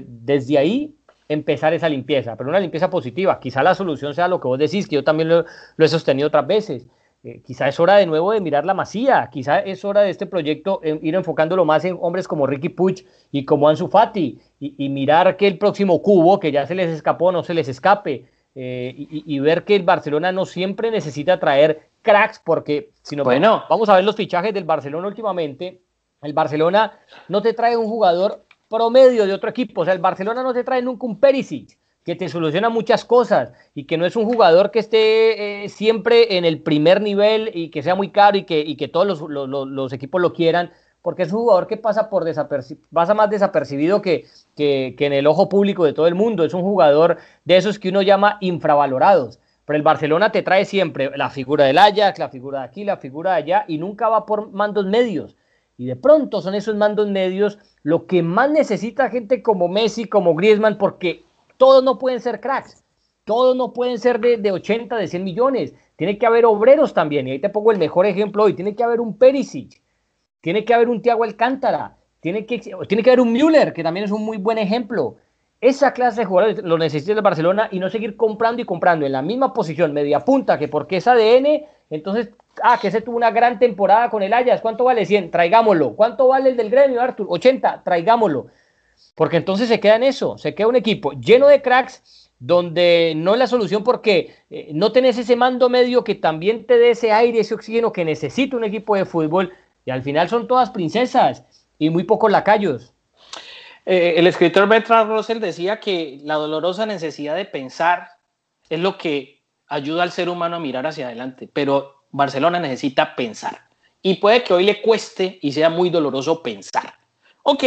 desde 0.06 0.56
ahí 0.56 0.94
empezar 1.28 1.72
esa 1.74 1.88
limpieza, 1.88 2.36
pero 2.36 2.50
una 2.50 2.60
limpieza 2.60 2.90
positiva. 2.90 3.40
Quizá 3.40 3.62
la 3.62 3.74
solución 3.74 4.14
sea 4.14 4.28
lo 4.28 4.40
que 4.40 4.48
vos 4.48 4.58
decís, 4.58 4.88
que 4.88 4.96
yo 4.96 5.04
también 5.04 5.28
lo, 5.28 5.44
lo 5.76 5.84
he 5.84 5.88
sostenido 5.88 6.28
otras 6.28 6.46
veces, 6.46 6.86
eh, 7.26 7.40
quizá 7.42 7.68
es 7.68 7.80
hora 7.80 7.96
de 7.96 8.04
nuevo 8.04 8.32
de 8.32 8.40
mirar 8.42 8.66
la 8.66 8.74
masía, 8.74 9.30
quizá 9.32 9.58
es 9.60 9.82
hora 9.82 10.02
de 10.02 10.10
este 10.10 10.26
proyecto 10.26 10.82
ir 10.84 11.14
enfocándolo 11.14 11.64
más 11.64 11.82
en 11.86 11.96
hombres 11.98 12.28
como 12.28 12.46
Ricky 12.46 12.68
Puig 12.68 13.06
y 13.32 13.46
como 13.46 13.66
Ansu 13.66 13.88
Fati 13.88 14.38
y, 14.60 14.88
mirar 14.90 15.38
que 15.38 15.46
el 15.46 15.56
próximo 15.56 16.02
cubo, 16.02 16.38
que 16.38 16.52
ya 16.52 16.66
se 16.66 16.74
les 16.74 16.90
escapó, 16.90 17.32
no 17.32 17.42
se 17.42 17.54
les 17.54 17.66
escape 17.66 18.26
eh, 18.54 18.94
y, 18.94 19.38
ver 19.38 19.64
que 19.64 19.74
el 19.74 19.84
Barcelona 19.84 20.32
no 20.32 20.44
siempre 20.44 20.90
necesita 20.90 21.40
traer 21.40 21.88
cracks 22.02 22.42
porque, 22.44 22.90
si 23.00 23.16
no, 23.16 23.24
bueno, 23.24 23.64
vamos 23.70 23.88
a 23.88 23.96
ver 23.96 24.04
los 24.04 24.16
fichajes 24.16 24.52
del 24.52 24.64
Barcelona 24.64 25.08
últimamente, 25.08 25.80
el 26.20 26.34
Barcelona 26.34 26.98
no 27.28 27.40
te 27.40 27.54
trae 27.54 27.78
un 27.78 27.86
jugador 27.86 28.44
promedio 28.74 29.24
de 29.24 29.32
otro 29.32 29.50
equipo, 29.50 29.82
o 29.82 29.84
sea, 29.84 29.94
el 29.94 30.00
Barcelona 30.00 30.42
no 30.42 30.52
te 30.52 30.64
trae 30.64 30.82
nunca 30.82 31.06
un 31.06 31.20
Perisic, 31.20 31.78
que 32.04 32.16
te 32.16 32.28
soluciona 32.28 32.70
muchas 32.70 33.04
cosas 33.04 33.52
y 33.72 33.84
que 33.84 33.96
no 33.96 34.04
es 34.04 34.16
un 34.16 34.24
jugador 34.24 34.72
que 34.72 34.80
esté 34.80 35.64
eh, 35.64 35.68
siempre 35.68 36.36
en 36.36 36.44
el 36.44 36.60
primer 36.60 37.00
nivel 37.00 37.52
y 37.54 37.70
que 37.70 37.84
sea 37.84 37.94
muy 37.94 38.10
caro 38.10 38.36
y 38.36 38.42
que, 38.42 38.58
y 38.58 38.76
que 38.76 38.88
todos 38.88 39.06
los, 39.30 39.92
equipos 39.92 40.20
lo 40.20 40.32
quieran, 40.32 40.72
porque 41.02 41.22
es 41.22 41.32
un 41.32 41.40
jugador 41.40 41.68
que 41.68 41.76
pasa, 41.76 42.10
por 42.10 42.24
pasa 42.92 43.14
más 43.14 43.30
desapercibido 43.30 44.02
que, 44.02 44.26
que, 44.56 44.94
en 44.98 45.12
el 45.12 45.28
ojo 45.28 45.48
público 45.48 45.84
de 45.84 45.92
todo 45.92 46.08
el 46.08 46.16
mundo. 46.16 46.44
Es 46.44 46.52
un 46.52 46.62
jugador 46.62 47.18
de 47.44 47.56
esos 47.56 47.78
que 47.78 47.90
uno 47.90 48.02
llama 48.02 48.38
infravalorados. 48.40 49.38
Pero 49.66 49.76
el 49.76 49.82
Barcelona 49.82 50.32
te 50.32 50.42
trae 50.42 50.64
siempre 50.64 51.16
la 51.16 51.30
figura 51.30 51.64
del 51.64 51.78
Ajax, 51.78 52.18
la 52.18 52.28
figura 52.28 52.60
de 52.60 52.64
aquí, 52.66 52.84
la 52.84 52.96
figura 52.96 53.32
de 53.32 53.36
allá, 53.36 53.64
y 53.68 53.78
nunca 53.78 54.08
va 54.08 54.26
por 54.26 54.50
mandos 54.50 54.86
medios. 54.86 55.36
Y 55.76 55.86
de 55.86 55.96
pronto 55.96 56.40
son 56.40 56.54
esos 56.54 56.76
mandos 56.76 57.08
medios 57.08 57.58
lo 57.82 58.06
que 58.06 58.22
más 58.22 58.50
necesita 58.50 59.10
gente 59.10 59.42
como 59.42 59.68
Messi, 59.68 60.06
como 60.06 60.34
Griezmann, 60.34 60.78
porque 60.78 61.24
todos 61.56 61.82
no 61.82 61.98
pueden 61.98 62.20
ser 62.20 62.40
cracks, 62.40 62.84
todos 63.24 63.56
no 63.56 63.72
pueden 63.72 63.98
ser 63.98 64.20
de, 64.20 64.36
de 64.36 64.52
80, 64.52 64.96
de 64.96 65.08
100 65.08 65.24
millones. 65.24 65.74
Tiene 65.96 66.18
que 66.18 66.26
haber 66.26 66.44
obreros 66.46 66.94
también. 66.94 67.28
Y 67.28 67.32
ahí 67.32 67.38
te 67.38 67.48
pongo 67.48 67.72
el 67.72 67.78
mejor 67.78 68.06
ejemplo 68.06 68.44
hoy. 68.44 68.54
Tiene 68.54 68.74
que 68.74 68.84
haber 68.84 69.00
un 69.00 69.18
Perisic, 69.18 69.82
tiene 70.40 70.64
que 70.64 70.74
haber 70.74 70.88
un 70.88 71.02
Thiago 71.02 71.24
Alcántara, 71.24 71.96
tiene 72.20 72.46
que, 72.46 72.58
tiene 72.58 73.02
que 73.02 73.10
haber 73.10 73.20
un 73.20 73.32
Müller, 73.32 73.72
que 73.72 73.82
también 73.82 74.04
es 74.04 74.10
un 74.10 74.24
muy 74.24 74.38
buen 74.38 74.58
ejemplo. 74.58 75.16
Esa 75.60 75.92
clase 75.92 76.20
de 76.20 76.26
jugadores 76.26 76.62
lo 76.62 76.76
necesita 76.78 77.12
el 77.12 77.22
Barcelona 77.22 77.68
y 77.70 77.78
no 77.78 77.88
seguir 77.88 78.16
comprando 78.16 78.60
y 78.60 78.66
comprando 78.66 79.06
en 79.06 79.12
la 79.12 79.22
misma 79.22 79.54
posición, 79.54 79.92
media 79.92 80.20
punta, 80.20 80.58
que 80.58 80.68
porque 80.68 80.98
es 80.98 81.06
ADN, 81.06 81.64
entonces, 81.90 82.30
ah, 82.62 82.78
que 82.80 82.88
ese 82.88 83.00
tuvo 83.00 83.16
una 83.16 83.30
gran 83.30 83.58
temporada 83.58 84.10
con 84.10 84.22
el 84.22 84.32
Ajax, 84.32 84.60
¿cuánto 84.60 84.84
vale 84.84 85.06
100? 85.06 85.30
Traigámoslo. 85.30 85.94
¿Cuánto 85.94 86.28
vale 86.28 86.50
el 86.50 86.56
del 86.56 86.70
gremio, 86.70 87.00
Artur? 87.00 87.26
80, 87.28 87.82
traigámoslo. 87.84 88.46
Porque 89.14 89.36
entonces 89.36 89.68
se 89.68 89.80
queda 89.80 89.96
en 89.96 90.04
eso, 90.04 90.38
se 90.38 90.54
queda 90.54 90.68
un 90.68 90.76
equipo 90.76 91.12
lleno 91.12 91.46
de 91.46 91.62
cracks 91.62 92.30
donde 92.38 93.14
no 93.16 93.32
es 93.32 93.38
la 93.38 93.46
solución 93.46 93.84
porque 93.84 94.34
eh, 94.50 94.70
no 94.72 94.92
tenés 94.92 95.16
ese 95.18 95.36
mando 95.36 95.68
medio 95.68 96.04
que 96.04 96.14
también 96.14 96.66
te 96.66 96.78
dé 96.78 96.90
ese 96.90 97.12
aire, 97.12 97.40
ese 97.40 97.54
oxígeno 97.54 97.92
que 97.92 98.04
necesita 98.04 98.56
un 98.56 98.64
equipo 98.64 98.96
de 98.96 99.04
fútbol 99.04 99.52
y 99.84 99.90
al 99.90 100.02
final 100.02 100.28
son 100.28 100.46
todas 100.46 100.70
princesas 100.70 101.44
y 101.78 101.90
muy 101.90 102.04
pocos 102.04 102.30
lacayos. 102.30 102.92
Eh, 103.86 104.14
el 104.16 104.26
escritor 104.26 104.68
Bertrand 104.68 105.10
Russell 105.10 105.40
decía 105.40 105.78
que 105.78 106.20
la 106.22 106.34
dolorosa 106.34 106.86
necesidad 106.86 107.36
de 107.36 107.44
pensar 107.44 108.08
es 108.68 108.80
lo 108.80 108.98
que 108.98 109.42
ayuda 109.66 110.02
al 110.02 110.10
ser 110.10 110.28
humano 110.28 110.56
a 110.56 110.60
mirar 110.60 110.86
hacia 110.86 111.06
adelante, 111.06 111.48
pero 111.52 111.93
Barcelona 112.14 112.60
necesita 112.60 113.16
pensar 113.16 113.60
y 114.00 114.14
puede 114.14 114.44
que 114.44 114.54
hoy 114.54 114.64
le 114.64 114.80
cueste 114.80 115.40
y 115.42 115.50
sea 115.50 115.68
muy 115.68 115.90
doloroso 115.90 116.44
pensar. 116.44 116.94
Ok, 117.42 117.64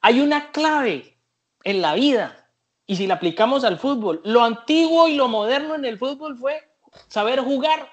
hay 0.00 0.20
una 0.20 0.50
clave 0.50 1.16
en 1.62 1.80
la 1.80 1.94
vida 1.94 2.48
y 2.86 2.96
si 2.96 3.06
la 3.06 3.14
aplicamos 3.14 3.62
al 3.62 3.78
fútbol, 3.78 4.20
lo 4.24 4.42
antiguo 4.42 5.06
y 5.06 5.14
lo 5.14 5.28
moderno 5.28 5.76
en 5.76 5.84
el 5.84 5.96
fútbol 5.96 6.36
fue 6.36 6.60
saber 7.06 7.38
jugar, 7.38 7.88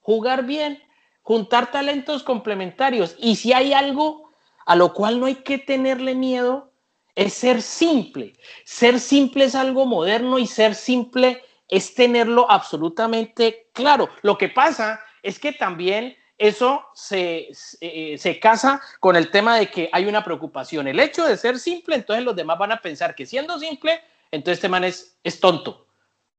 jugar 0.00 0.46
bien, 0.46 0.82
juntar 1.20 1.70
talentos 1.70 2.22
complementarios 2.22 3.14
y 3.18 3.36
si 3.36 3.52
hay 3.52 3.74
algo 3.74 4.30
a 4.64 4.74
lo 4.74 4.94
cual 4.94 5.20
no 5.20 5.26
hay 5.26 5.36
que 5.36 5.58
tenerle 5.58 6.14
miedo, 6.14 6.72
es 7.14 7.34
ser 7.34 7.60
simple. 7.60 8.32
Ser 8.64 8.98
simple 9.00 9.44
es 9.44 9.54
algo 9.54 9.84
moderno 9.84 10.38
y 10.38 10.46
ser 10.46 10.74
simple 10.74 11.42
es 11.68 11.94
tenerlo 11.94 12.50
absolutamente 12.50 13.68
claro. 13.74 14.08
Lo 14.22 14.38
que 14.38 14.48
pasa 14.48 15.00
es 15.26 15.40
que 15.40 15.52
también 15.52 16.16
eso 16.38 16.86
se, 16.94 17.50
eh, 17.80 18.16
se, 18.18 18.38
casa 18.38 18.80
con 19.00 19.16
el 19.16 19.30
tema 19.30 19.56
de 19.56 19.70
que 19.70 19.88
hay 19.92 20.06
una 20.06 20.22
preocupación. 20.22 20.86
El 20.86 21.00
hecho 21.00 21.24
de 21.24 21.36
ser 21.36 21.58
simple, 21.58 21.96
entonces 21.96 22.24
los 22.24 22.36
demás 22.36 22.58
van 22.58 22.72
a 22.72 22.80
pensar 22.80 23.14
que 23.14 23.26
siendo 23.26 23.58
simple, 23.58 24.00
entonces 24.30 24.58
este 24.58 24.68
man 24.68 24.84
es, 24.84 25.18
es 25.24 25.40
tonto. 25.40 25.86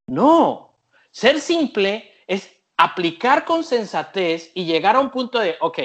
No, 0.08 0.76
ser 1.12 1.42
simple 1.42 2.14
es 2.28 2.50
aplicar 2.78 3.44
con 3.44 3.64
sensatez 3.64 4.52
y 4.54 4.66
llegar 4.66 4.96
a 4.96 5.00
un 5.00 5.10
punto 5.10 5.40
de, 5.40 5.58
ok, 5.60 5.80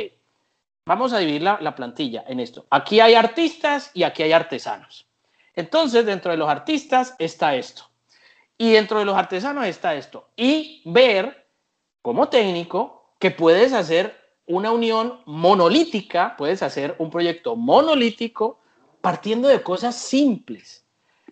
vamos 0.86 1.12
a 1.12 1.18
dividir 1.18 1.42
la, 1.42 1.58
la 1.60 1.74
plantilla 1.74 2.24
en 2.28 2.38
esto. 2.38 2.66
Aquí 2.70 3.00
hay 3.00 3.14
artistas 3.14 3.90
y 3.94 4.04
aquí 4.04 4.22
hay 4.22 4.32
artesanos. 4.32 5.06
Entonces, 5.54 6.06
dentro 6.06 6.30
de 6.30 6.36
los 6.36 6.48
artistas 6.48 7.14
está 7.18 7.56
esto. 7.56 7.88
Y 8.58 8.72
dentro 8.72 8.98
de 8.98 9.04
los 9.04 9.16
artesanos 9.16 9.66
está 9.66 9.94
esto. 9.94 10.28
Y 10.36 10.82
ver 10.84 11.41
como 12.02 12.28
técnico 12.28 13.04
que 13.18 13.30
puedes 13.30 13.72
hacer 13.72 14.20
una 14.46 14.72
unión 14.72 15.20
monolítica, 15.24 16.34
puedes 16.36 16.62
hacer 16.62 16.96
un 16.98 17.10
proyecto 17.10 17.56
monolítico 17.56 18.58
partiendo 19.00 19.48
de 19.48 19.62
cosas 19.62 19.96
simples, 19.96 20.84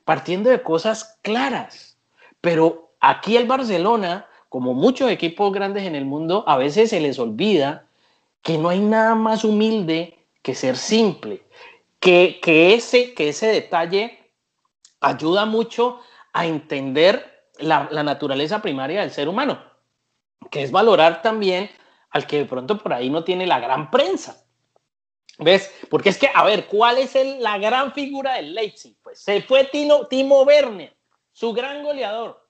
partiendo 0.05 0.49
de 0.51 0.63
cosas 0.63 1.19
claras. 1.23 1.99
Pero 2.41 2.93
aquí 3.01 3.37
el 3.37 3.47
Barcelona, 3.47 4.27
como 4.49 4.75
muchos 4.75 5.11
equipos 5.11 5.53
grandes 5.53 5.85
en 5.85 5.97
el 5.97 6.05
mundo, 6.05 6.45
a 6.47 6.57
veces 6.57 6.91
se 6.91 7.01
les 7.01 7.19
olvida 7.19 7.87
que 8.43 8.57
no 8.57 8.69
hay 8.69 8.81
nada 8.81 9.15
más 9.15 9.45
humilde 9.45 10.19
que 10.43 10.55
ser 10.55 10.77
simple, 10.77 11.43
que, 11.99 12.41
ese, 12.45 13.13
que 13.15 13.29
ese 13.29 13.49
detalle 13.49 14.31
ayuda 15.01 15.45
mucho 15.45 16.01
a 16.33 16.47
entender 16.47 17.45
la, 17.59 17.89
la 17.91 18.03
naturaleza 18.03 18.63
primaria 18.63 19.03
del 19.03 19.11
ser 19.11 19.29
humano, 19.29 19.70
que 20.51 20.63
es 20.63 20.71
valorar 20.71 21.23
también 21.23 21.71
al 22.11 22.27
que 22.27 22.39
de 22.39 22.45
pronto 22.45 22.79
por 22.79 22.93
ahí 22.93 23.11
no 23.11 23.25
tiene 23.25 23.47
la 23.47 23.61
gran 23.61 23.91
prensa. 23.91 24.45
¿Ves? 25.39 25.73
Porque 25.89 26.11
es 26.11 26.19
que, 26.19 26.29
a 26.35 26.45
ver, 26.45 26.67
¿cuál 26.67 26.99
es 26.99 27.15
la 27.39 27.57
gran 27.59 27.93
figura 27.93 28.35
del 28.35 28.55
Leipzig? 28.55 28.97
Pues 29.03 29.23
se 29.23 29.41
fue 29.43 29.65
Tino, 29.65 30.07
Timo 30.07 30.43
Werner, 30.43 30.95
su 31.33 31.53
gran 31.53 31.83
goleador. 31.83 32.47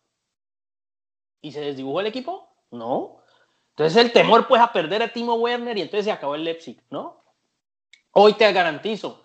¿Y 1.41 1.53
se 1.53 1.61
desdibujó 1.61 2.01
el 2.01 2.07
equipo? 2.07 2.53
No. 2.70 3.22
Entonces 3.70 3.97
el 4.03 4.12
temor 4.12 4.47
pues 4.49 4.61
a 4.61 4.72
perder 4.72 5.03
a 5.03 5.12
Timo 5.12 5.34
Werner 5.34 5.78
y 5.78 5.82
entonces 5.82 6.05
se 6.05 6.12
acabó 6.12 6.34
el 6.34 6.45
Leipzig, 6.45 6.82
¿no? 6.91 7.24
Hoy 8.12 8.34
te 8.34 8.53
garantizo, 8.53 9.24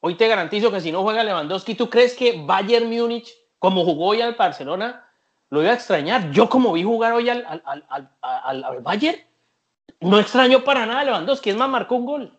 hoy 0.00 0.14
te 0.14 0.28
garantizo 0.28 0.70
que 0.70 0.80
si 0.80 0.92
no 0.92 1.02
juega 1.02 1.24
Lewandowski, 1.24 1.74
¿tú 1.74 1.90
crees 1.90 2.14
que 2.14 2.40
Bayern 2.46 2.88
Múnich, 2.88 3.34
como 3.58 3.84
jugó 3.84 4.08
hoy 4.08 4.20
al 4.20 4.34
Barcelona, 4.34 5.05
lo 5.50 5.62
iba 5.62 5.70
a 5.70 5.74
extrañar? 5.74 6.30
Yo 6.30 6.48
como 6.48 6.72
vi 6.72 6.82
jugar 6.82 7.12
hoy 7.12 7.28
al, 7.28 7.44
al, 7.46 7.86
al, 8.20 8.64
al 8.64 8.80
Bayern, 8.80 9.18
no 10.00 10.18
extraño 10.18 10.64
para 10.64 10.86
nada 10.86 11.00
a 11.00 11.04
Lewandowski, 11.04 11.50
es 11.50 11.56
más, 11.56 11.68
marcó 11.68 11.96
un 11.96 12.06
gol. 12.06 12.38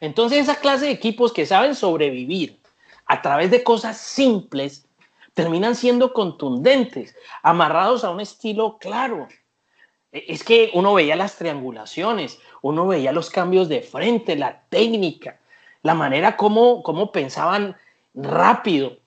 Entonces, 0.00 0.40
esa 0.40 0.56
clase 0.56 0.86
de 0.86 0.92
equipos 0.92 1.32
que 1.32 1.46
saben 1.46 1.74
sobrevivir 1.74 2.60
a 3.06 3.22
través 3.22 3.50
de 3.50 3.62
cosas 3.62 3.98
simples 3.98 4.86
terminan 5.34 5.74
siendo 5.74 6.12
contundentes, 6.12 7.14
amarrados 7.42 8.04
a 8.04 8.10
un 8.10 8.20
estilo 8.20 8.78
claro. 8.78 9.28
E, 10.12 10.24
es 10.28 10.44
que 10.44 10.70
uno 10.74 10.94
veía 10.94 11.16
las 11.16 11.36
triangulaciones, 11.36 12.38
uno 12.62 12.86
veía 12.86 13.12
los 13.12 13.30
cambios 13.30 13.68
de 13.68 13.82
frente, 13.82 14.36
la 14.36 14.62
técnica, 14.68 15.38
la 15.82 15.94
manera 15.94 16.36
como, 16.36 16.82
como 16.82 17.12
pensaban 17.12 17.76
rápido, 18.14 18.98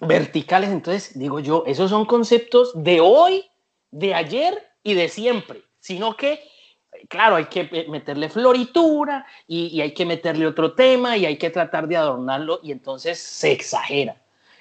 verticales. 0.00 0.70
Entonces, 0.70 1.18
digo 1.18 1.40
yo, 1.40 1.64
esos 1.66 1.90
son 1.90 2.04
conceptos 2.06 2.72
de 2.74 3.00
hoy, 3.00 3.44
de 3.90 4.14
ayer 4.14 4.70
y 4.82 4.94
de 4.94 5.08
siempre, 5.08 5.62
sino 5.80 6.16
que 6.16 6.40
claro, 7.08 7.36
hay 7.36 7.46
que 7.46 7.86
meterle 7.88 8.28
floritura 8.28 9.26
y, 9.46 9.80
hay 9.80 9.92
que 9.92 10.06
meterle 10.06 10.46
otro 10.46 10.72
tema 10.72 11.16
y 11.16 11.26
hay 11.26 11.36
que 11.36 11.50
tratar 11.50 11.88
de 11.88 11.96
adornarlo 11.96 12.60
y 12.62 12.72
entonces 12.72 13.18
se 13.18 13.52
exagera. 13.52 14.16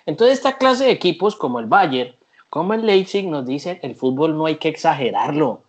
Entonces 0.06 0.38
esta 0.38 0.58
clase 0.58 0.86
de 0.86 0.92
equipos 0.92 1.36
como 1.36 1.60
el 1.60 1.66
Bayern, 1.66 2.16
como 2.50 2.74
el 2.74 2.86
Leipzig 2.86 3.28
nos 3.28 3.46
dicen, 3.46 3.80
el 3.82 3.96
fútbol 3.96 4.38
no 4.38 4.46
hay 4.46 4.56
que 4.56 4.70
exagerarlo. 4.70 5.62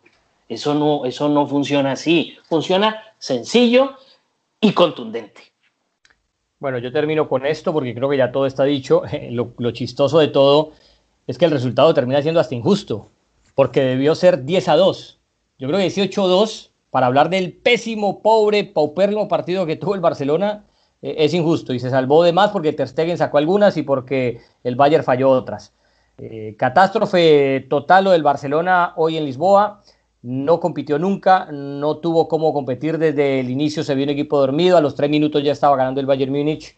Eso 0.49 0.75
no, 0.75 1.05
eso 1.05 1.29
no 1.29 1.47
funciona 1.47 1.93
así. 1.93 2.37
Funciona 2.49 3.03
sencillo 3.19 3.97
y 4.61 4.73
contundente. 4.73 5.53
Bueno, 6.67 6.79
yo 6.79 6.91
termino 6.91 7.29
con 7.29 7.47
esto 7.47 7.73
porque 7.73 7.95
creo 7.95 8.09
que 8.09 8.17
ya 8.17 8.33
todo 8.33 8.45
está 8.45 8.65
dicho. 8.65 9.03
Lo, 9.31 9.71
chistoso 9.71 10.19
de 10.19 10.27
todo 10.27 10.73
es 11.29 11.39
que 11.39 11.45
el 11.45 11.53
resultado 11.53 11.95
termina 11.95 12.21
siendo 12.23 12.41
hasta 12.41 12.57
injusto, 12.57 13.07
porque 13.55 13.83
debió 13.83 14.17
ser 14.17 14.45
10 14.45 14.69
a 14.71 14.75
2 14.75 15.21
yo 15.61 15.69
creo 15.69 15.79
que 15.79 15.87
18-2, 15.87 16.71
para 16.91 17.07
hablar 17.07 17.31
del 17.31 17.53
pésimo, 17.53 18.21
pobre, 18.21 18.65
paupérrimo 18.65 19.29
partido 19.29 19.65
que 19.65 19.77
tuvo 19.77 19.95
el 19.95 20.01
Barcelona, 20.01 20.65
eh, 21.03 21.15
es 21.19 21.35
injusto 21.35 21.73
y 21.73 21.79
se 21.79 21.89
salvó 21.89 22.25
de 22.25 22.33
más 22.33 22.51
porque 22.51 22.73
Ter 22.73 22.89
Stegen 22.89 23.17
sacó 23.17 23.39
algunas 23.39 23.77
y 23.77 23.85
porque 23.85 24.41
el 24.65 24.75
Bayern 24.75 25.05
falló 25.05 25.31
otras. 25.31 25.73
Eh, 26.19 26.57
catástrofe 26.59 27.65
total 27.71 28.03
lo 28.03 28.11
del 28.11 28.25
Barcelona 28.25 28.93
hoy 28.97 29.17
en 29.17 29.25
Lisboa. 29.25 29.85
No 30.27 30.59
compitió 30.59 30.99
nunca, 30.99 31.47
no 31.53 31.99
tuvo 31.99 32.27
cómo 32.27 32.53
competir 32.53 32.99
desde 32.99 33.39
el 33.39 33.49
inicio, 33.49 33.85
se 33.85 33.95
vio 33.95 34.03
un 34.03 34.11
equipo 34.11 34.41
dormido, 34.41 34.77
a 34.77 34.81
los 34.81 34.97
tres 34.97 35.09
minutos 35.09 35.41
ya 35.41 35.53
estaba 35.53 35.77
ganando 35.77 36.01
el 36.01 36.07
Bayern 36.07 36.33
Múnich. 36.33 36.77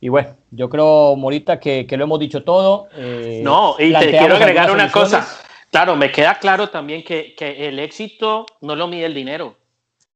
Y 0.00 0.08
bueno, 0.08 0.34
yo 0.50 0.70
creo, 0.70 1.14
Morita, 1.14 1.60
que, 1.60 1.86
lo 1.90 2.04
hemos 2.04 2.18
dicho 2.18 2.42
todo. 2.42 2.88
Eh, 2.96 3.42
no, 3.44 3.76
y 3.78 3.92
te 3.92 4.08
quiero 4.12 4.36
agregar 4.36 4.70
una 4.70 4.90
cosa. 4.90 5.28
Claro, 5.70 5.94
me 5.94 6.10
queda 6.10 6.38
claro 6.38 6.70
también 6.70 7.04
que, 7.04 7.34
el 7.38 7.78
éxito 7.80 8.46
no 8.62 8.74
lo 8.74 8.86
mide 8.86 9.04
el 9.04 9.12
dinero. 9.12 9.56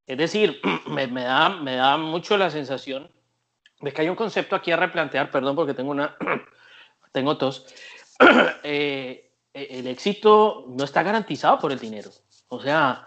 Es 0.06 0.16
decir, 0.16 0.58
me, 0.88 1.06
da, 1.06 1.50
me 1.50 1.76
da 1.76 1.98
mucho 1.98 2.38
la 2.38 2.50
sensación 2.50 3.10
de 3.82 3.92
que 3.92 4.00
hay 4.00 4.08
un 4.08 4.16
concepto 4.16 4.56
aquí 4.56 4.72
a 4.72 4.78
replantear, 4.78 5.30
perdón 5.30 5.54
porque 5.54 5.74
tengo 5.74 5.90
una, 5.90 6.16
tengo 7.12 7.36
tos. 7.36 7.66
Eh, 8.62 9.30
el 9.52 9.86
éxito 9.86 10.64
no 10.68 10.82
está 10.82 11.04
garantizado 11.04 11.60
por 11.60 11.70
el 11.70 11.78
dinero. 11.78 12.10
O 12.55 12.61
sea, 12.61 13.07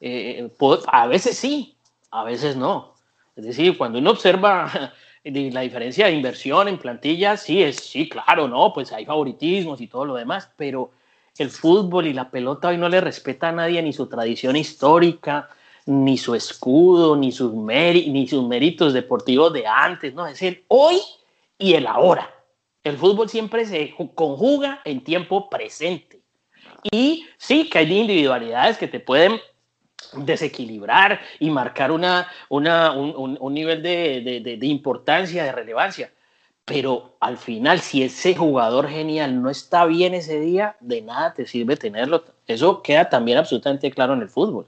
eh, 0.00 0.50
a 0.86 1.06
veces 1.06 1.36
sí, 1.36 1.76
a 2.10 2.24
veces 2.24 2.56
no. 2.56 2.94
Es 3.36 3.44
decir, 3.44 3.78
cuando 3.78 3.98
uno 3.98 4.10
observa 4.10 4.92
la 5.24 5.60
diferencia 5.60 6.06
de 6.06 6.12
inversión 6.12 6.68
en 6.68 6.78
plantillas, 6.78 7.42
sí, 7.42 7.62
es, 7.62 7.76
sí, 7.76 8.08
claro, 8.08 8.48
no, 8.48 8.72
pues 8.72 8.92
hay 8.92 9.04
favoritismos 9.04 9.80
y 9.80 9.86
todo 9.86 10.04
lo 10.04 10.14
demás, 10.14 10.50
pero 10.56 10.90
el 11.38 11.50
fútbol 11.50 12.06
y 12.06 12.12
la 12.12 12.30
pelota 12.30 12.68
hoy 12.68 12.78
no 12.78 12.88
le 12.88 13.00
respeta 13.00 13.48
a 13.48 13.52
nadie 13.52 13.82
ni 13.82 13.92
su 13.92 14.08
tradición 14.08 14.56
histórica, 14.56 15.48
ni 15.86 16.18
su 16.18 16.34
escudo, 16.34 17.16
ni 17.16 17.32
sus, 17.32 17.54
méritos 17.54 18.92
deportivos 18.92 19.52
de 19.52 19.66
antes, 19.66 20.14
no, 20.14 20.26
es 20.26 20.42
el 20.42 20.64
hoy 20.68 21.00
y 21.56 21.74
el 21.74 21.86
ahora. 21.86 22.30
El 22.84 22.98
fútbol 22.98 23.28
siempre 23.28 23.64
se 23.64 23.94
conjuga 24.14 24.80
en 24.84 25.02
tiempo 25.02 25.48
presente. 25.48 26.17
Y 26.90 27.26
sí 27.36 27.68
que 27.68 27.78
hay 27.78 27.92
individualidades 27.92 28.78
que 28.78 28.88
te 28.88 29.00
pueden 29.00 29.40
desequilibrar 30.12 31.20
y 31.38 31.50
marcar 31.50 31.90
una, 31.90 32.28
un, 32.48 33.54
nivel 33.54 33.82
de 33.82 34.58
importancia, 34.62 35.44
de 35.44 35.52
relevancia 35.52 36.10
pero 36.68 37.16
al 37.18 37.38
final 37.38 37.80
si 37.80 38.02
ese 38.02 38.34
jugador 38.34 38.88
genial 38.88 39.42
no 39.42 39.48
está 39.48 39.86
bien 39.86 40.14
ese 40.14 40.38
día, 40.38 40.76
de 40.80 41.00
nada 41.00 41.32
te 41.32 41.46
sirve 41.46 41.76
tenerlo. 41.76 42.22
Eso 42.46 42.82
queda 42.82 43.08
también 43.08 43.38
absolutamente 43.38 43.90
claro 43.90 44.12
en 44.12 44.20
el 44.20 44.28
fútbol. 44.28 44.66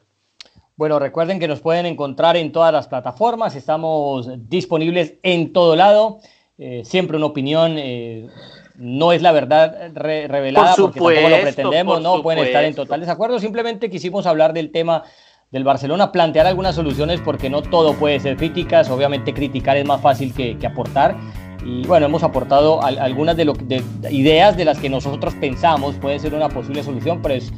Bueno, 0.77 0.99
recuerden 0.99 1.39
que 1.39 1.47
nos 1.47 1.61
pueden 1.61 1.85
encontrar 1.85 2.39
en 2.39 2.53
todas 2.53 2.73
las 2.73 2.89
plataformas, 2.89 3.55
estamos 3.55 4.31
disponibles 4.49 5.15
en 5.23 5.53
todo 5.53 5.77
lado. 5.77 6.21
Eh, 6.57 6.83
siempre 6.85 7.19
una 7.19 7.27
opinión 7.27 7.77
eh, 7.77 8.29
no 8.77 9.13
es 9.13 9.23
la 9.23 9.33
verdad 9.33 9.91
revelada 9.95 10.75
porque 10.77 11.01
tampoco 11.01 11.29
lo 11.29 11.41
pretendemos, 11.41 12.01
no 12.01 12.23
pueden 12.23 12.45
estar 12.45 12.65
en 12.65 12.75
total 12.75 13.01
desacuerdo. 13.01 13.39
Simplemente 13.39 13.91
quisimos 13.91 14.27
hablar 14.27 14.53
del 14.53 14.71
tema 14.71 15.03
del 15.51 15.65
Barcelona, 15.65 16.13
plantear 16.13 16.47
algunas 16.47 16.75
soluciones 16.75 17.21
porque 17.21 17.51
no 17.51 17.63
todo 17.63 17.95
puede 17.95 18.21
ser 18.21 18.37
críticas. 18.37 18.89
Obviamente 18.91 19.35
criticar 19.35 19.77
es 19.77 19.85
más 19.85 20.01
fácil 20.01 20.33
que, 20.33 20.57
que 20.59 20.67
aportar 20.67 21.17
y 21.65 21.87
bueno, 21.87 22.07
hemos 22.07 22.23
aportado 22.23 22.83
algunas 22.83 23.37
de, 23.37 23.45
lo, 23.45 23.53
de, 23.53 23.83
ideas 24.11 24.57
de 24.57 24.65
las 24.65 24.79
que 24.79 24.89
nosotros 24.89 25.35
pensamos 25.35 25.97
puede 25.97 26.19
ser 26.19 26.35
una 26.35 26.49
posible 26.49 26.83
solución, 26.83 27.21
pero 27.23 27.35
es, 27.35 27.53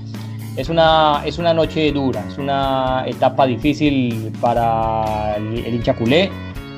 es, 0.56 0.68
una, 0.68 1.22
es 1.24 1.38
una 1.38 1.54
noche 1.54 1.92
dura, 1.92 2.24
es 2.28 2.38
una 2.38 3.04
etapa 3.06 3.46
difícil 3.46 4.32
para 4.40 5.36
el, 5.36 5.64
el 5.64 5.74
hincha 5.74 5.94
culé, 5.94 6.30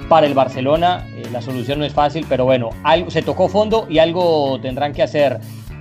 para 0.09 0.27
el 0.27 0.35
Barcelona. 0.35 1.07
Eh, 1.17 1.25
la 1.33 1.43
solución 1.43 1.79
no 1.79 1.85
es 1.85 1.93
fácil, 1.93 2.27
pero 2.29 2.45
bueno, 2.45 2.71
algo, 2.83 3.11
se 3.11 3.23
tocó 3.23 3.49
fondo 3.49 3.87
y 3.89 3.99
algo 3.99 4.59
tendrán 4.61 4.93
que 4.93 5.03
hacer. 5.03 5.41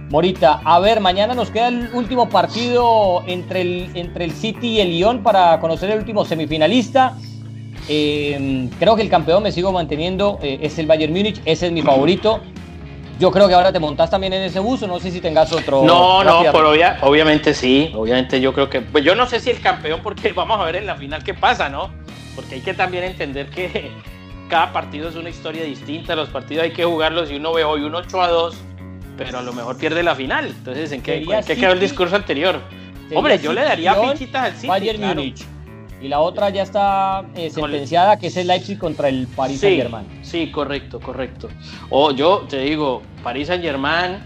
Morita, 0.10 0.62
a 0.64 0.80
ver, 0.80 1.00
mañana 1.00 1.34
nos 1.34 1.50
queda 1.50 1.70
el 1.70 1.90
último 1.94 2.30
partido 2.30 3.24
entre 3.26 3.62
el, 3.62 3.90
entre 3.96 4.26
el 4.26 4.32
City 4.32 4.74
y 4.74 4.80
el 4.80 4.90
Lyon 4.90 5.24
para 5.24 5.60
conocer 5.60 5.90
el 5.90 6.00
último 6.00 6.24
semifinalista. 6.24 7.18
Eh, 7.90 8.70
creo 8.80 8.96
que 8.96 9.02
el 9.02 9.10
campeón 9.10 9.44
me 9.44 9.52
sigo 9.52 9.72
manteniendo, 9.72 10.40
eh, 10.42 10.60
es 10.62 10.78
el 10.78 10.86
Bayern 10.86 11.14
Múnich, 11.14 11.42
ese 11.46 11.68
es 11.68 11.72
mi 11.72 11.82
favorito. 11.82 12.42
Yo 13.20 13.32
creo 13.32 13.48
que 13.48 13.54
ahora 13.54 13.72
te 13.72 13.80
montás 13.80 14.10
también 14.10 14.34
en 14.34 14.44
ese 14.44 14.60
bus 14.60 14.84
o 14.84 14.88
no 14.88 15.00
sé 15.00 15.12
si 15.12 15.22
tengas 15.22 15.52
otro. 15.52 15.84
No, 15.84 16.24
no, 16.24 16.42
pero 16.52 16.74
obviamente 17.02 17.54
sí. 17.54 17.92
Obviamente 17.96 18.42
yo 18.42 18.54
creo 18.54 18.70
que. 18.70 18.82
Pues 18.82 19.04
yo 19.04 19.16
no 19.16 19.28
sé 19.28 19.40
si 19.40 19.50
el 19.50 19.62
campeón, 19.62 20.02
porque 20.04 20.34
vamos 20.34 20.60
a 20.60 20.64
ver 20.66 20.78
en 20.78 20.86
la 20.86 20.96
final 20.96 21.24
qué 21.24 21.34
pasa, 21.34 21.70
¿no? 21.70 21.90
Porque 22.36 22.56
hay 22.56 22.62
que 22.62 22.74
también 22.74 23.04
entender 23.04 23.50
que 23.50 23.92
cada 24.54 24.72
partido 24.72 25.10
es 25.10 25.16
una 25.16 25.32
historia 25.32 25.64
distinta. 25.64 26.16
Los 26.16 26.30
partidos 26.30 26.66
hay 26.66 26.74
que 26.74 26.86
jugarlos 26.86 27.32
y 27.32 27.38
uno 27.38 27.54
ve 27.54 27.64
hoy 27.64 27.82
un 27.82 27.96
8 27.96 28.22
a 28.22 28.28
2, 28.28 28.56
pero 29.18 29.40
a 29.40 29.42
lo 29.42 29.52
mejor 29.52 29.80
pierde 29.80 30.04
la 30.04 30.14
final. 30.14 30.46
Entonces, 30.46 30.92
¿en 30.92 31.02
qué, 31.02 31.26
quedó 31.44 31.72
el 31.72 31.80
discurso 31.80 32.16
anterior? 32.16 32.62
Hombre, 33.16 33.40
yo 33.40 33.52
le 33.52 33.64
daría 33.64 33.96
fichitas 33.96 34.44
al 34.44 34.54
City. 34.54 34.68
Bayern 34.68 35.02
Múnich 35.02 35.44
y 36.00 36.08
la 36.08 36.20
otra 36.20 36.52
ya 36.52 36.62
está 36.62 37.24
eh, 37.34 37.50
sentenciada, 37.50 38.20
que 38.20 38.28
es 38.28 38.38
el 38.38 38.46
Leipzig 38.46 38.78
contra 38.78 39.10
el 39.10 39.26
Paris 39.26 39.60
Saint 39.60 39.82
Germain. 39.82 40.06
Sí, 40.22 40.52
correcto, 40.52 41.00
correcto. 41.00 41.50
O 41.90 42.12
yo 42.12 42.46
te 42.48 42.60
digo, 42.60 43.02
Paris 43.24 43.48
Saint 43.48 43.64
Germain, 43.64 44.20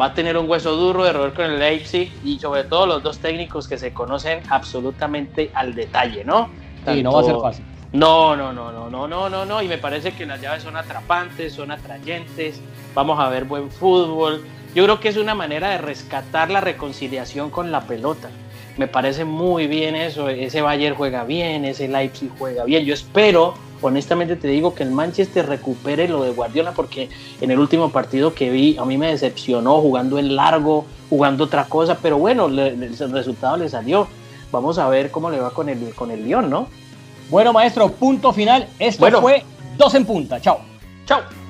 va 0.00 0.06
a 0.06 0.14
tener 0.14 0.36
un 0.36 0.50
hueso 0.50 0.74
duro 0.74 1.04
de 1.04 1.12
roer 1.12 1.34
con 1.34 1.44
el 1.44 1.60
Leipzig 1.60 2.10
y 2.24 2.36
sobre 2.40 2.64
todo 2.64 2.86
los 2.86 3.02
dos 3.04 3.18
técnicos 3.20 3.68
que 3.68 3.78
se 3.78 3.92
conocen 3.92 4.40
absolutamente 4.48 5.52
al 5.54 5.72
detalle, 5.76 6.24
¿no? 6.24 6.48
Sí, 6.84 7.00
no 7.00 7.12
va 7.12 7.20
a 7.20 7.24
ser 7.24 7.36
fácil. 7.40 7.71
No, 7.92 8.34
no, 8.36 8.54
no, 8.54 8.72
no, 8.72 8.88
no, 8.88 9.06
no, 9.06 9.28
no, 9.28 9.44
no. 9.44 9.62
Y 9.62 9.68
me 9.68 9.76
parece 9.76 10.12
que 10.12 10.24
las 10.24 10.40
llaves 10.40 10.62
son 10.62 10.76
atrapantes, 10.76 11.52
son 11.52 11.70
atrayentes. 11.70 12.58
Vamos 12.94 13.20
a 13.20 13.28
ver 13.28 13.44
buen 13.44 13.70
fútbol. 13.70 14.42
Yo 14.74 14.84
creo 14.84 14.98
que 14.98 15.10
es 15.10 15.18
una 15.18 15.34
manera 15.34 15.70
de 15.70 15.78
rescatar 15.78 16.50
la 16.50 16.62
reconciliación 16.62 17.50
con 17.50 17.70
la 17.70 17.82
pelota. 17.82 18.30
Me 18.78 18.88
parece 18.88 19.26
muy 19.26 19.66
bien 19.66 19.94
eso. 19.94 20.30
Ese 20.30 20.62
Bayern 20.62 20.96
juega 20.96 21.24
bien, 21.24 21.66
ese 21.66 21.86
Leipzig 21.86 22.30
juega 22.38 22.64
bien. 22.64 22.86
Yo 22.86 22.94
espero, 22.94 23.52
honestamente 23.82 24.36
te 24.36 24.48
digo, 24.48 24.74
que 24.74 24.84
el 24.84 24.90
Manchester 24.90 25.46
recupere 25.46 26.08
lo 26.08 26.22
de 26.22 26.30
Guardiola 26.30 26.72
porque 26.72 27.10
en 27.42 27.50
el 27.50 27.58
último 27.58 27.92
partido 27.92 28.32
que 28.32 28.48
vi 28.48 28.78
a 28.78 28.86
mí 28.86 28.96
me 28.96 29.08
decepcionó 29.08 29.82
jugando 29.82 30.18
en 30.18 30.34
largo, 30.34 30.86
jugando 31.10 31.44
otra 31.44 31.66
cosa. 31.66 31.98
Pero 32.00 32.16
bueno, 32.16 32.46
el 32.46 32.96
resultado 33.12 33.58
le 33.58 33.68
salió. 33.68 34.08
Vamos 34.50 34.78
a 34.78 34.88
ver 34.88 35.10
cómo 35.10 35.28
le 35.28 35.40
va 35.40 35.50
con 35.50 35.68
el, 35.68 35.94
con 35.94 36.10
el 36.10 36.24
Lyon, 36.24 36.48
¿no? 36.48 36.68
Bueno, 37.30 37.52
maestro, 37.52 37.88
punto 37.88 38.32
final. 38.32 38.68
Esto 38.78 39.20
fue 39.20 39.44
dos 39.76 39.94
en 39.94 40.04
punta. 40.04 40.40
Chao. 40.40 40.60
Chao. 41.06 41.41